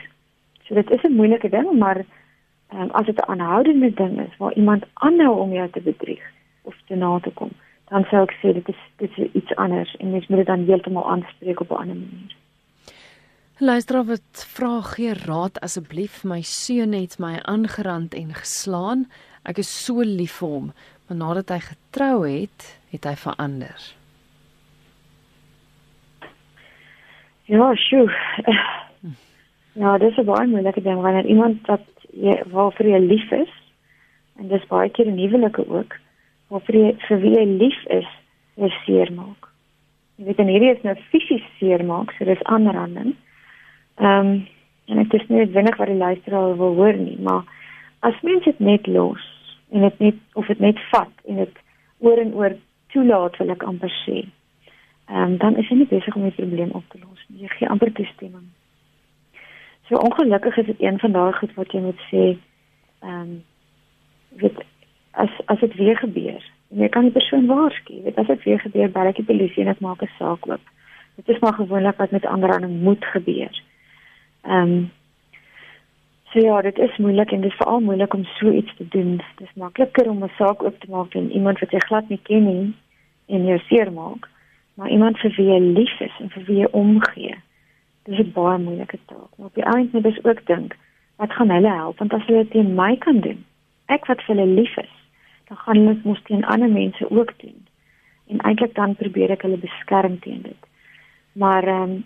So 0.64 0.74
dit 0.74 0.90
is 0.90 1.02
'n 1.02 1.12
moeilike 1.12 1.48
ding, 1.48 1.72
maar 1.78 2.04
um, 2.72 2.90
as 2.90 3.06
dit 3.06 3.16
'n 3.16 3.30
aanhoudende 3.30 3.94
ding 3.94 4.20
is 4.20 4.36
waar 4.36 4.52
iemand 4.52 4.84
aanhou 4.94 5.38
om 5.38 5.52
jou 5.52 5.70
te 5.70 5.80
bedrieg 5.80 6.22
of 6.62 6.74
te 6.86 6.94
na 6.94 7.18
te 7.20 7.30
kom, 7.30 7.50
dan 7.88 8.04
sou 8.04 8.22
ek 8.22 8.32
sê 8.40 8.52
dit 8.52 8.68
is 8.68 8.80
dit 8.96 9.18
is 9.18 9.32
iets 9.32 9.54
anders 9.54 9.96
en 9.96 10.10
mens 10.10 10.26
moet 10.26 10.38
dit 10.38 10.46
dan 10.46 10.64
heeltemal 10.64 11.10
aanspreek 11.10 11.60
op 11.60 11.70
'n 11.70 11.74
ander 11.74 11.96
manier. 11.96 12.34
Luister 13.58 14.04
wat 14.04 14.46
vra 14.54 14.80
gee 14.80 15.12
raad 15.14 15.60
asseblief 15.60 16.24
my 16.24 16.40
seun 16.42 16.92
het 16.92 17.18
my 17.18 17.38
aangerand 17.42 18.14
en 18.14 18.34
geslaan. 18.34 19.06
Ek 19.44 19.58
is 19.58 19.84
so 19.84 20.00
lief 20.00 20.32
vir 20.40 20.48
hom, 20.48 20.72
maar 21.06 21.16
nadat 21.16 21.48
hy 21.48 21.60
getrou 21.60 22.26
het, 22.26 22.80
het 22.90 23.04
hy 23.04 23.14
verander. 23.14 23.94
Ja, 27.44 27.74
sjoe. 27.74 28.10
Ja, 29.74 29.98
dis 29.98 30.16
'n 30.16 30.24
baie 30.24 30.46
moeilike 30.46 30.82
ding 30.82 31.00
wanneer 31.00 31.26
iemand 31.26 31.66
wat 31.66 31.82
jy 32.10 32.42
waarvoor 32.46 32.86
jy 32.86 32.98
lief 32.98 33.30
is 33.30 33.52
en 34.38 34.48
dis 34.48 34.66
baie 34.66 34.90
keer 34.90 35.06
'n 35.06 35.14
nuwelike 35.14 35.68
ook 35.68 35.96
waarvoor 36.48 36.76
jy 36.76 36.94
vir 37.08 37.18
wie 37.20 37.34
jy 37.34 37.44
lief 37.44 37.80
is, 37.86 38.10
jy 38.54 38.68
seermaak. 38.84 39.48
Jy 40.16 40.24
weet 40.24 40.38
en 40.38 40.46
hierdie 40.46 40.70
is 40.70 40.82
nou 40.82 40.94
fisies 41.10 41.42
seermaak, 41.58 42.12
so 42.12 42.24
dis 42.24 42.42
aanranding. 42.42 43.14
Ehm 43.98 44.26
um, 44.26 44.46
en 44.86 44.98
ek 44.98 45.10
dis 45.10 45.28
nie 45.28 45.46
wennig 45.46 45.76
wat 45.76 45.88
die 45.88 45.96
luisteraar 45.96 46.56
wil 46.56 46.74
hoor 46.74 46.92
nie, 46.92 47.18
maar 47.18 47.42
as 48.00 48.20
mens 48.22 48.44
dit 48.44 48.58
net 48.60 48.86
los 48.86 49.22
en 49.70 49.80
dit 49.80 49.98
net 49.98 50.14
of 50.34 50.46
dit 50.46 50.58
net 50.58 50.78
vat 50.90 51.12
en 51.24 51.36
dit 51.36 51.54
oor 51.98 52.18
en 52.18 52.34
oor 52.34 52.56
toelaat 52.92 53.36
wil 53.36 53.50
ek 53.50 53.62
amper 53.62 53.94
sê 54.06 54.26
ehm 55.08 55.22
um, 55.22 55.36
dan 55.36 55.56
is 55.56 55.68
jy 55.68 55.76
nie 55.76 55.94
besig 55.96 56.14
om 56.16 56.22
die 56.22 56.36
probleem 56.38 56.70
op 56.70 56.84
te 56.88 56.98
los 56.98 57.24
nie. 57.28 57.42
Jy 57.42 57.48
gee 57.48 57.68
amper 57.68 57.92
toestemming. 57.92 58.52
So 59.88 59.96
ongelukkig 59.96 60.56
is 60.56 60.66
dit 60.66 60.80
een 60.80 60.98
van 60.98 61.12
daai 61.12 61.32
goed 61.32 61.54
wat 61.54 61.72
jy 61.72 61.80
moet 61.80 62.00
sê 62.10 62.24
ehm 63.00 63.20
um, 63.20 63.44
weet 64.40 64.64
as 65.10 65.30
as 65.46 65.60
dit 65.60 65.74
weer 65.74 65.96
gebeur. 65.96 66.42
Jy 66.68 66.88
kan 66.88 67.02
die 67.02 67.12
persoon 67.14 67.46
waarsku. 67.46 68.02
Weet 68.02 68.18
as 68.18 68.26
dit 68.26 68.42
weer 68.42 68.60
gebeur, 68.60 68.90
bel 68.90 69.12
ek 69.12 69.20
die 69.20 69.30
polisie 69.30 69.62
en 69.62 69.70
ek 69.74 69.80
maak 69.80 70.02
'n 70.02 70.10
saak 70.18 70.48
oop. 70.48 70.60
Dit 71.16 71.28
is 71.28 71.38
maar 71.38 71.54
gewoonlik 71.54 71.96
wat 71.96 72.10
met 72.10 72.26
ander 72.26 72.52
aan 72.52 72.82
moet 72.82 73.04
gebeur. 73.04 73.62
Ehm 74.42 74.60
um, 74.60 74.90
So 76.34 76.40
ja, 76.40 76.60
dit 76.60 76.78
is 76.78 76.96
moeilik 76.96 77.30
en 77.30 77.40
dit 77.40 77.50
is 77.50 77.56
veral 77.56 77.80
moeilik 77.80 78.14
om 78.14 78.24
so 78.24 78.50
iets 78.50 78.76
te 78.76 78.88
doen. 78.88 79.16
Dit 79.16 79.48
is 79.48 79.54
makliker 79.54 80.10
om 80.10 80.24
'n 80.24 80.30
saak 80.36 80.62
oop 80.62 80.80
te 80.80 80.90
maak 80.90 81.10
teen 81.10 81.30
iemand 81.30 81.58
wat 81.58 81.70
jy 81.70 81.78
glad 81.78 82.08
nie 82.08 82.20
ken 82.22 82.44
nie 82.44 82.74
en 83.26 83.46
jou 83.46 83.58
seermaak 83.58 84.28
maar 84.74 84.90
iemand 84.90 85.18
vir 85.18 85.34
wie 85.36 85.46
jy 85.46 85.58
lief 85.58 86.00
is 86.00 86.14
en 86.20 86.30
vir 86.34 86.46
wie 86.48 86.60
jy 86.62 86.68
omgee. 86.72 87.34
Dis 88.04 88.18
'n 88.18 88.32
baie 88.32 88.58
moeilike 88.58 88.98
taak. 89.06 89.30
Maar 89.36 89.46
op 89.46 89.54
die 89.54 89.64
einde 89.64 89.88
moet 89.92 90.14
jy 90.14 90.20
ook 90.22 90.46
dink, 90.46 90.76
wat 91.16 91.32
gaan 91.32 91.50
hulle 91.50 91.72
help 91.72 91.98
want 91.98 92.12
as 92.12 92.26
hulle 92.26 92.42
dit 92.42 92.50
teen 92.50 92.74
my 92.74 92.96
kan 92.96 93.20
doen, 93.20 93.44
ek 93.86 94.06
wat 94.06 94.22
vir 94.22 94.36
hulle 94.36 94.54
lief 94.60 94.76
is, 94.76 94.96
dan 95.48 95.56
gaan 95.56 95.76
hulle 95.76 95.94
dit 95.94 96.04
mos 96.04 96.22
teen 96.22 96.44
ander 96.44 96.70
mense 96.70 97.10
ook 97.10 97.32
doen. 97.38 97.66
En 98.26 98.40
eintlik 98.40 98.74
dan 98.74 98.96
probeer 98.96 99.30
ek 99.30 99.42
hulle 99.42 99.56
beskerm 99.56 100.18
teen 100.18 100.42
dit. 100.42 100.62
Maar 101.32 101.64
ehm 101.64 101.82
um, 101.82 102.04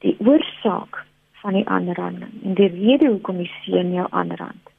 die 0.00 0.16
oorsaak 0.18 1.04
van 1.40 1.52
die 1.52 1.68
aanranding 1.68 2.32
en 2.44 2.54
die 2.54 2.68
rede 2.72 3.08
hoekom 3.08 3.40
jy 3.40 3.50
sien 3.64 3.92
jou 3.92 4.06
aanrand. 4.10 4.72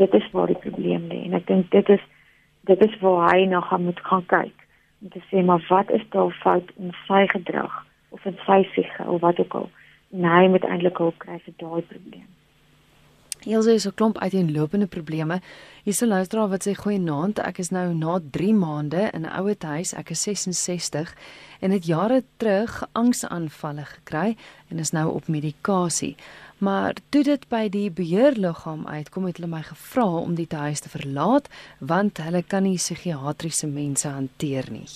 Dit 0.00 0.14
is 0.14 0.30
waar 0.32 0.46
die 0.46 0.60
probleem 0.60 1.08
lê 1.08 1.22
en 1.24 1.36
ek 1.38 1.46
dink 1.46 1.70
dit 1.70 1.88
is 1.88 2.04
dit 2.68 2.84
is 2.84 2.98
waar 3.00 3.32
hy 3.32 3.44
nog 3.48 3.70
moet 3.80 4.00
gaan 4.10 4.26
kyk 4.26 4.66
om 5.00 5.08
te 5.14 5.22
sê 5.30 5.44
maar 5.44 5.64
wat 5.68 5.90
is 5.90 6.04
daar 6.12 6.32
fout 6.42 6.72
in 6.76 6.92
sy 7.06 7.24
gedrag 7.32 7.84
of 8.08 8.24
in 8.28 8.36
sy 8.46 8.62
siege 8.74 9.04
of 9.06 9.20
wat 9.20 9.40
ook 9.40 9.54
al. 9.54 9.70
Nee, 10.08 10.48
met 10.48 10.64
eintlik 10.64 10.98
hulp 10.98 11.18
kry 11.18 11.38
vir 11.44 11.54
daai 11.60 11.82
probleem. 11.82 12.26
Hielse 13.44 13.72
is 13.72 13.86
'n 13.86 13.94
klomp 13.94 14.18
uiteenlopende 14.18 14.86
probleme. 14.86 15.40
Hier's 15.84 16.02
'n 16.02 16.08
luisteraar 16.08 16.48
wat 16.48 16.66
sê 16.66 16.74
goeienaand, 16.74 17.38
ek 17.38 17.58
is 17.58 17.70
nou 17.70 17.94
na 17.94 18.18
3 18.30 18.54
maande 18.54 19.10
in 19.12 19.22
'n 19.22 19.38
ouer 19.38 19.56
huis, 19.58 19.94
ek 19.94 20.10
is 20.10 20.22
66 20.22 21.14
en 21.60 21.70
het 21.70 21.86
jare 21.86 22.24
terug 22.36 22.88
angsaanvalle 22.92 23.84
gekry 23.84 24.36
en 24.70 24.78
is 24.78 24.90
nou 24.90 25.14
op 25.14 25.28
medikasie. 25.28 26.16
Maar 26.58 26.94
toe 27.08 27.22
dit 27.22 27.48
by 27.48 27.68
die 27.68 27.90
beheerliggaam 27.90 28.86
uitkom 28.86 29.24
het 29.24 29.36
hulle 29.36 29.50
my 29.50 29.62
gevra 29.62 30.06
om 30.06 30.34
die 30.34 30.46
huis 30.50 30.80
te 30.80 30.88
verlaat 30.88 31.48
want 31.78 32.18
hulle 32.18 32.42
kan 32.42 32.62
nie 32.62 32.76
psigiatriese 32.76 33.66
mense 33.66 34.08
hanteer 34.08 34.70
nie. 34.70 34.88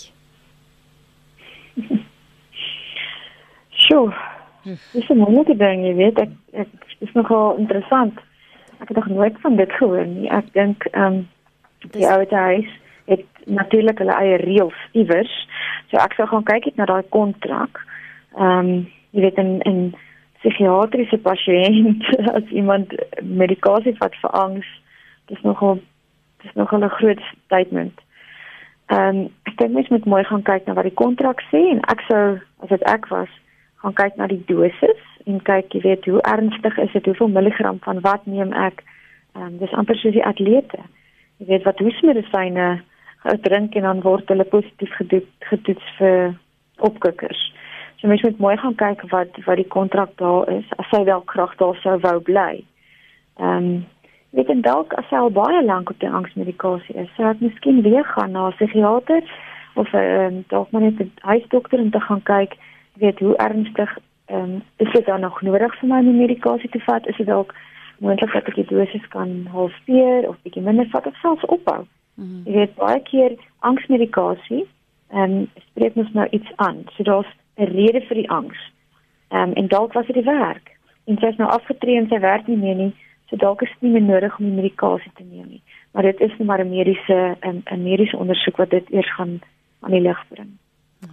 Sjoe. 3.70 4.31
Dis 4.64 5.08
'n 5.08 5.18
moeilike 5.18 5.56
ding, 5.56 5.82
jy 5.84 5.94
weet, 5.94 6.18
ek 6.18 6.30
ek 6.52 6.68
is 7.00 7.12
nogal 7.12 7.56
interessant. 7.56 8.18
Ek 8.78 8.88
het 8.88 8.96
nog 8.96 9.08
nooit 9.08 9.40
van 9.40 9.56
dit 9.56 9.72
gehoor 9.72 10.06
nie. 10.06 10.30
Ek 10.30 10.52
dink 10.52 10.84
ehm 10.92 11.04
um, 11.04 11.28
die 11.90 12.06
ouer 12.06 12.30
huis 12.30 12.70
het 13.04 13.26
natuurlik 13.46 13.98
hulle 13.98 14.14
eie 14.14 14.36
reëls 14.36 14.78
iewers. 14.92 15.34
So 15.90 15.96
ek 15.96 16.14
sou 16.14 16.26
gaan 16.26 16.46
kyk 16.46 16.64
net 16.64 16.76
na 16.76 16.84
daai 16.84 17.02
kontrak. 17.08 17.82
Ehm 18.38 18.58
um, 18.58 18.88
jy 19.10 19.20
weet 19.20 19.38
in 19.38 19.60
in 19.60 19.94
psigiatriese 20.40 21.18
pasiënt 21.18 22.06
as 22.38 22.46
iemand 22.50 22.94
medikasie 23.22 23.96
vat 23.98 24.14
vir 24.22 24.30
angs, 24.30 24.68
dis 25.26 25.42
nogal 25.42 25.80
dis 26.42 26.54
nogal 26.54 26.84
'n 26.84 26.96
groot 26.98 27.22
statement. 27.44 28.00
Ehm 28.86 29.08
um, 29.08 29.30
ek 29.42 29.56
dink 29.58 29.74
mens 29.74 29.88
moet 29.88 30.04
mooi 30.04 30.24
gaan 30.24 30.42
kyk 30.42 30.66
na 30.66 30.74
wat 30.74 30.84
die 30.84 31.00
kontrak 31.02 31.42
sê 31.50 31.70
en 31.74 31.80
ek 31.80 32.00
sou 32.08 32.38
as 32.62 32.68
dit 32.68 32.82
ek 32.82 33.10
was 33.10 33.30
gaan 33.82 33.94
kyk 33.98 34.16
na 34.16 34.26
die 34.30 34.42
dosis 34.46 35.02
en 35.26 35.42
kyk 35.42 35.74
jy 35.74 35.82
weet 35.86 36.06
hoe 36.10 36.22
ernstig 36.22 36.78
is 36.78 36.92
dit? 36.92 37.06
Hoeveel 37.06 37.28
milligram 37.28 37.78
van 37.82 38.00
wat 38.00 38.26
neem 38.26 38.52
ek? 38.52 38.82
Ehm 39.34 39.46
um, 39.46 39.58
dis 39.58 39.72
amper 39.72 39.96
soos 39.96 40.14
die 40.14 40.26
atlete. 40.26 40.82
Jy 41.38 41.46
weet 41.46 41.66
wat 41.68 41.78
hoesmedisyne 41.82 42.82
drink 43.46 43.74
en 43.74 43.82
dan 43.82 44.02
word 44.02 44.28
hulle 44.28 44.44
positief 44.44 44.94
gedoet 44.98 45.28
getoets 45.50 45.96
vir 45.98 46.34
opkikkers. 46.78 47.42
So 48.00 48.08
mens 48.08 48.22
moet 48.22 48.38
mooi 48.38 48.56
gaan 48.56 48.74
kyk 48.74 49.02
wat 49.10 49.38
wat 49.46 49.56
die 49.56 49.68
kontrak 49.68 50.16
daar 50.18 50.50
is 50.50 50.66
as 50.82 50.90
hy 50.90 51.04
wel 51.04 51.22
krag 51.32 51.54
daar 51.56 51.78
sou 51.82 51.98
wou 52.02 52.18
bly. 52.20 52.64
Ehm 53.38 53.56
um, 53.56 53.86
weet 54.32 54.48
en 54.48 54.62
dalk 54.64 54.94
as 54.96 55.08
hy 55.10 55.18
al 55.20 55.30
baie 55.30 55.62
lank 55.64 55.90
op 55.90 55.98
die 56.00 56.10
angsmedikasie 56.10 56.94
is 56.96 57.10
sou 57.16 57.26
ek 57.28 57.40
miskien 57.44 57.82
weer 57.84 58.04
gaan 58.14 58.32
na 58.32 58.48
'n 58.48 58.56
psigiater 58.56 59.22
of 59.74 59.92
'n 59.92 59.96
um, 59.98 60.44
dalk 60.48 60.70
maar 60.70 60.82
net 60.82 61.00
'n 61.00 61.12
huisdokter 61.20 61.90
te 61.90 62.00
gaan 62.00 62.22
kyk 62.22 62.56
weet 62.94 63.18
hoe 63.18 63.36
ernstig 63.36 63.98
ehm 64.26 64.42
um, 64.42 64.62
is 64.76 64.92
dit 64.92 65.06
dan 65.06 65.20
nog 65.20 65.42
nodig 65.42 65.78
vir 65.78 65.88
my 65.88 65.98
om 65.98 66.16
medikasie 66.16 66.70
te 66.70 66.80
vat? 66.80 67.06
Is 67.06 67.16
dit 67.16 67.26
dalk 67.26 67.54
moontlik 67.98 68.32
dat 68.32 68.48
ek 68.48 68.54
die 68.54 68.66
dosis 68.66 69.08
kan 69.08 69.46
halveer 69.50 70.28
of 70.28 70.36
bietjie 70.42 70.62
minder 70.62 70.88
vat 70.90 71.06
of 71.06 71.16
selfs 71.16 71.44
ophou? 71.44 71.84
Mm 72.14 72.24
-hmm. 72.24 72.42
Jy 72.44 72.52
weet 72.52 72.74
baie 72.74 73.02
keer 73.02 73.36
angsmedikasie 73.58 74.66
ehm 75.10 75.32
um, 75.32 75.48
spreek 75.70 75.96
ons 75.96 76.12
nou 76.12 76.26
iets 76.30 76.52
aan. 76.56 76.84
So 76.96 77.02
daar's 77.02 77.32
'n 77.56 77.64
rede 77.64 78.00
vir 78.00 78.16
die 78.16 78.30
angs. 78.30 78.60
Ehm 79.28 79.48
um, 79.48 79.52
en 79.52 79.68
dalk 79.68 79.92
was 79.92 80.06
dit 80.06 80.14
die 80.14 80.24
werk. 80.38 80.70
En 81.04 81.16
sy 81.18 81.26
is 81.26 81.36
nou 81.36 81.50
afgetree 81.50 81.96
en 81.96 82.08
sy 82.08 82.18
werk 82.20 82.46
nie 82.46 82.56
meer 82.56 82.74
nie. 82.74 82.94
So 83.28 83.36
dalk 83.36 83.62
is 83.62 83.68
dit 83.68 83.82
nie 83.82 83.90
meer 83.90 84.08
nodig 84.14 84.38
om 84.38 84.44
die 84.44 84.60
medikasie 84.62 85.12
te 85.14 85.24
neem 85.24 85.48
nie. 85.48 85.62
Maar 85.92 86.02
dit 86.02 86.20
is 86.20 86.34
net 86.38 86.46
maar 86.46 86.64
'n 86.64 86.68
mediese 86.68 87.36
'n 87.40 87.82
mediese 87.82 88.16
ondersoek 88.16 88.56
wat 88.56 88.70
dit 88.70 88.90
eers 88.90 89.14
gaan 89.14 89.40
aan 89.80 89.90
die 89.90 90.00
lig 90.00 90.24
bring. 90.28 90.58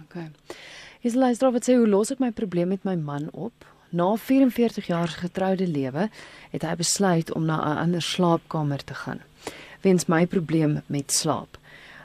Okay. 0.04 0.28
Is 1.00 1.14
luister 1.14 1.48
wat 1.48 1.64
sê 1.64 1.78
hoe 1.80 1.88
los 1.88 2.10
ek 2.12 2.18
my 2.20 2.28
probleem 2.36 2.68
met 2.74 2.82
my 2.84 2.92
man 2.92 3.30
op? 3.32 3.64
Na 3.88 4.10
44 4.20 4.90
jaar 4.90 5.08
getroude 5.08 5.64
lewe 5.64 6.10
het 6.52 6.64
hy 6.66 6.74
besluit 6.76 7.32
om 7.32 7.46
na 7.48 7.56
'n 7.56 7.78
ander 7.84 8.02
slaapkamer 8.02 8.84
te 8.84 8.94
gaan. 8.94 9.20
Wens 9.80 10.04
my 10.06 10.26
probleem 10.26 10.82
met 10.86 11.12
slaap. 11.12 11.56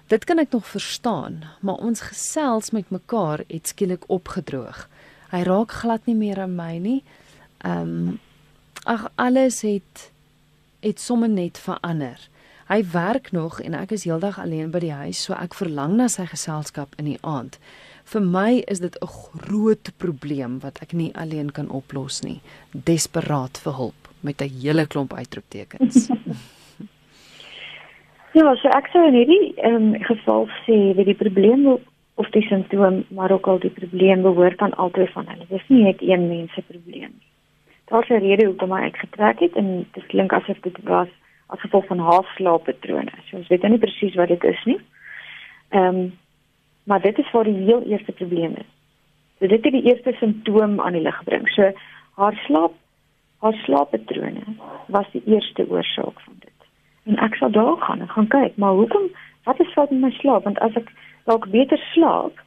Dit 0.08 0.24
kan 0.24 0.40
ek 0.40 0.52
nog 0.52 0.68
verstaan, 0.68 1.44
maar 1.60 1.76
ons 1.76 2.02
gesels 2.02 2.72
met 2.72 2.90
mekaar 2.90 3.44
het 3.48 3.68
skielik 3.68 4.04
opgedroog. 4.08 4.88
Hy 5.32 5.42
raak 5.44 5.72
glad 5.72 6.06
nie 6.06 6.16
meer 6.16 6.40
aan 6.40 6.56
my 6.56 6.78
nie. 6.78 7.04
Ehm 7.58 7.82
um, 7.82 8.20
ag 8.84 9.12
alles 9.16 9.62
het 9.62 10.12
het 10.80 11.00
sommer 11.00 11.30
net 11.30 11.58
verander. 11.58 12.30
Hy 12.68 12.86
werk 12.92 13.32
nog 13.32 13.62
en 13.62 13.74
ek 13.74 13.92
is 13.92 14.04
heeldag 14.04 14.40
alleen 14.40 14.72
by 14.72 14.80
die 14.80 14.94
huis, 14.94 15.24
so 15.24 15.34
ek 15.34 15.54
verlang 15.54 15.96
na 15.96 16.08
sy 16.08 16.26
geselskap 16.26 16.94
in 16.98 17.06
die 17.06 17.20
aand 17.22 17.60
vir 18.14 18.22
my 18.22 18.64
is 18.68 18.80
dit 18.80 18.96
'n 19.02 19.08
groot 19.08 19.92
probleem 19.98 20.60
wat 20.60 20.80
ek 20.82 20.94
nie 20.94 21.12
alleen 21.16 21.52
kan 21.52 21.70
oplos 21.70 22.22
nie. 22.22 22.42
Desperaat 22.72 23.58
vir 23.64 23.74
hulp 23.74 24.02
met 24.22 24.42
'n 24.42 24.50
hele 24.62 24.88
klomp 24.88 25.14
uitroeptekens. 25.14 26.08
ja, 28.40 28.56
so 28.56 28.68
ek 28.68 28.88
sou 28.92 29.08
in 29.08 29.14
hierdie 29.14 29.54
um, 29.64 30.04
geval 30.04 30.48
sê 30.66 30.96
dat 30.96 31.06
die 31.06 31.22
probleem 31.24 31.78
of 32.16 32.30
die 32.32 32.48
simptoom, 32.48 33.04
maar 33.10 33.32
ook 33.32 33.48
al 33.48 33.60
die 33.60 33.70
probleem 33.70 34.22
behoort 34.22 34.60
aan 34.60 34.74
albei 34.74 35.08
van 35.08 35.28
hulle. 35.28 35.46
Dis 35.50 35.68
nie 35.68 35.84
net 35.84 36.02
een 36.02 36.28
mens 36.28 36.54
se 36.54 36.62
probleem 36.62 37.12
nie. 37.12 37.30
Daar's 37.90 38.10
'n 38.10 38.20
rede 38.20 38.46
hoekom 38.46 38.72
ek 38.72 38.98
getrek 38.98 39.40
het 39.40 39.56
en 39.56 39.86
dit 39.94 40.06
klink 40.06 40.34
asof 40.34 40.60
dit 40.62 40.78
was 40.84 41.08
as 41.48 41.62
gevolg 41.62 41.86
van 41.86 42.00
halfslaappatrone. 42.00 43.12
So 43.30 43.38
ons 43.38 43.48
weet 43.48 43.70
nie 43.70 43.78
presies 43.78 44.16
wat 44.16 44.28
dit 44.28 44.44
is 44.44 44.64
nie. 44.66 44.80
Ehm 45.70 45.96
um, 45.96 46.12
Maar 46.86 47.02
dit 47.02 47.18
is 47.18 47.32
waar 47.32 47.44
die 47.44 47.66
heel 47.66 47.84
eerste 47.84 48.12
probleem 48.12 48.56
is. 48.56 48.72
So 49.40 49.48
dit 49.48 49.64
het 49.64 49.74
die 49.74 49.84
eerste 49.84 50.14
simptoom 50.20 50.80
aan 50.82 50.94
die 50.94 51.02
lig 51.02 51.18
gebring. 51.18 51.50
So 51.50 51.72
haar 52.16 52.36
slaap 52.46 52.74
haar 53.44 53.54
slaappatrone 53.54 54.44
was 54.88 55.06
die 55.12 55.22
eerste 55.26 55.66
oorsaak 55.70 56.20
van 56.22 56.36
dit. 56.40 56.68
En 57.04 57.18
ek 57.22 57.36
sal 57.36 57.52
daar 57.52 57.78
gaan 57.78 58.00
en 58.02 58.10
gaan 58.10 58.28
kyk, 58.28 58.56
maar 58.58 58.72
hoekom 58.74 59.10
wat 59.44 59.60
is 59.60 59.74
fout 59.74 59.92
met 59.92 60.00
my 60.00 60.12
slaap? 60.12 60.44
Want 60.44 60.60
as 60.60 60.74
ek 60.80 60.90
dalk 61.30 61.46
beter 61.54 61.78
slaap, 61.92 62.40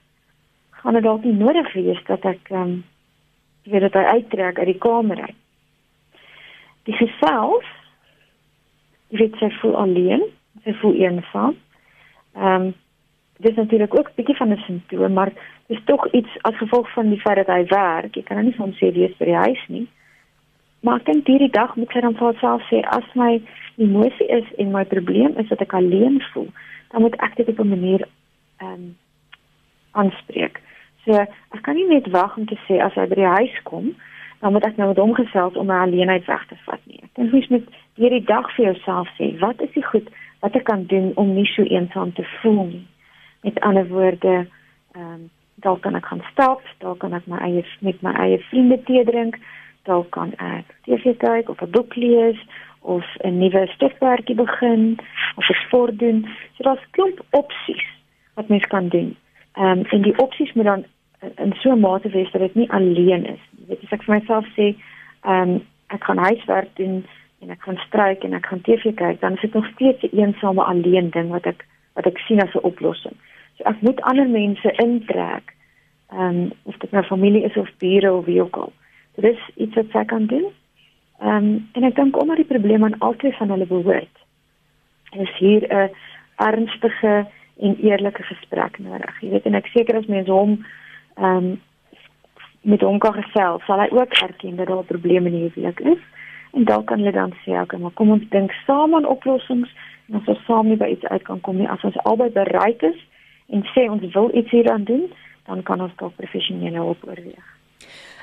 gaan 0.81 0.99
dit 0.99 1.03
dalk 1.03 1.25
nie 1.25 1.37
nodig 1.37 1.73
wees 1.73 2.01
dat 2.07 2.25
ek 2.27 2.51
ehm 2.51 2.63
um, 2.63 2.79
weet 3.69 3.85
dat 3.85 3.99
hy 4.01 4.17
uittrek 4.17 4.59
uit 4.59 4.71
die 4.73 4.81
kamer 4.81 5.21
uit. 5.21 5.39
Die 6.89 6.97
gesels 6.97 7.69
jy 9.09 9.23
weet 9.23 9.39
sy 9.41 9.49
voel 9.61 9.77
alleen, 9.77 10.23
sy 10.65 10.75
voel 10.83 11.01
eensaam. 11.05 11.57
Ehm 12.37 12.69
um, 12.69 12.77
dis 13.39 13.55
natuurlik 13.55 13.99
ook 13.99 14.09
'n 14.09 14.15
bietjie 14.15 14.37
van 14.37 14.53
'n 14.53 14.63
simptoom, 14.67 15.13
maar 15.13 15.33
dis 15.67 15.81
tog 15.85 16.13
iets 16.13 16.31
as 16.41 16.57
gevolg 16.57 16.93
van 16.93 17.09
die 17.09 17.21
feit 17.21 17.37
dat 17.37 17.47
hy 17.47 17.65
werk. 17.67 18.15
Jy 18.15 18.23
kan 18.23 18.37
nou 18.37 18.47
nie 18.49 18.57
van 18.57 18.73
sê 18.73 18.93
wees 18.93 19.17
by 19.17 19.25
die 19.25 19.43
huis 19.47 19.65
nie. 19.69 19.89
Maar 20.81 20.97
ek 20.97 21.05
dink 21.05 21.27
hierdie 21.27 21.51
dag 21.51 21.77
moet 21.77 21.91
sy 21.91 22.01
dan 22.01 22.15
vir 22.15 22.27
haarself 22.27 22.63
sê 22.71 22.81
as 22.81 23.15
my 23.15 23.43
emosie 23.77 24.27
is 24.27 24.45
en 24.57 24.71
my 24.71 24.85
probleem 24.85 25.37
is 25.37 25.49
dat 25.49 25.61
ek 25.61 25.73
alleen 25.73 26.23
voel, 26.33 26.49
dan 26.91 27.01
moet 27.01 27.17
ek 27.17 27.37
dit 27.37 27.49
op 27.49 27.59
'n 27.59 27.69
manier 27.69 28.09
ehm 28.57 28.73
um, 28.73 28.97
aanspreek. 29.91 30.61
So 31.05 31.13
ek 31.57 31.63
kan 31.63 31.75
nie 31.75 31.89
net 31.89 32.07
wag 32.11 32.37
om 32.37 32.47
te 32.47 32.59
sê 32.69 32.81
as 32.83 32.95
hy 32.95 33.07
by 33.07 33.15
die 33.15 33.35
huis 33.39 33.63
kom, 33.63 33.95
dan 34.41 34.53
moet 34.53 34.67
ek 34.67 34.77
nou 34.77 34.89
met 34.89 34.99
hom 34.99 35.15
gesels 35.15 35.57
om 35.57 35.67
my 35.67 35.79
alleenheid 35.79 36.25
weg 36.25 36.47
te 36.47 36.57
vat 36.67 36.81
nie. 36.87 37.01
Ek 37.03 37.15
dink 37.15 37.33
jy 37.33 37.47
moet 37.49 37.69
hierdie 37.95 38.25
dag 38.25 38.55
vir 38.55 38.65
jouself 38.65 39.09
sê, 39.19 39.39
wat 39.39 39.61
is 39.61 39.73
die 39.75 39.85
goed 39.85 40.09
wat 40.41 40.57
ek 40.57 40.65
kan 40.65 40.85
doen 40.87 41.13
om 41.15 41.35
nie 41.35 41.47
so 41.47 41.63
eensaam 41.63 42.13
te 42.13 42.25
voel 42.41 42.65
nie? 42.65 42.87
Met 43.41 43.61
ander 43.61 43.89
woorde, 43.89 44.47
ehm 44.93 45.13
um, 45.13 45.31
dalk 45.55 45.81
kan 45.83 45.95
ek 45.95 46.07
gaan 46.07 46.23
stap, 46.31 46.63
dalk 46.79 46.99
kan 46.99 47.15
ek 47.15 47.27
my 47.27 47.39
eie 47.43 47.65
met 47.81 48.03
my 48.03 48.13
eie 48.13 48.39
vriende 48.51 48.79
tee 48.87 49.05
drink, 49.05 49.39
dalk 49.83 50.11
kan 50.15 50.35
ek 50.39 50.71
TV 50.87 51.17
kyk 51.19 51.49
of 51.49 51.63
'n 51.63 51.71
boek 51.71 51.97
lees 51.97 52.39
of 52.81 53.05
'n 53.25 53.39
nuwe 53.39 53.67
stofwerkie 53.75 54.35
begin 54.35 54.99
of 55.37 55.49
'n 55.49 55.61
sport 55.67 55.99
doen. 55.99 56.27
So 56.55 56.63
daar's 56.63 56.91
klomp 56.91 57.21
opsies 57.31 57.87
wat 58.35 58.49
mens 58.49 58.67
kan 58.67 58.89
doen. 58.89 59.17
Ehm 59.53 59.79
um, 59.79 59.85
en 59.85 60.03
die 60.03 60.19
opsies 60.19 60.53
moet 60.53 60.65
dan 60.65 60.85
in 61.37 61.55
so 61.61 61.73
'n 61.73 61.81
mate 61.81 62.09
wees 62.09 62.31
dat 62.31 62.41
dit 62.41 62.55
nie 62.55 62.71
alleen 62.71 63.27
is. 63.27 63.43
Jy 63.59 63.67
weet 63.67 63.83
as 63.83 63.93
ek 63.93 64.03
vir 64.03 64.15
myself 64.15 64.47
sê, 64.57 64.77
ehm 65.23 65.51
um, 65.51 65.67
ek 65.87 66.05
gaan 66.05 66.19
huiswerk 66.19 66.77
doen 66.77 67.07
en 67.41 67.51
ek 67.51 67.63
gaan 67.63 67.81
stryk 67.87 68.25
en 68.25 68.33
ek 68.33 68.47
gaan 68.47 68.61
TV 68.61 68.95
kyk, 68.95 69.21
dan 69.21 69.35
is 69.35 69.41
dit 69.41 69.55
nog 69.55 69.67
steeds 69.75 70.03
'n 70.03 70.17
eensame 70.19 70.63
alleen 70.63 71.11
ding 71.11 71.31
wat 71.31 71.47
ek 71.47 71.67
wat 71.99 72.07
ek 72.07 72.19
sien 72.27 72.43
as 72.43 72.55
'n 72.55 72.67
oplossing. 72.71 73.17
So 73.57 73.65
ek 73.67 73.81
moet 73.83 74.01
ander 74.01 74.29
mense 74.29 74.73
intrek. 74.85 75.55
Ehm 76.15 76.21
um, 76.21 76.53
of 76.63 76.77
dit 76.79 76.91
nou 76.91 77.05
familie 77.05 77.43
is 77.45 77.57
of 77.57 77.71
bure 77.79 78.13
of 78.13 78.25
wie 78.25 78.43
ook 78.43 78.57
al. 78.57 78.73
So 79.15 79.21
dis 79.21 79.41
iets 79.57 79.75
wat 79.75 79.95
ek 79.95 80.07
kan 80.07 80.27
doen. 80.27 80.47
Ehm 81.21 81.37
um, 81.37 81.69
en 81.73 81.83
ek 81.83 81.97
dink 81.97 82.21
omdat 82.21 82.37
die 82.37 82.53
probleem 82.53 82.85
aan 82.85 82.99
altyd 82.99 83.37
van 83.37 83.51
hulle 83.51 83.67
behoort. 83.67 84.17
Is 85.11 85.37
hier 85.39 85.67
'n 85.69 85.91
ernstige 86.37 87.27
en 87.59 87.77
eerlike 87.83 88.23
gesprek 88.23 88.79
nodig. 88.79 89.21
Jy 89.21 89.31
weet 89.31 89.47
en 89.47 89.55
ek 89.55 89.67
seker 89.67 89.97
as 89.97 90.07
mense 90.07 90.31
hom 90.31 90.65
ehm 91.17 91.37
um, 91.37 91.61
met 92.61 92.81
hom 92.81 92.99
kan 92.99 93.15
gesels, 93.15 93.65
sal 93.65 93.81
hy 93.81 93.89
ook 93.91 94.13
erken 94.13 94.57
dat 94.57 94.67
daar 94.67 94.85
probleme 94.85 95.31
in 95.31 95.35
die 95.35 95.51
huwelik 95.51 95.81
is. 95.81 96.03
En 96.53 96.65
dan 96.65 96.85
kan 96.85 96.99
hulle 96.99 97.13
dan 97.13 97.33
sê, 97.33 97.61
"Oké, 97.61 97.79
maar 97.79 97.91
kom 97.91 98.11
ons 98.11 98.29
dink 98.29 98.53
saam 98.67 98.95
aan 98.95 99.07
oplossings." 99.07 99.71
En 100.09 100.21
ons 100.21 100.45
saam 100.47 100.69
nie 100.69 100.77
by 100.81 100.89
iets 100.95 101.05
uit 101.05 101.23
kan 101.23 101.41
kom 101.41 101.57
nie, 101.61 101.69
as 101.69 101.85
ons 101.85 101.99
albei 102.09 102.31
bereid 102.33 102.83
is 102.83 102.99
en 103.53 103.65
sê 103.75 103.89
ons 103.89 104.05
wil 104.15 104.31
iets 104.37 104.51
hieraan 104.51 104.85
doen, 104.85 105.09
dan 105.49 105.63
kan 105.63 105.81
ons 105.81 105.95
dalk 106.01 106.17
professionele 106.17 106.81
hulp 106.81 107.05
oorweeg. 107.09 107.55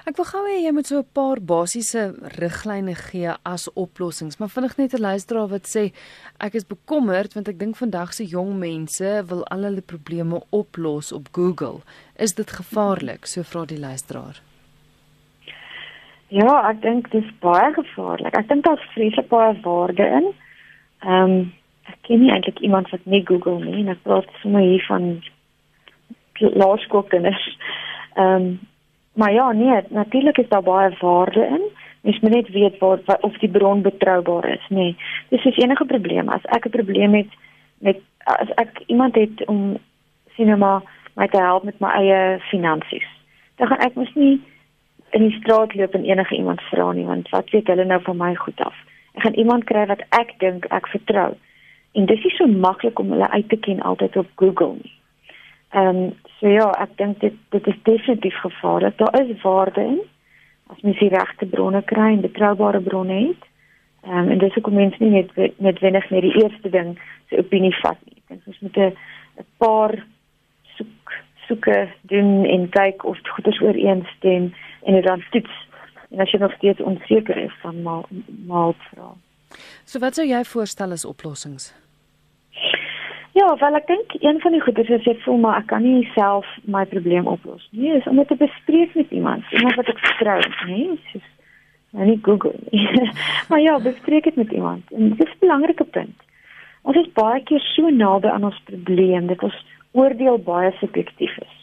Ek 0.05 0.19
wil 0.19 0.27
gou 0.29 0.41
hê 0.45 0.59
jy 0.61 0.71
moet 0.77 0.85
so 0.85 0.99
'n 1.01 1.13
paar 1.17 1.39
basiese 1.41 2.13
riglyne 2.37 2.93
gee 2.93 3.33
as 3.43 3.65
oplossings, 3.73 4.37
maar 4.37 4.53
vinnig 4.53 4.77
net 4.77 4.93
'n 4.93 5.01
luisteraar 5.01 5.49
wat 5.49 5.65
sê 5.65 5.93
ek 6.39 6.53
is 6.53 6.63
bekommerd 6.63 7.33
want 7.33 7.47
ek 7.49 7.57
dink 7.57 7.75
vandag 7.75 8.13
se 8.13 8.23
jong 8.23 8.53
mense 8.59 9.23
wil 9.29 9.43
al 9.45 9.63
hulle 9.63 9.81
probleme 9.81 10.41
oplos 10.51 11.11
op 11.11 11.25
Google. 11.31 11.81
Is 12.19 12.33
dit 12.35 12.49
gevaarlik? 12.49 13.25
So 13.25 13.41
vra 13.41 13.65
die 13.65 13.79
luisteraar. 13.79 14.41
Ja, 16.27 16.69
ek 16.69 16.81
dink 16.81 17.11
dit 17.11 17.23
is 17.23 17.31
baie 17.39 17.73
gevaarlik. 17.73 18.37
Ek 18.37 18.47
dink 18.47 18.63
daar's 18.63 18.85
vreeslik 18.93 19.27
baie 19.29 19.59
waarde 19.61 20.05
in. 20.05 20.33
Ehm 21.01 21.31
um, 21.31 21.53
ek 21.91 21.97
ken 22.01 22.21
nie 22.21 22.31
eintlik 22.31 22.59
iemand 22.59 22.89
wat 22.89 23.05
nie 23.05 23.23
Google 23.25 23.59
nie 23.63 23.83
en 23.83 23.93
ek 23.93 24.03
praat 24.03 24.29
sommer 24.41 24.61
hier 24.61 24.85
van 24.87 25.23
laerskoolkinders. 26.39 27.57
Ehm 28.13 28.35
um, 28.35 28.59
maar 29.15 29.31
ja, 29.31 29.51
nee, 29.51 29.81
natuurlik 29.89 30.37
is 30.37 30.49
daar 30.49 30.63
baie 30.63 30.95
waarde 30.99 31.45
in. 31.45 31.61
Mens 32.01 32.19
moet 32.19 32.31
net 32.31 32.49
weet 32.49 32.77
waar 32.77 32.99
of 33.21 33.37
die 33.37 33.49
bron 33.49 33.81
betroubaar 33.81 34.49
is, 34.49 34.65
nê. 34.69 34.75
Nee. 34.75 34.95
Dis 35.29 35.45
is 35.45 35.57
enige 35.57 35.85
probleem. 35.85 36.29
As 36.29 36.43
ek 36.43 36.65
'n 36.65 36.69
probleem 36.69 37.13
het 37.13 37.31
met 37.77 37.97
as 38.23 38.49
ek 38.55 38.81
iemand 38.85 39.15
het 39.15 39.45
om 39.45 39.77
sinema 40.35 40.83
my 41.15 41.27
te 41.27 41.37
help 41.37 41.63
met 41.63 41.79
my 41.79 41.89
eie 41.89 42.39
finansies, 42.39 43.07
dan 43.55 43.67
gaan 43.67 43.79
ek 43.79 43.95
mos 43.95 44.13
nie 44.13 44.41
in 45.09 45.21
die 45.21 45.37
straat 45.39 45.75
loop 45.75 45.93
en 45.93 46.03
enige 46.03 46.35
iemand 46.35 46.61
vra 46.61 46.91
nie 46.91 47.05
want 47.05 47.29
wat 47.29 47.49
weet 47.49 47.67
hulle 47.67 47.85
nou 47.85 48.01
van 48.01 48.17
my 48.17 48.35
goed 48.35 48.61
af. 48.61 48.75
Ek 49.13 49.21
gaan 49.21 49.33
iemand 49.33 49.63
kry 49.63 49.85
wat 49.85 50.03
ek 50.09 50.33
dink 50.37 50.65
ek 50.65 50.87
vertrou. 50.87 51.35
En 51.95 52.05
dis 52.05 52.23
nie 52.23 52.35
so 52.35 52.47
maklik 52.47 52.99
om 52.99 53.13
hulle 53.15 53.29
uit 53.31 53.49
te 53.49 53.57
ken 53.57 53.81
altyd 53.81 54.17
op 54.19 54.29
Google 54.41 54.73
nie. 54.81 54.93
Ehm 55.75 55.87
um, 55.87 56.13
so 56.39 56.51
ja, 56.51 56.67
ek 56.83 56.97
dink 56.99 57.19
dit 57.19 57.35
dit 57.55 57.67
is 57.67 57.79
definitief 57.83 58.37
gevaarlik. 58.43 58.97
Daar 58.97 59.21
is 59.21 59.41
waarde 59.41 59.81
in 59.81 60.01
as 60.67 60.81
mens 60.81 60.99
die 60.99 61.09
regte 61.09 61.45
bronne 61.45 61.81
kry 61.83 62.11
en 62.13 62.21
betroubare 62.21 62.81
bronne 62.81 63.19
het. 63.27 63.47
Ehm 64.03 64.17
um, 64.17 64.31
en 64.31 64.43
dis 64.43 64.53
hoekom 64.53 64.75
mense 64.79 65.03
nie 65.03 65.11
net 65.11 65.59
net 65.59 65.79
wenig 65.79 66.09
met 66.09 66.21
die 66.21 66.35
eerste 66.43 66.69
ding 66.69 66.95
se 67.29 67.39
opinie 67.39 67.75
vat 67.81 67.99
nie. 68.05 68.17
Ek 68.17 68.27
dink 68.33 68.47
ons 68.47 68.59
moet 68.59 68.77
'n 68.77 69.47
paar 69.57 69.95
soek 70.77 71.13
soeke 71.47 71.87
doen 72.01 72.45
en 72.45 72.69
kyk 72.69 73.05
of 73.05 73.15
dit 73.15 73.29
goeders 73.29 73.61
ooreenstem 73.61 74.53
en 74.83 74.93
dit 74.93 75.03
dan 75.03 75.23
toets. 75.31 75.55
En 76.09 76.19
as 76.19 76.31
jy 76.31 76.39
nog 76.39 76.53
steeds 76.53 76.81
onseker 76.81 77.37
is, 77.37 77.55
dan 77.63 77.81
maal 77.81 78.05
maal 78.47 78.75
vra. 78.89 79.13
So 79.85 79.99
wat 79.99 80.15
sou 80.15 80.27
jy 80.27 80.43
voorstel 80.43 80.91
as 80.91 81.05
oplossings? 81.05 81.73
Ja, 83.35 83.49
wel 83.59 83.75
ek 83.75 83.87
dink 83.87 84.13
een 84.23 84.37
van 84.39 84.53
die 84.55 84.61
goedes 84.63 84.89
is 84.95 85.07
ek 85.11 85.23
voel 85.25 85.41
maar 85.43 85.57
ek 85.59 85.65
kan 85.67 85.83
nie 85.83 86.05
self 86.13 86.47
my 86.71 86.85
probleem 86.87 87.25
oplos 87.27 87.65
nie. 87.75 87.89
Is 87.97 88.05
om 88.07 88.19
dit 88.21 88.29
te 88.31 88.37
bespreek 88.39 88.93
met 88.95 89.09
iemand, 89.11 89.49
iemand 89.51 89.75
wat 89.75 89.89
ek 89.91 89.99
vertrou, 89.99 90.37
nee, 90.69 90.93
soos 91.11 91.25
nou 91.91 92.07
nie 92.07 92.19
Google 92.23 92.55
nie. 92.71 93.09
maar 93.49 93.59
ja, 93.59 93.73
bespreek 93.83 94.29
dit 94.29 94.37
met 94.39 94.53
iemand. 94.55 94.93
En 94.95 95.09
dit 95.09 95.27
is 95.27 95.33
'n 95.33 95.43
belangrike 95.43 95.83
punt. 95.83 96.23
Ons 96.87 97.01
is 97.01 97.11
baie 97.19 97.41
keer 97.43 97.59
so 97.73 97.89
naby 97.89 98.31
aan 98.31 98.47
ons 98.51 98.61
probleem 98.71 99.27
dat 99.27 99.43
ons 99.43 99.59
oordeel 99.91 100.39
baie 100.39 100.71
subjektief 100.79 101.35
is. 101.43 101.57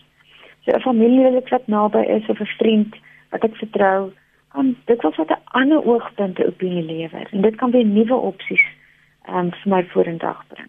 So 0.64 0.76
'n 0.76 0.84
familielid 0.84 1.48
wat 1.48 1.66
naby 1.66 2.04
is 2.18 2.28
of 2.28 2.40
'n 2.40 2.52
vriend 2.58 3.00
wat 3.30 3.44
ek 3.44 3.56
vertrou, 3.56 4.12
kan 4.52 4.76
dit 4.84 5.02
was 5.02 5.16
wat 5.16 5.30
'n 5.30 5.42
ander 5.56 5.84
oogpunt 5.84 6.44
op 6.44 6.58
die 6.58 6.82
lewer 6.82 7.26
en 7.30 7.40
dit 7.40 7.56
kan 7.56 7.70
weer 7.70 7.84
nuwe 7.84 8.14
opsies 8.14 8.66
um, 9.28 9.50
vir 9.50 9.68
my 9.74 9.84
vorendag 9.84 10.44
bring. 10.48 10.68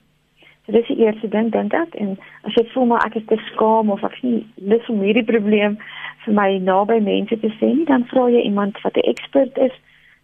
So 0.66 0.72
dis 0.72 0.88
die 0.88 1.04
eerste 1.04 1.28
ding 1.28 1.50
dink 1.52 1.74
ek 1.76 1.96
en 2.00 2.14
as 2.48 2.56
jy 2.56 2.64
voel 2.72 2.86
maar 2.94 3.04
ek 3.04 3.18
is 3.20 3.26
te 3.28 3.38
skaam 3.52 3.90
of 3.92 4.04
ek 4.08 4.16
nie 4.24 4.46
lus 4.72 4.86
om 4.92 5.02
hierdie 5.04 5.26
probleem 5.28 5.76
vir 6.24 6.36
my 6.38 6.48
naby 6.64 7.02
mense 7.04 7.36
te 7.42 7.50
sê 7.58 7.72
nie, 7.74 7.88
dan 7.90 8.06
vra 8.12 8.30
jy 8.32 8.46
iemand 8.48 8.80
wat 8.86 8.96
'n 8.96 9.10
ekspert 9.12 9.58
is 9.66 9.76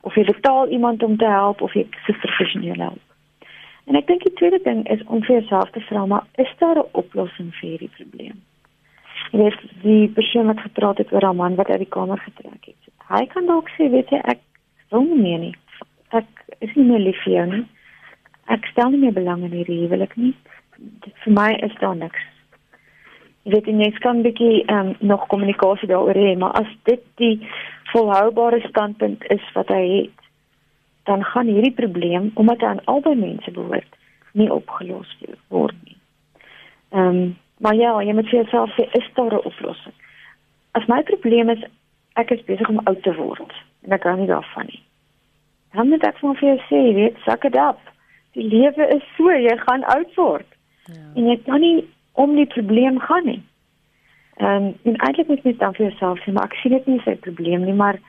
of 0.07 0.15
jy 0.15 0.23
betaal 0.23 0.69
iemand 0.71 1.03
om 1.03 1.17
te 1.17 1.27
help 1.27 1.61
of 1.61 1.73
jy 1.75 1.83
se 2.05 2.13
professioneel 2.23 2.79
help. 2.79 3.03
En 3.87 3.95
ek 3.99 4.07
dink 4.07 4.23
die 4.23 4.37
tweede 4.39 4.59
ding 4.63 4.85
is 4.87 5.03
om 5.07 5.19
vir 5.23 5.41
jouself 5.41 5.71
te 5.71 5.83
vra 5.89 6.05
maar 6.05 6.23
is 6.37 6.53
daar 6.59 6.79
'n 6.79 6.91
oplossing 6.91 7.51
vir 7.59 7.69
hierdie 7.69 7.95
probleem? 7.97 8.37
Jy 9.31 9.39
weet 9.43 9.59
die 9.81 10.07
persoon 10.07 10.45
wat 10.45 10.59
gepraat 10.59 10.97
het 10.97 11.11
oor 11.11 11.25
'n 11.29 11.35
man 11.35 11.55
wat 11.55 11.69
uit 11.69 11.83
die 11.83 11.95
kamer 11.97 12.17
getrek 12.17 12.63
het. 12.71 12.81
Hy 13.09 13.25
kan 13.25 13.45
dalk 13.45 13.67
sê 13.75 13.91
weet 13.91 14.09
jy 14.09 14.21
ek 14.23 14.39
wil 14.91 15.03
nie 15.03 15.21
meer 15.21 15.39
nie. 15.39 15.55
Ek 16.11 16.27
is 16.59 16.75
nie 16.75 16.85
meer 16.85 16.99
lief 16.99 17.23
vir 17.23 17.33
jou 17.33 17.45
nie 17.45 17.65
ek 18.49 18.65
stel 18.71 18.89
nie 18.89 19.03
meer 19.03 19.13
belang 19.13 19.43
in 19.45 19.53
hierdie 19.53 19.83
huwelik 19.83 20.15
nie. 20.17 20.33
Dit 21.05 21.15
vir 21.23 21.33
my 21.35 21.49
is 21.67 21.75
daar 21.81 21.97
niks. 21.97 22.21
Jy 23.45 23.53
weet 23.55 23.67
jy 23.67 23.89
kan 24.03 24.17
'n 24.17 24.25
bietjie 24.25 24.65
um, 24.73 24.95
nog 24.99 25.27
kommunikasie 25.27 25.87
daaroor 25.87 26.17
hê, 26.17 26.37
maar 26.37 26.53
as 26.59 26.71
dit 26.83 27.03
die 27.15 27.47
volhoubare 27.91 28.59
standpunt 28.67 29.23
is 29.29 29.45
wat 29.53 29.67
hy 29.67 29.83
het, 29.97 30.17
dan 31.03 31.23
gaan 31.23 31.47
hierdie 31.47 31.73
probleem 31.73 32.31
omdat 32.35 32.59
hy 32.59 32.67
aan 32.67 32.85
albei 32.85 33.15
mense 33.15 33.51
behoort, 33.51 33.95
nie 34.33 34.51
opgelos 34.51 35.17
word 35.47 35.75
nie. 35.85 35.97
Ehm 36.91 37.07
um, 37.07 37.37
maar 37.59 37.75
ja, 37.75 37.91
jy 38.01 38.13
moet 38.13 38.29
jouself 38.29 38.71
sê 38.71 38.87
is 38.91 39.09
daar 39.13 39.33
'n 39.33 39.45
oplossing? 39.51 39.95
As 40.71 40.85
my 40.87 41.03
probleem 41.03 41.49
is 41.49 41.63
ek 42.13 42.31
is 42.31 42.43
besig 42.43 42.69
om 42.69 42.79
oud 42.83 43.03
te 43.03 43.13
word 43.15 43.53
en 43.83 43.91
ek 43.91 44.01
kan 44.01 44.19
nie 44.19 44.27
daarvan 44.27 44.65
nie. 44.65 44.83
Dan 45.73 45.89
moet 45.89 46.03
ek 46.03 46.17
vir 46.17 46.35
jou 46.39 46.59
sê, 46.69 46.93
weet, 46.93 47.17
sak 47.25 47.41
dit 47.41 47.55
op 47.55 47.79
die 48.39 48.47
lewe 48.47 48.87
is 48.95 49.05
so, 49.17 49.31
jy 49.31 49.55
gaan 49.65 49.85
oud 49.95 50.15
word. 50.15 50.47
Ja. 50.87 51.05
En 51.15 51.29
jy 51.29 51.37
kan 51.45 51.63
nie 51.63 51.87
om 52.19 52.35
die 52.35 52.47
probleem 52.55 52.99
gaan 52.99 53.25
nie. 53.25 53.41
Ehm 54.39 54.69
um, 54.69 54.75
en 54.87 54.95
eintlik 55.05 55.27
moet 55.27 55.43
jy 55.43 55.55
dan 55.59 55.75
vir 55.75 55.89
jouself 55.89 56.21
sê, 56.23 56.31
maar 56.31 56.47
ek 56.47 56.55
sien 56.61 56.71
dit 56.71 56.85
nie 56.87 56.99
as 56.99 57.07
'n 57.11 57.25
probleem 57.25 57.65
nie, 57.67 57.75
maar 57.81 57.99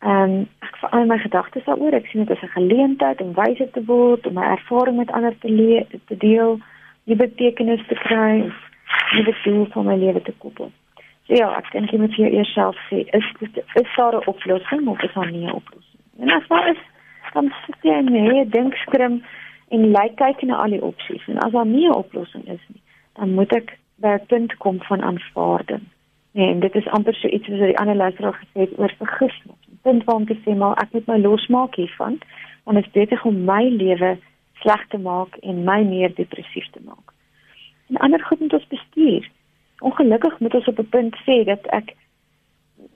ehm 0.00 0.34
um, 0.34 0.48
ek 0.66 0.76
vir 0.80 0.90
al 0.96 1.06
my 1.08 1.18
gedagtes 1.18 1.64
daaroor, 1.64 1.96
ek 1.96 2.10
sien 2.10 2.24
dit 2.24 2.36
as 2.36 2.42
'n 2.42 2.56
geleentheid 2.56 3.20
om 3.20 3.32
wyse 3.38 3.70
te 3.70 3.84
word, 3.84 4.26
om 4.26 4.34
my 4.34 4.44
ervaring 4.56 4.96
met 4.96 5.12
ander 5.12 5.38
te 5.38 5.86
te 6.08 6.16
deel, 6.16 6.60
nie 7.04 7.16
betekenis 7.16 7.86
te 7.88 7.94
kry, 7.94 8.52
die 9.12 9.34
doel 9.44 9.66
van 9.72 9.84
my 9.86 9.96
lewe 9.96 10.22
te 10.22 10.34
koppel. 10.38 10.70
So 11.26 11.34
ja, 11.34 11.48
ek 11.56 11.72
dink 11.72 11.90
jy 11.90 11.98
moet 11.98 12.14
vir 12.14 12.32
jouself 12.32 12.76
sê, 12.90 13.04
is 13.16 13.26
dit 13.38 13.56
is 13.56 13.96
daar 13.96 14.14
'n 14.16 14.26
oplossing 14.26 14.88
of 14.88 15.02
is 15.02 15.14
daar 15.14 15.30
nie 15.30 15.46
'n 15.46 15.52
oplossing? 15.52 16.00
En 16.20 16.30
as 16.30 16.48
daar 16.48 16.68
is, 16.68 16.82
dan 17.32 17.52
sit 17.66 17.76
jy 17.82 17.96
in 17.98 18.12
'n 18.12 18.50
denkskrim 18.50 19.22
en 19.70 19.90
lyk 19.90 20.16
kyk 20.18 20.42
na 20.42 20.62
al 20.62 20.74
die 20.74 20.82
opsies 20.82 21.26
en 21.30 21.38
as 21.44 21.52
daar 21.52 21.66
nie 21.66 21.86
'n 21.88 21.94
oplossing 22.02 22.44
is 22.48 22.64
nie, 22.74 22.82
dan 23.14 23.34
moet 23.34 23.52
ek 23.52 23.78
by 24.02 24.08
'n 24.18 24.26
punt 24.26 24.56
kom 24.56 24.78
van 24.82 25.02
aanvaarding. 25.02 25.84
Nee, 26.32 26.50
en 26.50 26.60
dit 26.60 26.74
is 26.74 26.86
amper 26.88 27.14
so 27.14 27.28
iets 27.28 27.48
wat 27.48 27.58
die 27.58 27.78
ander 27.78 27.96
luisteraar 27.96 28.34
gesê 28.42 28.60
het 28.60 28.78
oor 28.78 28.94
vergifnis. 28.98 29.60
'n 29.70 29.78
Punt 29.82 30.04
waar 30.04 30.16
om 30.16 30.26
te 30.26 30.36
sê 30.44 30.56
maar 30.56 30.76
ek 30.82 30.92
moet 30.92 31.06
my 31.06 31.18
losmaak 31.18 31.74
hiervan, 31.74 32.18
want 32.64 32.76
dit 32.76 32.86
is 32.86 32.92
beter 32.92 33.20
om 33.24 33.44
my 33.44 33.64
lewe 33.68 34.18
sleg 34.52 34.86
te 34.88 34.98
maak 34.98 35.36
en 35.36 35.64
my 35.64 35.82
meer 35.82 36.14
depressief 36.14 36.70
te 36.70 36.80
maak. 36.84 37.12
En 37.88 37.96
ander 37.96 38.24
goed 38.24 38.40
moet 38.40 38.52
ons 38.52 38.66
bestuur. 38.66 39.30
Ongelukkig 39.78 40.40
moet 40.40 40.54
ons 40.54 40.66
op 40.66 40.78
'n 40.78 40.88
punt 40.88 41.16
sê 41.16 41.44
dat 41.44 41.66
ek 41.66 41.94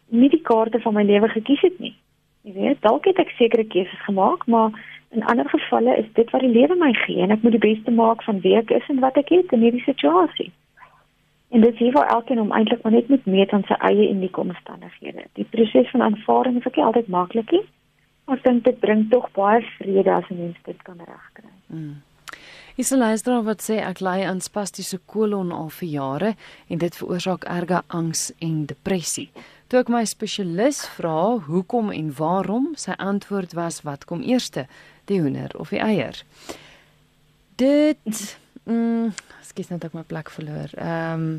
nie 0.09 0.29
die 0.29 0.43
kaarte 0.43 0.81
van 0.81 0.95
my 0.95 1.03
lewe 1.03 1.29
gekies 1.29 1.61
het 1.61 1.79
nie. 1.79 1.95
Jy 2.45 2.53
weet, 2.53 2.81
dalk 2.81 3.05
het 3.09 3.19
ek 3.19 3.33
sekere 3.39 3.65
keuses 3.65 4.05
gemaak, 4.05 4.47
maar 4.47 4.75
In 5.15 5.25
ander 5.25 5.49
gevalle 5.49 5.97
is 5.97 6.07
dit 6.13 6.31
wat 6.31 6.43
die 6.43 6.51
lewe 6.51 6.75
my 6.75 6.91
gee 7.05 7.23
en 7.23 7.31
ek 7.31 7.43
moet 7.47 7.55
die 7.55 7.63
beste 7.63 7.93
maak 7.95 8.23
van 8.27 8.41
wie 8.43 8.57
ek 8.59 8.73
is 8.75 8.87
en 8.91 8.99
wat 9.03 9.19
ek 9.21 9.29
het 9.31 9.53
in 9.55 9.63
hierdie 9.63 9.85
situasie. 9.87 10.49
En 11.55 11.63
dit 11.63 11.81
is 11.81 11.93
vir 11.95 12.09
elkeen 12.15 12.41
om 12.43 12.51
eintlik 12.51 12.83
maar 12.83 12.97
net 12.97 13.13
met 13.13 13.29
meet 13.31 13.55
aan 13.55 13.63
sy 13.69 13.77
eie 13.91 14.09
unieke 14.11 14.43
omstandighede. 14.43 15.29
Die 15.39 15.47
proses 15.55 15.91
van 15.93 16.03
aanvaarding 16.03 16.59
is 16.59 16.67
ook 16.67 16.81
nie 16.81 16.87
altyd 16.89 17.13
maklik 17.15 17.55
nie. 17.55 17.63
Ek 18.35 18.43
dink 18.43 18.65
dit 18.67 18.81
bring 18.83 19.07
tog 19.13 19.31
baie 19.39 19.63
vrede 19.77 20.11
as 20.17 20.27
'n 20.31 20.41
mens 20.41 20.59
dit 20.67 20.83
kan 20.83 20.99
regkry. 20.99 21.53
Mm. 21.71 22.03
Is 22.77 22.91
'n 22.91 22.99
luisteraar 22.99 23.45
wat 23.45 23.63
sê 23.63 23.79
ek 23.79 24.01
ly 24.01 24.27
aan 24.27 24.41
spastiese 24.41 24.99
kolon 25.07 25.53
al 25.53 25.69
vir 25.69 25.89
jare 25.89 26.35
en 26.69 26.79
dit 26.79 26.97
veroorsaak 26.97 27.45
erge 27.45 27.83
angs 27.87 28.33
en 28.41 28.67
depressie. 28.67 29.31
Toe 29.69 29.81
ek 29.81 29.91
my 29.93 30.05
spesialis 30.09 30.83
vra 30.97 31.39
hoekom 31.47 31.91
en 31.95 32.11
waarom, 32.19 32.73
sy 32.77 32.97
antwoord 33.01 33.57
was 33.57 33.81
wat 33.87 34.05
kom 34.09 34.23
eerste, 34.23 34.67
die 35.09 35.21
hoender 35.21 35.55
of 35.59 35.73
die 35.73 35.81
eier. 35.81 36.21
Dit 37.57 38.37
mm, 38.69 39.15
skiet 39.47 39.73
net 39.73 39.85
ek 39.89 39.97
my 39.97 40.05
plek 40.09 40.33
verloor. 40.35 40.73
Ehm 40.77 41.27
um, 41.27 41.35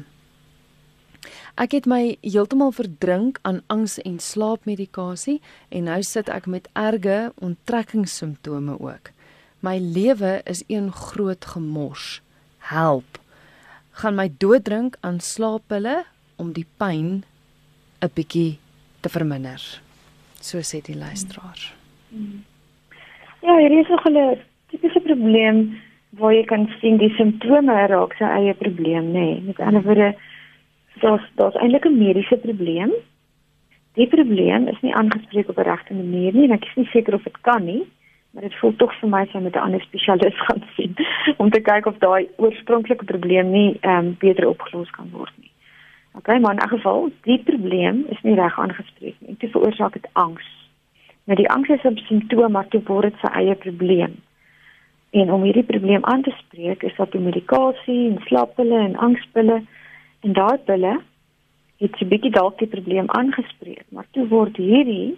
Ek 1.55 1.71
het 1.71 1.85
my 1.87 2.17
heeltemal 2.19 2.73
verdrink 2.75 3.39
aan 3.47 3.61
angs 3.71 3.95
en 4.03 4.17
slaapmedikasie 4.19 5.39
en 5.71 5.87
nou 5.87 6.01
sit 6.03 6.27
ek 6.29 6.49
met 6.51 6.67
erge 6.75 7.31
onttrekkingssimptome 7.39 8.75
ook. 8.75 9.11
My 9.63 9.77
lewe 9.79 10.41
is 10.45 10.65
een 10.67 10.91
groot 10.91 11.45
gemors. 11.55 12.19
Help. 12.69 13.17
Gaan 14.01 14.19
my 14.19 14.27
dooddrink 14.37 14.99
aan 14.99 15.21
slaappille 15.23 16.03
om 16.35 16.51
die 16.53 16.67
pyn 16.77 17.23
'n 18.05 18.13
bietjie 18.13 18.57
te 19.01 19.09
verminder. 19.09 19.61
So 20.41 20.61
sê 20.61 20.81
die 20.81 20.97
luisteraar. 20.97 21.73
Ja, 23.41 23.57
hier 23.57 23.79
is 23.79 23.87
nog 23.87 24.05
'n 24.05 24.39
tipiese 24.69 24.99
probleem 24.99 25.77
waar 26.09 26.33
jy 26.33 26.45
kan 26.45 26.69
sien 26.79 26.97
die 26.97 27.13
simptome 27.17 27.87
raak 27.87 28.13
sy 28.13 28.23
eie 28.23 28.53
probleem, 28.53 29.11
nê. 29.11 29.19
Nee. 29.19 29.41
Met 29.41 29.59
ander 29.59 29.83
woorde, 29.83 30.15
daar's 31.01 31.25
daar's 31.35 31.55
eintlik 31.55 31.85
'n 31.85 31.97
mediese 31.97 32.37
probleem. 32.37 32.91
Die 33.93 34.07
probleem 34.07 34.67
is 34.67 34.81
nie 34.81 34.95
aangespreek 34.95 35.49
op 35.49 35.57
'n 35.57 35.69
regte 35.69 35.93
manier 35.93 36.33
nie 36.33 36.43
en 36.43 36.51
ek 36.51 36.65
is 36.65 36.75
nie 36.75 36.89
seker 36.91 37.13
of 37.13 37.23
dit 37.23 37.41
kan 37.41 37.65
nie, 37.65 37.83
maar 38.31 38.43
dit 38.43 38.55
voel 38.55 38.75
tog 38.75 38.93
vir 38.99 39.09
my 39.09 39.25
sy 39.25 39.37
moet 39.37 39.55
'n 39.55 39.65
ander 39.65 39.81
spesialis 39.81 40.39
gaan 40.45 40.63
sien 40.75 40.95
om 41.37 41.49
te 41.49 41.61
kyk 41.61 41.85
of 41.85 41.97
daai 41.97 42.27
oorspronklike 42.37 43.05
probleem 43.05 43.51
nie 43.51 43.77
ehm 43.81 44.05
um, 44.05 44.15
beter 44.19 44.47
opgelos 44.47 44.89
kan 44.89 45.09
word 45.11 45.33
nie. 45.37 45.51
OK, 46.17 46.27
maar 46.27 46.53
in 46.53 46.63
'n 46.63 46.67
geval, 46.67 47.09
die 47.21 47.43
probleem 47.43 48.05
is 48.09 48.21
nie 48.21 48.35
reg 48.35 48.59
aangespreek 48.59 49.15
nie. 49.19 49.35
Dit 49.37 49.51
veroorsaak 49.51 49.93
dit 49.93 50.07
angs 50.13 50.65
Nou 51.25 51.37
die 51.37 51.49
angs 51.49 51.69
is 51.69 51.83
'n 51.83 51.97
simptoom 51.97 52.51
maar 52.51 52.67
toe 52.67 52.81
word 52.83 53.09
dit 53.09 53.19
sy 53.19 53.29
eie 53.33 53.55
probleem. 53.55 54.13
En 55.09 55.31
om 55.31 55.43
hierdie 55.43 55.63
probleem 55.63 56.05
aan 56.05 56.21
te 56.21 56.33
spreek, 56.37 56.83
is 56.83 56.95
dat 56.95 57.11
die 57.11 57.21
medikasie 57.21 58.09
en 58.09 58.21
slaappille 58.25 58.79
en 58.79 58.95
angspille 58.95 59.63
en 60.21 60.33
daai 60.33 60.57
pille 60.57 61.01
het 61.77 62.01
'n 62.01 62.07
bietjie 62.07 62.31
dalk 62.31 62.57
die 62.57 62.67
probleem 62.67 63.09
aangespreek, 63.09 63.85
maar 63.89 64.05
toe 64.11 64.27
word 64.27 64.57
hierdie 64.57 65.17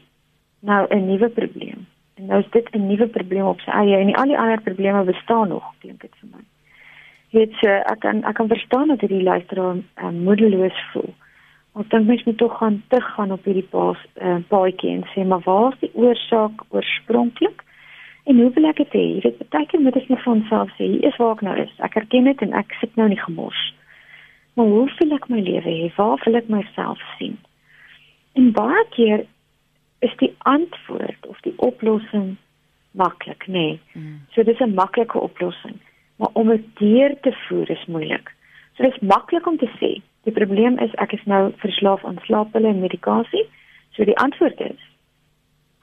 nou 0.59 0.87
'n 0.89 1.05
nuwe 1.05 1.29
probleem. 1.29 1.87
En 2.15 2.25
nou 2.25 2.39
is 2.39 2.51
dit 2.51 2.75
'n 2.75 2.87
nuwe 2.87 3.07
probleem 3.07 3.45
op 3.45 3.59
sy 3.59 3.69
eie 3.69 3.97
en 3.97 4.15
al 4.15 4.27
die 4.27 4.39
ander 4.39 4.61
probleme 4.61 5.03
bestaan 5.03 5.47
nog, 5.47 5.73
dink 5.81 6.03
ek 6.03 6.15
vir 6.19 6.29
my. 6.31 6.43
Het 7.35 7.53
so, 7.59 7.69
ek 7.69 7.99
kan 7.99 8.23
ek 8.23 8.35
kan 8.39 8.47
verstaan 8.47 8.87
dat 8.93 9.01
hierdie 9.03 9.23
luisteraar 9.23 9.75
uh, 9.77 10.09
moedeloos 10.09 10.81
voel. 10.91 11.13
Ek 11.77 11.89
dink 11.91 12.07
mens 12.07 12.23
moet 12.23 12.37
tog 12.37 12.57
gaan 12.57 12.83
te 12.87 13.01
gaan 13.01 13.31
op 13.35 13.43
hierdie 13.45 13.67
paas 13.69 13.99
uh, 14.15 14.37
paadjie 14.49 14.93
en 14.95 15.03
sê 15.13 15.25
maar 15.27 15.43
waar 15.45 15.73
is 15.73 15.81
die 15.83 15.91
oorsaak 15.93 16.63
oorspronklik? 16.69 17.63
En 18.27 18.39
hoe 18.39 18.49
wil 18.55 18.65
ek 18.67 18.79
dit 18.81 18.95
hê? 18.97 19.03
Jy 19.15 19.19
weet, 19.23 19.43
baie 19.53 19.67
keer 19.71 19.83
moet 19.83 19.95
ek 19.99 20.09
net 20.11 20.23
van 20.25 20.41
self 20.49 20.71
sê, 20.75 20.87
hier 20.87 21.05
is 21.07 21.19
waar 21.21 21.35
ek 21.37 21.43
nou 21.47 21.53
is. 21.61 21.75
Ek 21.85 21.95
erken 21.99 22.27
dit 22.27 22.41
en 22.47 22.55
ek 22.59 22.73
sit 22.81 22.95
nou 22.99 23.07
nie 23.11 23.19
gemors. 23.21 23.61
Maar 24.57 24.71
hoe 24.73 24.87
wil 24.99 25.13
ek 25.15 25.29
my 25.31 25.39
lewe 25.45 25.63
hê? 25.69 25.91
Waar 25.95 26.19
wil 26.25 26.39
ek 26.39 26.49
myself 26.51 27.03
sien? 27.15 27.37
En 28.35 28.51
baie 28.57 28.83
keer 28.95 29.23
is 30.05 30.13
die 30.19 30.33
antwoord 30.49 31.27
of 31.29 31.39
die 31.45 31.53
oplossing 31.63 32.35
maklik, 32.97 33.47
nê. 33.47 33.53
Nee. 33.53 33.79
Mm. 33.93 34.17
So 34.33 34.43
dis 34.43 34.59
'n 34.59 34.73
maklike 34.73 35.19
oplossing, 35.19 35.77
maar 36.17 36.33
om 36.33 36.47
dit 36.47 36.65
deur 36.79 37.19
te 37.21 37.33
voer 37.47 37.69
is 37.69 37.85
moeilik. 37.85 38.31
So 38.75 38.83
dis 38.83 38.99
maklik 38.99 39.47
om 39.47 39.57
te 39.57 39.69
sê, 39.79 39.97
die 40.25 40.33
probleem 40.33 40.77
is 40.83 40.93
ek 41.03 41.13
is 41.17 41.25
nou 41.25 41.51
verslaaf 41.63 42.05
aan 42.05 42.19
slaappille 42.25 42.67
en 42.67 42.81
medikasie. 42.83 43.45
So 43.95 44.05
die 44.05 44.17
antwoord 44.17 44.59
is 44.61 44.81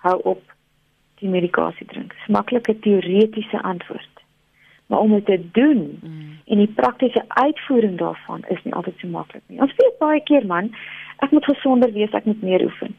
hou 0.04 0.18
op 0.34 0.42
die 1.22 1.30
medikasie 1.30 1.86
drink. 1.86 2.12
Dis 2.12 2.34
maklike 2.34 2.78
teoretiese 2.84 3.62
antwoord. 3.62 4.10
Maar 4.86 4.98
om 4.98 5.14
dit 5.16 5.24
te 5.26 5.38
doen 5.56 5.86
mm. 6.02 6.34
en 6.44 6.60
die 6.60 6.72
praktiese 6.76 7.24
uitvoering 7.28 7.96
daarvan 7.98 8.44
is 8.52 8.60
nie 8.64 8.74
altyd 8.74 8.98
so 9.00 9.08
maklik 9.08 9.42
nie. 9.46 9.62
Ons 9.64 9.72
weet 9.78 9.96
baie 9.98 10.20
keer 10.28 10.46
man, 10.46 10.68
ek 11.24 11.32
moet 11.32 11.46
gesonder 11.48 11.92
wees, 11.94 12.12
ek 12.12 12.28
moet 12.28 12.42
meer 12.42 12.66
oefen 12.66 12.92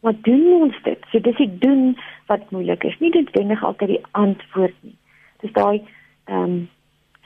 wat 0.00 0.22
doen 0.24 0.62
ons 0.62 0.76
dit? 0.82 1.00
So 1.12 1.20
dis 1.20 1.36
die 1.36 1.50
doen 1.62 1.94
wat 2.30 2.50
moeilik 2.50 2.84
is. 2.88 2.96
Nie 3.00 3.12
noodwendig 3.14 3.64
altyd 3.64 3.96
die 3.96 4.02
antwoord 4.16 4.76
nie. 4.86 4.96
Dis 5.44 5.52
daai 5.56 5.80
ehm 6.24 6.42
um, 6.42 6.68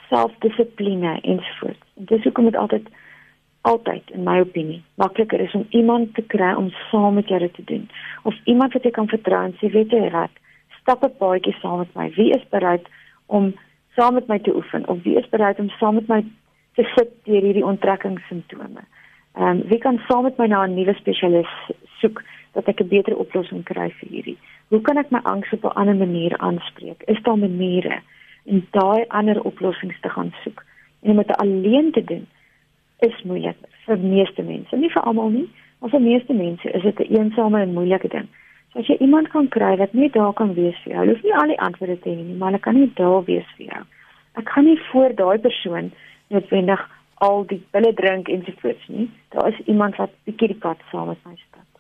selfdissipline 0.09 1.21
ensovoorts. 1.21 1.81
En 1.97 2.05
dis 2.05 2.23
hoekom 2.23 2.45
dit 2.45 2.57
altyd 2.57 2.89
altyd 3.61 4.11
in 4.11 4.23
my 4.23 4.39
opinie 4.41 4.83
makliker 5.01 5.41
is 5.41 5.55
om 5.55 5.67
iemand 5.71 6.15
te 6.15 6.23
kry 6.23 6.53
om 6.55 6.71
saam 6.91 7.15
met 7.15 7.29
jou 7.29 7.49
te 7.49 7.65
doen. 7.65 7.89
Of 8.23 8.35
iemand 8.45 8.73
wat 8.73 8.83
jy 8.83 8.91
kan 8.91 9.09
vertrou 9.09 9.45
en 9.45 9.55
sê 9.61 9.71
weet 9.73 9.91
jy 9.91 10.11
wat, 10.11 10.31
stap 10.81 11.05
'n 11.05 11.17
paadjie 11.19 11.57
saam 11.61 11.79
met 11.79 11.95
my. 11.95 12.11
Wie 12.17 12.31
is 12.31 12.45
bereid 12.51 12.89
om 13.27 13.55
saam 13.97 14.15
met 14.15 14.27
my 14.27 14.39
te 14.39 14.55
oefen 14.55 14.89
of 14.89 15.03
wie 15.03 15.17
is 15.17 15.29
bereid 15.29 15.59
om 15.59 15.69
saam 15.69 15.95
met 15.95 16.09
my 16.09 16.25
te 16.75 16.85
sit 16.95 17.11
deur 17.25 17.43
hierdie 17.43 17.65
onttrekkingssimptome? 17.65 18.85
Ehm 19.35 19.49
um, 19.49 19.63
wie 19.69 19.79
kan 19.79 20.01
saam 20.09 20.23
met 20.23 20.37
my 20.37 20.47
na 20.47 20.67
'n 20.67 20.75
nuwe 20.75 20.95
spesialis 20.95 21.53
soek 22.01 22.23
dat 22.53 22.69
ek 22.69 22.81
'n 22.81 22.89
beter 22.89 23.17
oplossing 23.17 23.65
kry 23.65 23.91
vir 23.99 24.09
hierdie. 24.09 24.39
Hoe 24.69 24.81
kan 24.81 24.97
ek 24.97 25.11
my 25.11 25.21
angs 25.23 25.53
op 25.53 25.65
'n 25.65 25.77
ander 25.81 25.97
manier 25.97 26.39
aanspreek? 26.39 27.03
Is 27.07 27.23
daar 27.23 27.39
maniere 27.39 28.01
om 28.45 28.63
daai 28.71 29.05
ander 29.09 29.41
oplossings 29.43 30.01
te 30.01 30.09
gaan 30.09 30.33
soek? 30.43 30.65
En 31.03 31.11
om 31.11 31.17
dit 31.17 31.37
alleen 31.37 31.93
te 31.93 32.05
doen 32.05 32.27
is 32.99 33.23
moeilik 33.23 33.57
vir 33.85 33.99
meeste 33.99 34.43
mense. 34.43 34.77
Nie 34.77 34.91
vir 34.93 35.03
almal 35.03 35.29
nie, 35.35 35.49
maar 35.81 35.91
vir 35.91 36.01
meeste 36.01 36.33
mense 36.33 36.71
is 36.71 36.83
dit 36.83 36.99
'n 36.99 37.13
een 37.13 37.21
eensame 37.21 37.61
en 37.61 37.73
moeilike 37.73 38.09
ding. 38.09 38.29
So 38.73 38.79
as 38.79 38.87
jy 38.87 38.97
iemand 39.01 39.29
kan 39.29 39.49
kry 39.49 39.77
wat 39.77 39.93
net 39.93 40.13
daar 40.13 40.33
kan 40.33 40.55
wees 40.55 40.79
vir 40.85 40.93
jou, 40.93 41.09
hoef 41.09 41.23
nie 41.23 41.35
al 41.35 41.47
die 41.47 41.61
antwoorde 41.61 41.99
te 41.99 42.09
hê 42.09 42.17
nie, 42.17 42.35
maar 42.35 42.49
hulle 42.51 42.61
kan 42.61 42.81
net 42.81 42.97
daar 42.97 43.25
wees 43.25 43.47
vir 43.57 43.67
jou. 43.67 43.83
Ek 44.35 44.45
kan 44.45 44.65
nie 44.65 44.81
voor 44.91 45.15
daai 45.15 45.39
persoon 45.39 45.93
noodwendig 46.29 46.91
al 47.15 47.45
die 47.47 47.63
pille 47.71 47.93
drink 47.95 48.29
ensovoorts 48.29 48.89
nie. 48.89 49.11
Daar 49.29 49.49
is 49.49 49.67
iemand 49.67 49.97
wat 49.97 50.11
bietjie 50.25 50.49
die 50.49 50.63
pad 50.67 50.79
saam 50.91 51.07
met 51.09 51.19
my 51.25 51.37
stap. 51.37 51.74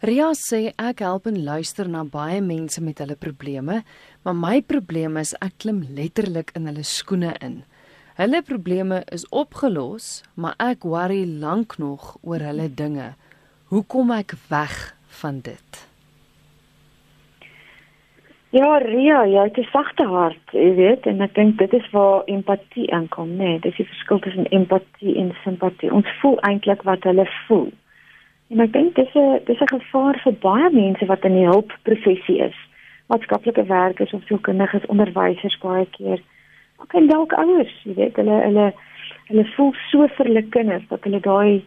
Ria 0.00 0.30
sê 0.32 0.70
ek 0.80 1.02
help 1.04 1.26
en 1.28 1.34
luister 1.44 1.84
na 1.84 2.06
baie 2.08 2.38
mense 2.40 2.80
met 2.80 3.02
hulle 3.02 3.18
probleme, 3.20 3.82
maar 4.24 4.36
my 4.36 4.62
probleem 4.64 5.18
is 5.20 5.34
ek 5.44 5.58
klim 5.60 5.82
letterlik 5.92 6.54
in 6.56 6.70
hulle 6.70 6.84
skoene 6.88 7.34
in. 7.44 7.58
Hulle 8.16 8.40
probleme 8.40 9.02
is 9.12 9.26
opgelos, 9.28 10.22
maar 10.40 10.56
ek 10.56 10.86
worry 10.88 11.26
lank 11.28 11.76
nog 11.76 12.14
oor 12.24 12.40
hulle 12.40 12.70
dinge. 12.72 13.10
Hoe 13.68 13.82
kom 13.84 14.14
ek 14.16 14.38
weg 14.48 14.78
van 15.20 15.42
dit? 15.44 15.82
Ja, 18.56 18.78
Ria, 18.80 19.26
jy 19.28 19.44
het 19.50 19.58
'n 19.58 19.68
sagte 19.68 20.08
hart, 20.08 20.46
jy 20.52 20.74
weet, 20.80 21.06
en 21.06 21.20
ek 21.20 21.34
dink 21.34 21.58
dit 21.58 21.72
is 21.74 21.90
waar 21.92 22.24
empatie 22.24 22.88
inkom, 22.88 23.36
né? 23.36 23.44
Nee, 23.44 23.60
dis 23.60 23.76
die 23.76 23.86
verskil 23.86 24.18
tussen 24.18 24.48
empatie 24.48 25.16
en 25.16 25.36
simpatie. 25.44 25.92
Ons 25.92 26.08
voel 26.22 26.40
eintlik 26.40 26.82
wat 26.82 27.04
hulle 27.04 27.28
voel. 27.46 27.70
En 28.50 28.60
ek 28.60 28.72
dink 28.74 28.94
dis 28.98 29.14
'n 29.14 29.40
dis 29.46 29.60
'n 29.60 29.74
gevaar 29.76 30.18
vir 30.24 30.32
baie 30.32 30.70
mense 30.70 31.06
wat 31.06 31.24
in 31.24 31.34
die 31.38 31.46
hulpprofessie 31.46 32.38
is. 32.48 32.58
Maatskaplike 33.06 33.64
werkers 33.64 34.12
of 34.12 34.22
sielkundiges, 34.26 34.86
onderwysers 34.86 35.58
baie 35.58 35.86
keer. 35.96 36.20
Ook 36.82 36.92
en 36.92 37.06
dalk 37.06 37.32
ouers, 37.32 37.74
jy 37.84 37.94
weet, 37.94 38.16
hulle 38.16 38.38
hulle 38.46 38.72
hulle 39.28 39.44
voel 39.54 39.72
so 39.90 40.06
vir 40.06 40.26
hulle 40.26 40.42
kinders 40.42 40.86
dat 40.88 41.04
hulle 41.04 41.20
daai 41.20 41.64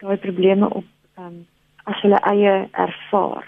daai 0.00 0.16
probleme 0.16 0.68
op 0.68 0.84
ehm 1.16 1.26
um, 1.26 1.46
as 1.84 2.00
hulle 2.00 2.20
eie 2.32 2.68
ervaar. 2.72 3.44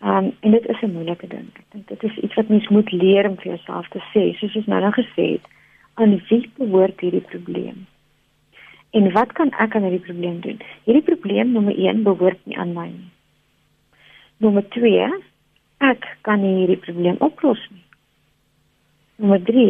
Ehm 0.00 0.16
um, 0.16 0.32
en 0.40 0.50
dit 0.50 0.68
is 0.68 0.80
'n 0.82 0.92
moeilike 0.92 1.28
ding. 1.28 1.48
Ek 1.58 1.68
dink 1.72 1.88
dit 1.88 2.02
is 2.02 2.16
iets 2.16 2.34
wat 2.34 2.48
mens 2.48 2.68
moet 2.68 2.92
leer 2.92 3.28
om 3.28 3.36
vir 3.36 3.52
jouself 3.52 3.88
te 3.88 4.00
sê, 4.12 4.38
soos 4.38 4.56
ons 4.56 4.66
nou 4.66 4.80
nou 4.80 4.92
gesê 4.92 5.24
het, 5.32 5.46
aan 5.94 6.22
wie 6.28 6.50
behoort 6.56 7.00
hierdie 7.00 7.26
probleem? 7.32 7.86
En 8.96 9.10
wat 9.12 9.32
kan 9.36 9.52
ek 9.60 9.74
aan 9.76 9.84
hierdie 9.84 10.04
probleem 10.06 10.40
doen? 10.40 10.60
Hierdie 10.88 11.04
probleem 11.04 11.52
nommer 11.52 11.76
1 11.76 12.02
behoort 12.06 12.40
nie 12.48 12.56
aan 12.56 12.72
my 12.76 12.86
nie. 12.88 13.10
Nommer 14.40 14.64
2, 14.72 15.08
ek 15.84 16.06
kan 16.24 16.40
nie 16.40 16.54
hierdie 16.62 16.80
probleem 16.80 17.18
oplos 17.24 17.60
nie. 17.74 17.84
Nommer 19.20 19.42
3, 19.44 19.66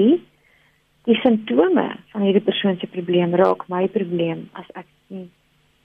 die 1.11 1.19
simptome 1.23 1.89
van 2.13 2.27
hierdie 2.27 2.45
persoon 2.47 2.79
se 2.79 2.91
probleem 2.91 3.35
raak 3.39 3.67
my 3.73 3.85
probleem 3.95 4.47
as 4.59 4.71
ek 4.75 4.87
nie 5.11 5.27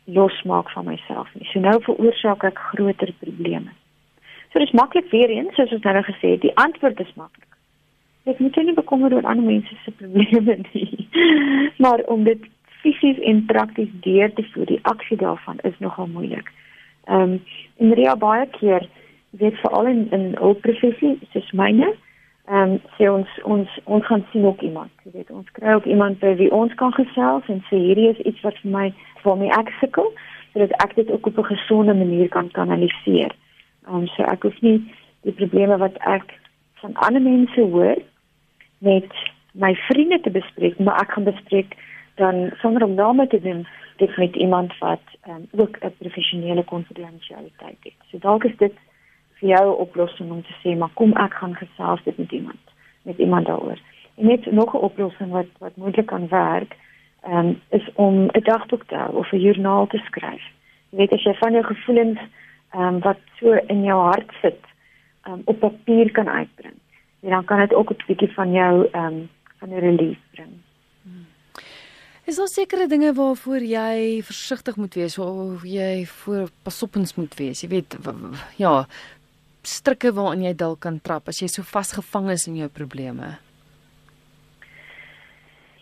losmaak 0.06 0.70
van 0.74 0.86
myself 0.90 1.30
nie. 1.38 1.48
So 1.52 1.62
nou 1.62 1.78
veroorsaak 1.86 2.46
ek 2.50 2.62
groter 2.72 3.14
probleme. 3.22 3.74
So 4.52 4.60
dis 4.60 4.74
maklik 4.78 5.10
weer 5.14 5.32
eens, 5.34 5.54
soos 5.56 5.74
ons 5.78 5.86
nou 5.86 6.06
gesê 6.10 6.36
het, 6.36 6.46
die 6.46 6.56
antwoord 6.60 7.00
is 7.00 7.14
maklik. 7.18 7.48
Ek 8.30 8.42
moet 8.42 8.58
nie 8.62 8.78
bekommer 8.78 9.14
oor 9.14 9.26
ander 9.26 9.46
mense 9.46 9.78
se 9.86 9.94
probleme 9.98 10.58
nie. 10.74 11.08
maar 11.82 12.06
om 12.06 12.26
dit 12.26 12.50
fisies 12.82 13.20
en 13.20 13.46
prakties 13.46 13.90
deur 14.06 14.34
te 14.34 14.46
voer, 14.54 14.66
die 14.66 14.84
aksie 14.90 15.18
daarvan 15.18 15.60
is 15.68 15.78
nogal 15.80 16.08
moeilik. 16.08 16.52
Ehm 17.06 17.22
um, 17.22 17.44
en 17.78 17.94
Ria 17.98 18.16
baie 18.16 18.48
keer 18.58 18.88
weet 19.30 19.58
veral 19.64 19.88
in 19.88 20.08
in 20.12 20.36
hul 20.40 20.54
professie 20.54 21.20
soos 21.34 21.52
myne, 21.52 21.94
ehm 22.46 22.76
um, 22.76 22.80
sê 22.98 23.10
ons 23.10 23.40
ons 23.44 23.80
ons 23.84 24.06
gaan 24.06 24.26
sien 24.32 24.46
ook 24.46 24.62
iemand. 24.62 24.92
Jy 25.04 25.12
weet, 25.14 25.32
ons 25.32 25.52
kry 25.58 25.74
ook 25.74 25.86
iemand 25.86 26.20
by 26.20 26.36
wie 26.36 26.52
ons 26.52 26.74
kan 26.82 26.94
gesels 26.94 27.48
en 27.48 27.64
sê 27.70 27.80
hierdie 27.80 28.10
is 28.10 28.22
iets 28.26 28.42
wat 28.48 28.58
vir 28.64 28.72
my 28.72 28.88
waarmee 29.24 29.54
ek 29.58 29.74
sukkel, 29.80 30.12
sodat 30.54 30.74
ek 30.86 30.96
dit 30.96 31.12
ook 31.12 31.28
op 31.28 31.38
'n 31.38 31.52
gesonde 31.54 31.94
manier 31.94 32.30
kan 32.30 32.52
kanaliseer. 32.52 33.36
Ehm 33.88 33.96
um, 33.96 34.08
so 34.08 34.24
ek 34.24 34.44
hoef 34.44 34.62
nie 34.62 34.80
die 35.22 35.38
probleme 35.38 35.78
wat 35.78 35.98
ek 35.98 36.40
van 36.82 36.94
ander 36.94 37.22
mense 37.22 37.62
hoor 37.62 37.98
net 38.80 39.14
my 39.54 39.76
vriende 39.76 40.20
te 40.22 40.32
bespreek, 40.32 40.80
maar 40.80 41.02
ek 41.02 41.12
gaan 41.12 41.24
bespreek 41.24 41.76
dan 42.22 42.52
sonder 42.62 42.84
om 42.84 42.94
name 42.94 43.28
te 43.28 43.42
doen 43.42 43.68
dit 43.98 44.18
met 44.18 44.36
iemand 44.36 44.78
wat 44.78 45.06
um, 45.30 45.44
ook 45.62 45.78
'n 45.80 45.94
professionele 45.98 46.64
konfidensialiteit 46.64 47.82
het. 47.88 48.00
So 48.10 48.18
dalk 48.18 48.44
is 48.44 48.58
dit 48.58 48.76
vir 49.38 49.50
jou 49.50 49.66
'n 49.70 49.82
oplossing 49.86 50.32
om 50.32 50.44
te 50.44 50.56
sê 50.62 50.78
maar 50.78 50.94
kom 50.94 51.12
ek 51.14 51.34
gaan 51.34 51.56
gesels 51.56 52.04
dit 52.04 52.18
met 52.18 52.32
iemand 52.32 52.64
met 53.02 53.18
iemand 53.18 53.46
daaroor. 53.46 53.80
En 54.16 54.26
net 54.26 54.52
nog 54.52 54.74
'n 54.74 54.86
oplossing 54.90 55.32
wat 55.32 55.50
wat 55.60 55.76
moontlik 55.76 56.06
kan 56.06 56.28
werk 56.28 56.76
um, 57.28 57.62
is 57.70 57.90
om 57.94 58.16
'n 58.26 58.44
dagboek 58.44 58.84
te 58.84 58.96
hou 58.96 59.16
of 59.16 59.32
'n 59.32 59.40
joernaal 59.46 59.88
te 59.88 59.98
skryf. 59.98 60.44
Jy 60.90 60.98
weet 60.98 61.12
as 61.12 61.24
jy 61.24 61.34
van 61.34 61.52
jou 61.52 61.64
gevoelens 61.64 62.20
um, 62.76 63.00
wat 63.00 63.20
so 63.40 63.52
in 63.68 63.84
jou 63.84 64.00
hart 64.02 64.32
um, 65.28 65.42
op 65.46 65.60
papier 65.60 66.12
kan 66.12 66.30
uitbring. 66.30 66.76
En 67.22 67.30
dan 67.30 67.46
kan 67.46 67.60
dit 67.60 67.74
ook 67.74 67.90
'n 67.90 68.04
bietjie 68.08 68.34
van 68.34 68.52
jou 68.52 68.88
um, 68.92 69.30
van 69.58 69.70
'n 69.70 69.80
relief 69.80 70.20
bring. 70.32 70.54
Is 72.32 72.38
daar 72.40 72.48
sekere 72.48 72.86
dinge 72.88 73.10
waarvoor 73.12 73.60
jy 73.60 74.22
versigtig 74.24 74.78
moet 74.80 74.94
wees 74.96 75.18
of 75.20 75.66
jy 75.68 76.06
voor 76.08 76.46
pasoppens 76.64 77.18
moet 77.18 77.34
wees? 77.36 77.60
Jy 77.60 77.68
weet 77.74 77.98
ja, 78.56 78.86
strikke 79.68 80.14
waarin 80.16 80.46
jy 80.46 80.54
dalk 80.56 80.80
kan 80.86 81.02
trap 81.04 81.28
as 81.28 81.42
jy 81.44 81.50
so 81.52 81.66
vasgevang 81.68 82.30
is 82.32 82.48
in 82.48 82.56
jou 82.62 82.70
probleme. 82.72 83.34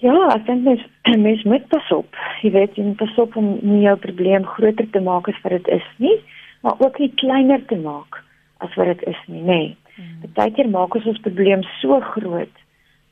Ja, 0.02 0.16
ek 0.34 0.50
dink 0.50 0.66
mens 0.66 0.88
mens 1.28 1.46
moet 1.46 1.70
pasop. 1.70 2.18
Jy 2.42 2.56
weet, 2.58 2.82
jy 2.82 2.88
moet 2.88 3.02
pasop 3.04 3.38
om 3.38 3.54
nie 3.62 3.86
jou 3.86 3.96
probleem 4.10 4.50
groter 4.58 4.90
te 4.90 5.06
maak 5.06 5.30
as 5.30 5.38
wat 5.46 5.60
dit 5.60 5.74
is 5.78 5.88
nie, 6.02 6.18
maar 6.66 6.82
ook 6.82 6.98
nie 6.98 7.14
kleiner 7.22 7.62
te 7.70 7.78
maak 7.86 8.24
as 8.66 8.74
wat 8.74 8.96
dit 8.96 9.06
is 9.14 9.24
nie, 9.30 9.46
nê. 9.46 9.62
Nee. 10.02 10.34
Partykeer 10.34 10.74
maak 10.74 10.98
ons 10.98 11.14
ons 11.14 11.26
probleem 11.30 11.62
so 11.78 12.02
groot. 12.16 12.64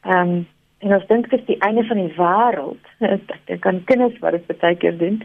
Ehm 0.10 0.40
um, 0.40 0.46
en 0.80 0.94
ons 0.94 1.08
dink 1.08 1.30
dit 1.30 1.40
is 1.40 1.46
die 1.46 1.60
einde 1.66 1.84
van 1.84 1.98
die 1.98 2.14
wêreld. 2.18 2.90
Dit 3.50 3.60
kan 3.60 3.84
kinders 3.84 4.20
wat 4.20 4.32
dit 4.38 4.60
baie 4.60 4.76
keer 4.76 4.98
doen. 4.98 5.24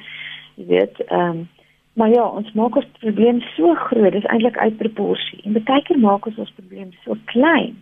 Jy 0.54 0.66
weet, 0.66 1.00
ehm 1.08 1.28
um, 1.28 1.48
maar 1.92 2.08
ja, 2.08 2.24
ons 2.24 2.52
maak 2.56 2.76
ons 2.76 2.86
probleem 3.00 3.40
so 3.52 3.74
groot, 3.74 4.12
dis 4.12 4.24
eintlik 4.32 4.56
uit 4.56 4.76
proporsie. 4.76 5.42
En 5.44 5.52
baie 5.52 5.82
keer 5.84 5.98
maak 6.00 6.26
ons 6.26 6.38
ons 6.40 6.52
probleem 6.56 6.92
so 7.04 7.16
klein. 7.24 7.74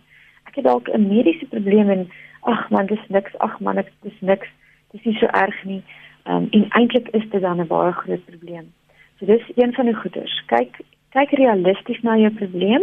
Ek 0.49 0.57
het 0.59 0.65
dalk 0.65 0.89
'n 0.91 1.07
mediese 1.07 1.47
probleem 1.47 1.89
en 1.89 2.09
ag 2.41 2.69
man, 2.69 2.85
dis 2.85 3.07
niks. 3.07 3.37
Ag 3.39 3.59
man, 3.59 3.75
dit 3.75 3.87
is 4.01 4.19
niks. 4.19 4.47
Dis 4.91 5.03
nie 5.03 5.15
so 5.15 5.25
erg 5.25 5.63
nie. 5.63 5.83
Ehm 6.23 6.35
um, 6.35 6.47
en 6.51 6.65
eintlik 6.69 7.07
is 7.07 7.29
dit 7.29 7.41
dan 7.41 7.61
'n 7.61 7.67
baie 7.67 7.91
groot 7.91 8.25
probleem. 8.25 8.73
So 9.19 9.25
dis 9.25 9.51
een 9.55 9.73
van 9.73 9.85
die 9.85 9.95
goeders. 9.95 10.43
Kyk, 10.45 10.79
kyk 11.09 11.31
realisties 11.31 12.01
na 12.01 12.17
jou 12.17 12.31
probleem. 12.31 12.81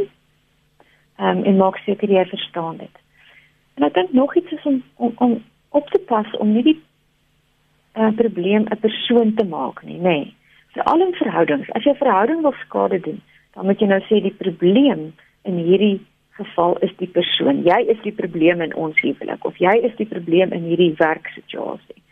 Ehm 1.17 1.37
um, 1.39 1.45
en 1.45 1.57
maak 1.57 1.77
seker 1.77 2.11
jy 2.11 2.25
verstaan 2.25 2.77
dit. 2.77 2.98
En 3.79 3.87
ek 3.87 3.95
dink 3.95 4.13
nog 4.13 4.35
iets 4.37 4.53
is 4.53 4.65
om 4.67 4.83
om, 4.97 5.13
om 5.17 5.39
op 5.71 5.91
te 5.91 5.99
pas 5.99 6.31
om 6.43 6.53
nie 6.53 6.65
die 6.67 6.81
uh, 7.95 8.11
probleem 8.19 8.67
'n 8.67 8.81
persoon 8.81 9.35
te 9.35 9.45
maak 9.45 9.83
nie, 9.87 9.99
nê. 9.99 10.19
Nee. 10.19 10.35
Vir 10.75 10.83
al 10.83 11.01
in 11.01 11.15
verhoudings, 11.15 11.71
as 11.71 11.85
jy 11.85 11.95
'n 11.95 12.03
verhouding 12.03 12.41
wil 12.43 12.55
skade 12.65 13.01
doen, 13.01 13.21
dan 13.55 13.65
moet 13.65 13.81
jy 13.81 13.87
nou 13.87 14.01
sê 14.01 14.21
die 14.23 14.39
probleem 14.45 15.13
in 15.43 15.57
hierdie 15.57 16.01
geval 16.31 16.77
is 16.79 16.93
die 16.97 17.09
persoon. 17.09 17.63
Jy 17.63 17.79
is 17.95 18.03
die 18.03 18.13
probleem 18.13 18.61
in 18.61 18.75
ons 18.75 19.01
huwelik 19.01 19.45
of 19.45 19.57
jy 19.57 19.75
is 19.89 19.95
die 19.97 20.07
probleem 20.07 20.53
in 20.53 20.63
hierdie 20.71 20.95
werksituasie. 20.99 22.03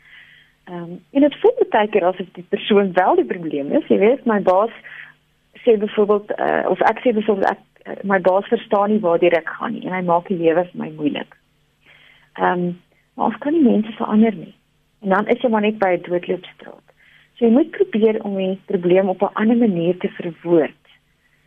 Ehm 0.71 0.83
um, 0.83 1.01
en 1.11 1.21
dit 1.21 1.41
voel 1.41 1.67
baie 1.71 1.89
keer 1.89 2.05
asof 2.05 2.27
die 2.39 2.47
persoon 2.49 2.93
wel 2.93 3.15
die 3.15 3.31
probleem 3.33 3.73
is. 3.73 3.89
Jy 3.89 3.99
weet, 3.99 4.25
my 4.25 4.41
baas 4.43 4.75
sê 5.65 5.77
byvoorbeeld 5.79 6.31
uh, 6.39 6.71
of 6.71 6.81
ek 6.91 7.03
sê 7.03 7.13
byvoorbeeld 7.15 7.51
ek 7.51 7.63
uh, 7.87 7.99
my 8.03 8.21
baas 8.21 8.47
verstaan 8.55 8.91
nie 8.91 9.03
waar 9.03 9.19
dit 9.19 9.35
gaan 9.45 9.73
nie 9.73 9.87
en 9.87 9.95
hy 9.95 10.03
maak 10.03 10.29
die 10.29 10.39
lewe 10.39 10.65
vir 10.71 10.81
my 10.83 10.91
moeilik. 10.99 11.37
Ehm 12.37 12.53
um, 12.53 12.81
maar 13.15 13.27
ons 13.27 13.39
kan 13.39 13.53
nie 13.53 13.63
mense 13.63 13.93
verander 13.93 14.35
nie. 14.35 14.55
En 15.01 15.09
dan 15.09 15.29
is 15.33 15.41
jy 15.41 15.49
maar 15.49 15.65
net 15.65 15.79
by 15.79 15.89
'n 15.97 16.03
doodloopstraat. 16.03 16.87
So 17.37 17.45
jy 17.45 17.51
moet 17.53 17.71
probeer 17.71 18.23
om 18.25 18.37
die 18.37 18.61
probleem 18.65 19.09
op 19.09 19.23
'n 19.23 19.35
ander 19.41 19.57
manier 19.57 19.97
te 19.99 20.09
verwoord 20.09 20.85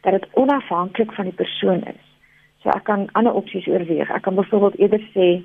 dat 0.02 0.12
dit 0.12 0.28
onafhanklik 0.34 1.12
van 1.14 1.26
die 1.26 1.34
persoon 1.34 1.84
is. 1.84 2.06
So 2.62 2.70
ek 2.70 2.84
kan 2.84 3.08
ander 3.12 3.34
opsies 3.34 3.68
oorweeg. 3.68 4.10
Ek 4.10 4.22
kan 4.22 4.36
byvoorbeeld 4.36 4.80
eerder 4.80 5.04
sê 5.14 5.44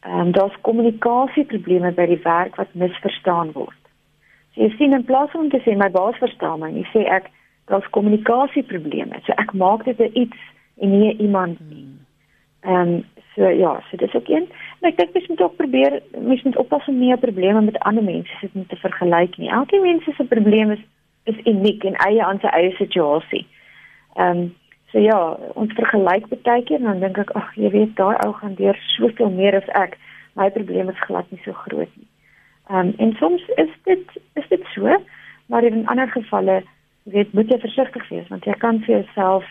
ehm 0.00 0.20
um, 0.20 0.32
daar's 0.32 0.60
kommunikasieprobleme 0.60 1.92
by 1.92 2.06
die 2.06 2.22
werk 2.22 2.56
wat 2.56 2.74
misverstaan 2.74 3.52
word. 3.52 3.82
So 4.54 4.62
jy 4.62 4.70
sien 4.76 4.92
in 4.92 5.04
plaas 5.04 5.34
om 5.34 5.48
te 5.48 5.60
sê 5.64 5.76
my 5.76 5.90
baas 5.90 6.16
verstaan 6.16 6.58
my, 6.60 6.70
jy 6.70 6.86
sê 6.92 7.04
ek 7.08 7.30
daar's 7.66 7.90
kommunikasieprobleme. 7.90 9.20
So 9.26 9.32
ek 9.36 9.52
maak 9.52 9.84
dit 9.84 10.00
'n 10.00 10.10
iets 10.12 10.38
en 10.78 10.98
nie 10.98 11.16
iemand 11.16 11.60
nie. 11.70 11.88
Ehm 12.62 12.94
um, 12.94 13.04
So 13.34 13.48
ja, 13.48 13.82
so 13.90 13.96
dis 13.96 14.14
ook 14.14 14.28
een. 14.28 14.48
En 14.80 14.88
ek 14.88 14.96
dink 14.96 15.12
mens 15.12 15.26
moet 15.26 15.40
ook 15.40 15.56
probeer 15.56 16.02
mens 16.18 16.42
moet 16.42 16.56
oppas 16.56 16.86
om 16.86 16.98
nie 16.98 17.16
probleme 17.16 17.60
met 17.60 17.78
ander 17.78 18.04
mense 18.04 18.32
sit 18.40 18.50
om 18.54 18.66
te 18.66 18.76
vergelyk 18.76 19.36
nie. 19.36 19.50
Elke 19.50 19.80
mens 19.80 20.04
se 20.04 20.24
probleem 20.24 20.70
is 20.70 20.82
is 21.24 21.38
uniek 21.44 21.84
en 21.84 21.94
eie 21.94 22.24
aan 22.24 22.40
sy 22.40 22.46
eie 22.46 22.74
situasie. 22.76 23.46
Ehm 24.14 24.38
um, 24.38 24.54
so 24.92 24.98
ja, 24.98 25.38
ons 25.54 25.72
vergelyk 25.72 26.28
baie 26.28 26.62
keer 26.62 26.76
en 26.78 26.90
dan 26.90 27.00
dink 27.00 27.18
ek 27.18 27.30
ag, 27.30 27.54
jy 27.56 27.70
weet 27.70 27.96
daai 27.96 28.16
ou 28.26 28.32
gaan 28.32 28.54
deur 28.54 28.76
soveel 28.96 29.30
meer 29.30 29.56
as 29.56 29.68
ek. 29.80 29.96
My 30.36 30.50
probleem 30.50 30.88
is 30.88 31.04
glad 31.06 31.30
nie 31.30 31.40
so 31.44 31.52
groot 31.52 31.96
nie. 31.96 32.08
Ehm 32.68 32.78
um, 32.78 32.94
en 32.98 33.16
soms 33.20 33.48
is 33.56 33.72
dit 33.88 34.20
is 34.34 34.48
dit 34.48 34.68
so, 34.74 35.00
maar 35.46 35.64
in 35.64 35.86
ander 35.86 36.08
gevalle, 36.08 36.62
weet, 37.02 37.32
moet 37.32 37.48
jy 37.48 37.58
versigtig 37.58 38.08
wees 38.08 38.28
want 38.28 38.44
jy 38.44 38.58
kan 38.58 38.84
vir 38.84 38.98
jouself 38.98 39.48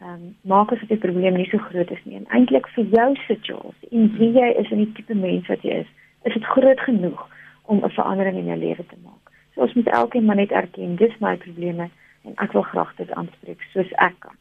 ehm 0.00 0.12
um, 0.12 0.36
maak 0.42 0.72
asof 0.72 0.88
die 0.88 0.96
probleem 0.96 1.36
nie 1.36 1.48
so 1.50 1.58
groot 1.58 1.90
is 1.90 2.04
nie. 2.04 2.16
En 2.16 2.28
eintlik 2.36 2.68
vir 2.74 2.84
jou 2.96 3.08
situasie 3.26 3.88
en 3.90 4.12
wie 4.18 4.30
jy 4.32 4.48
is 4.62 4.70
en 4.70 4.80
die 4.80 4.92
tipe 4.96 5.14
mens 5.14 5.48
wat 5.52 5.62
jy 5.62 5.82
is, 5.84 5.90
is 6.24 6.36
dit 6.36 6.46
groot 6.54 6.80
genoeg 6.80 7.26
om 7.62 7.84
'n 7.84 7.90
verandering 7.96 8.38
in 8.38 8.46
jou 8.52 8.58
lewe 8.58 8.86
te 8.86 8.96
maak. 9.04 9.32
So 9.54 9.60
ons 9.60 9.74
moet 9.74 9.88
elkeen 9.88 10.24
maar 10.24 10.36
net 10.36 10.50
erken 10.50 10.96
dis 10.96 11.18
my 11.18 11.36
probleme 11.36 11.90
en 12.24 12.32
ek 12.36 12.52
wil 12.52 12.62
graag 12.62 12.94
dit 12.96 13.10
aanspreek 13.10 13.60
soos 13.72 13.92
ek 13.92 14.16
kan. 14.18 14.36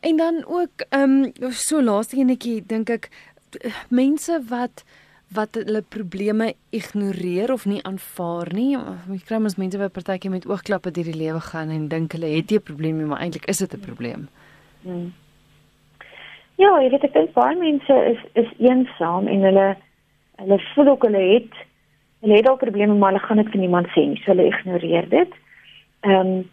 En 0.00 0.16
dan 0.16 0.44
ook 0.46 0.86
ehm 0.88 1.24
um, 1.24 1.50
so 1.50 1.82
laaste 1.82 2.16
enetjie 2.16 2.66
dink 2.66 2.90
ek 2.90 3.10
mense 3.88 4.42
wat 4.48 4.84
wat 5.34 5.54
hulle 5.54 5.82
probleme 5.82 6.52
ignoreer 6.70 7.52
of 7.52 7.64
nie 7.64 7.80
aanvaar 7.88 8.52
nie. 8.54 8.76
Jy 8.76 9.18
kry 9.26 9.38
mos 9.42 9.56
mense 9.60 9.78
wat 9.80 9.94
partykeer 9.96 10.32
met 10.32 10.46
oogklappe 10.48 10.92
deur 10.94 11.08
die 11.08 11.18
lewe 11.18 11.40
gaan 11.40 11.72
en 11.72 11.88
dink 11.88 12.12
hulle 12.16 12.30
het 12.36 12.52
'n 12.52 12.60
probleem, 12.60 13.06
maar 13.06 13.20
eintlik 13.20 13.46
is 13.48 13.58
dit 13.58 13.74
'n 13.74 13.80
probleem. 13.80 14.28
Hmm. 14.82 15.12
Ja, 16.56 16.80
jy 16.80 16.90
weet 16.90 17.04
ek 17.04 17.12
dink 17.12 17.32
baie 17.32 17.56
mense 17.56 17.94
is 18.12 18.20
is 18.34 18.50
eensaam 18.58 19.26
en 19.26 19.40
hulle 19.42 19.76
hulle 20.36 20.58
voel 20.74 20.88
ook 20.88 21.02
hulle 21.02 21.24
het 21.34 21.52
hulle 22.20 22.36
het 22.36 22.48
al 22.48 22.56
probleme 22.56 22.94
maar 22.94 23.12
hulle 23.12 23.26
gaan 23.26 23.36
dit 23.36 23.50
vir 23.50 23.60
niemand 23.60 23.86
sê 23.86 24.06
nie. 24.06 24.20
So 24.24 24.32
hulle 24.32 24.46
ignoreer 24.46 25.08
dit. 25.08 25.32
Ehm 26.00 26.26
um, 26.26 26.50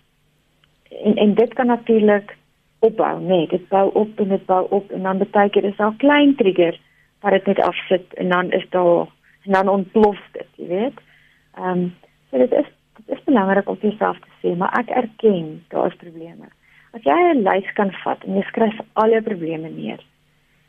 en 0.90 1.16
en 1.16 1.34
dit 1.34 1.54
kan 1.54 1.68
natuurlik 1.68 2.38
opbou, 2.80 3.20
nee, 3.22 3.48
dit 3.48 3.68
bou 3.68 3.90
op 3.94 4.20
en 4.20 4.28
dit 4.28 4.46
bou 4.46 4.68
op 4.70 4.92
en 4.92 5.04
dan 5.04 5.28
baie 5.32 5.50
keer 5.50 5.64
is 5.64 5.76
daar 5.76 5.94
klein 5.98 6.36
triggers 6.36 6.80
wat 7.22 7.32
dit 7.32 7.46
net 7.46 7.60
afsit 7.60 8.14
en 8.14 8.30
dan 8.30 8.52
is 8.52 8.66
daar 8.70 9.08
en 9.44 9.52
dan 9.52 9.70
ontplof 9.70 10.20
dit, 10.32 10.48
jy 10.56 10.68
weet. 10.68 11.02
Ehm 11.58 11.70
um, 11.70 11.96
so 12.30 12.38
dit 12.38 12.52
is 12.52 12.68
dit 13.00 13.18
is 13.18 13.24
belangrik 13.24 13.70
om 13.70 13.78
jouself 13.82 14.20
te 14.20 14.32
sê, 14.42 14.56
maar 14.58 14.74
ek 14.80 14.90
erken 14.90 15.64
daar 15.68 15.88
is 15.88 16.02
probleme. 16.04 16.52
As 16.94 17.04
jy 17.04 17.18
'n 17.34 17.44
lys 17.44 17.74
kan 17.74 17.92
vat 18.04 18.24
en 18.24 18.36
jy 18.36 18.44
skryf 18.44 18.80
al 18.94 19.10
jou 19.10 19.22
probleme 19.22 19.70
neer 19.70 20.04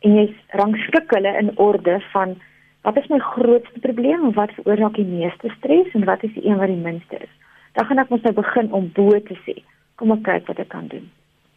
en 0.01 0.15
jy 0.15 0.25
rangskik 0.57 1.13
hulle 1.15 1.31
in 1.37 1.51
orde 1.57 1.99
van 2.11 2.35
wat 2.81 2.97
is 2.97 3.07
my 3.07 3.19
grootste 3.19 3.79
probleem 3.79 4.25
en 4.25 4.33
wat 4.33 4.53
veroorsaak 4.57 4.95
die 4.97 5.05
meeste 5.05 5.49
stres 5.57 5.93
en 5.93 6.05
wat 6.05 6.23
is 6.23 6.33
die 6.33 6.45
een 6.47 6.57
wat 6.57 6.71
die 6.73 6.83
minste 6.85 7.17
is. 7.17 7.33
Dan 7.77 7.85
gaan 7.85 8.01
ek 8.01 8.09
mos 8.09 8.21
nou 8.21 8.33
begin 8.33 8.71
om 8.71 8.91
bo 8.95 9.19
te 9.19 9.37
sê, 9.45 9.61
kom 9.95 10.11
ek 10.11 10.23
kyk 10.23 10.47
wat 10.47 10.59
ek 10.59 10.71
kan 10.73 10.87
doen. 10.87 11.05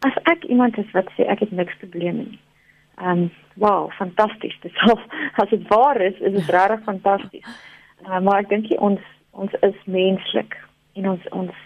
As 0.05 0.17
ek 0.31 0.45
iemand 0.45 0.77
is 0.77 0.91
wat 0.93 1.09
sê 1.17 1.25
ek 1.25 1.39
het 1.39 1.51
niks 1.51 1.77
probleme 1.81 2.29
nie. 2.29 2.39
Ehm 2.95 3.09
um, 3.09 3.31
wow, 3.55 3.91
fantasties. 3.91 4.57
Dit 4.61 4.71
sal 4.73 4.99
as 5.41 5.49
dit 5.49 5.67
waar 5.67 6.01
is, 6.01 6.19
is 6.19 6.33
dit 6.33 6.49
regtig 6.49 6.83
fantasties. 6.83 7.47
Uh, 8.07 8.19
maar 8.19 8.43
ek 8.43 8.49
dink 8.49 8.71
ons 8.79 9.01
ons 9.35 9.51
is 9.67 9.79
menslik 9.85 10.55
en 10.95 11.09
ons 11.09 11.29
ons 11.31 11.63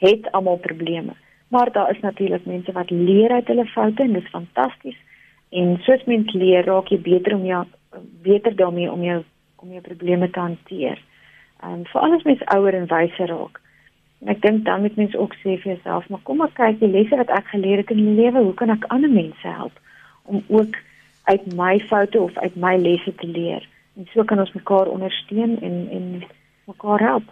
het 0.00 0.30
almal 0.32 0.60
probleme. 0.62 1.16
Maar 1.50 1.72
daar 1.72 1.90
is 1.90 2.00
natuurlik 2.00 2.46
mense 2.46 2.72
wat 2.72 2.90
leer 2.90 3.30
uit 3.30 3.46
hulle 3.46 3.66
foute 3.66 4.02
en 4.02 4.12
dit 4.12 4.22
is 4.22 4.30
fantasties. 4.30 4.98
En 5.50 5.78
soos 5.82 6.04
mens 6.06 6.32
leer, 6.32 6.64
raak 6.64 6.92
jy 6.94 7.00
beter 7.02 7.34
om 7.34 7.44
jou 7.44 7.64
beter 8.22 8.54
daarmee 8.56 8.92
om 8.92 9.02
jou 9.02 9.22
om 9.56 9.72
jou 9.74 9.82
probleme 9.82 10.30
te 10.30 10.40
hanteer. 10.40 11.02
En 11.60 11.82
veral 11.90 12.14
as 12.16 12.22
mens 12.24 12.44
ouer 12.54 12.74
en 12.74 12.86
wyser 12.86 13.28
raak. 13.28 13.58
En 14.22 14.30
ek 14.32 14.40
dink 14.44 14.64
dan 14.64 14.80
moet 14.80 14.96
mens 14.96 15.16
ook 15.16 15.34
sê 15.42 15.56
vir 15.58 15.74
jouself, 15.74 16.08
maar 16.08 16.22
kom 16.22 16.38
maar 16.40 16.54
kyk 16.54 16.78
die 16.80 16.92
lesse 16.92 17.16
wat 17.16 17.32
ek 17.34 17.50
geleer 17.52 17.82
het 17.82 17.90
in 17.90 18.04
my 18.04 18.14
lewe, 18.22 18.44
hoe 18.46 18.54
kan 18.54 18.70
ek 18.70 18.86
ander 18.94 19.10
mense 19.10 19.48
help? 19.58 19.76
Om 20.30 20.44
ook 20.48 20.78
uit 21.30 21.50
my 21.56 21.78
foute 21.90 22.20
of 22.20 22.38
uit 22.38 22.56
my 22.56 22.76
lesse 22.78 23.14
te 23.14 23.26
leer. 23.26 23.66
En 23.96 24.08
so 24.12 24.24
kan 24.24 24.38
ons 24.38 24.52
mekaar 24.52 24.86
ondersteun 24.86 25.58
en 25.60 25.76
en 25.90 26.06
mekaar 26.70 27.00
help. 27.00 27.28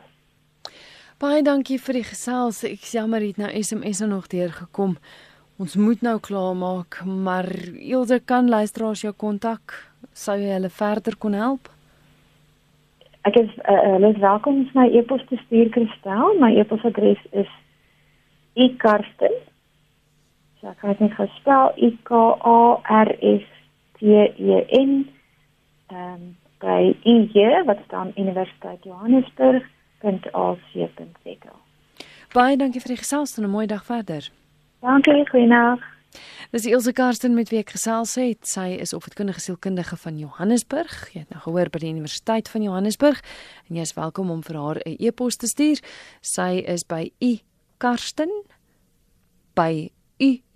Baie 1.18 1.42
dankie 1.42 1.80
vir 1.82 1.98
die 1.98 2.06
gesels. 2.06 2.60
Ek 2.66 2.84
jammer 2.94 3.24
het 3.24 3.40
nou 3.42 3.48
SMS 3.62 4.04
nog 4.06 4.28
deur 4.30 4.52
gekom. 4.54 4.98
Ons 5.58 5.74
moet 5.76 6.02
nou 6.06 6.18
klaarmaak, 6.22 7.00
maar 7.04 7.48
Ilse 7.74 8.20
kan 8.24 8.46
luisteraars 8.48 9.02
jou 9.02 9.12
kontak. 9.12 9.74
Sou 10.14 10.36
jy 10.38 10.52
hulle 10.54 10.70
verder 10.70 11.16
kon 11.18 11.34
help? 11.34 11.70
Ek 13.26 13.34
is 13.40 13.50
uh, 13.64 13.80
hulle 13.96 14.12
is 14.14 14.20
welkom 14.22 14.62
om 14.62 14.70
my 14.78 14.86
e-pos 14.94 15.24
te 15.30 15.40
stuur 15.46 15.72
Kristel. 15.74 16.38
My 16.38 16.52
e-posadres 16.54 17.24
is 17.42 17.50
ikarsten 18.54 19.34
So 20.60 20.68
ek 20.68 20.78
kan 20.80 20.90
dit 20.90 21.00
net 21.00 21.14
gespel 21.14 21.72
I 21.76 21.98
K 22.02 22.10
A 22.42 22.80
R 23.04 23.10
S 23.22 23.44
T 23.98 24.06
E 24.06 24.64
N 24.82 25.10
ehm 25.88 26.14
um, 26.14 26.36
by 26.58 26.96
IJ 27.06 27.62
wat 27.64 27.78
staan 27.86 28.12
Universiteit 28.16 28.84
Johannesburg.ac.za. 28.84 31.54
Baie 32.34 32.56
dankie 32.58 32.80
vir 32.82 32.94
die 32.94 33.02
gesels 33.02 33.38
en 33.38 33.44
'n 33.44 33.50
mooi 33.50 33.66
dag 33.66 33.84
verder. 33.84 34.30
Dankie, 34.80 35.28
goeienaand. 35.30 35.80
Dis 36.50 36.66
Ilse 36.66 36.92
Karsten 36.92 37.34
met 37.34 37.48
wie 37.48 37.58
ek 37.58 37.70
gesels 37.70 38.14
het. 38.14 38.48
Sy 38.48 38.76
is 38.80 38.92
opvoedkundige 38.96 39.40
sielkundige 39.40 39.96
van 39.96 40.18
Johannesburg. 40.18 41.12
Jy 41.12 41.20
het 41.20 41.30
nou 41.30 41.40
gehoor 41.40 41.70
by 41.70 41.78
die 41.78 41.90
Universiteit 41.90 42.48
van 42.48 42.62
Johannesburg 42.62 43.20
en 43.68 43.76
jy 43.76 43.80
is 43.80 43.94
welkom 43.94 44.30
om 44.30 44.42
vir 44.42 44.56
haar 44.56 44.80
'n 44.84 44.96
e-pos 44.98 45.36
te 45.36 45.46
stuur. 45.46 45.80
Sy 46.20 46.62
is 46.66 46.84
by 46.84 47.12
i 47.20 47.42
karsten 47.78 48.30
by 49.54 49.90
uj.ac.za 50.20 50.48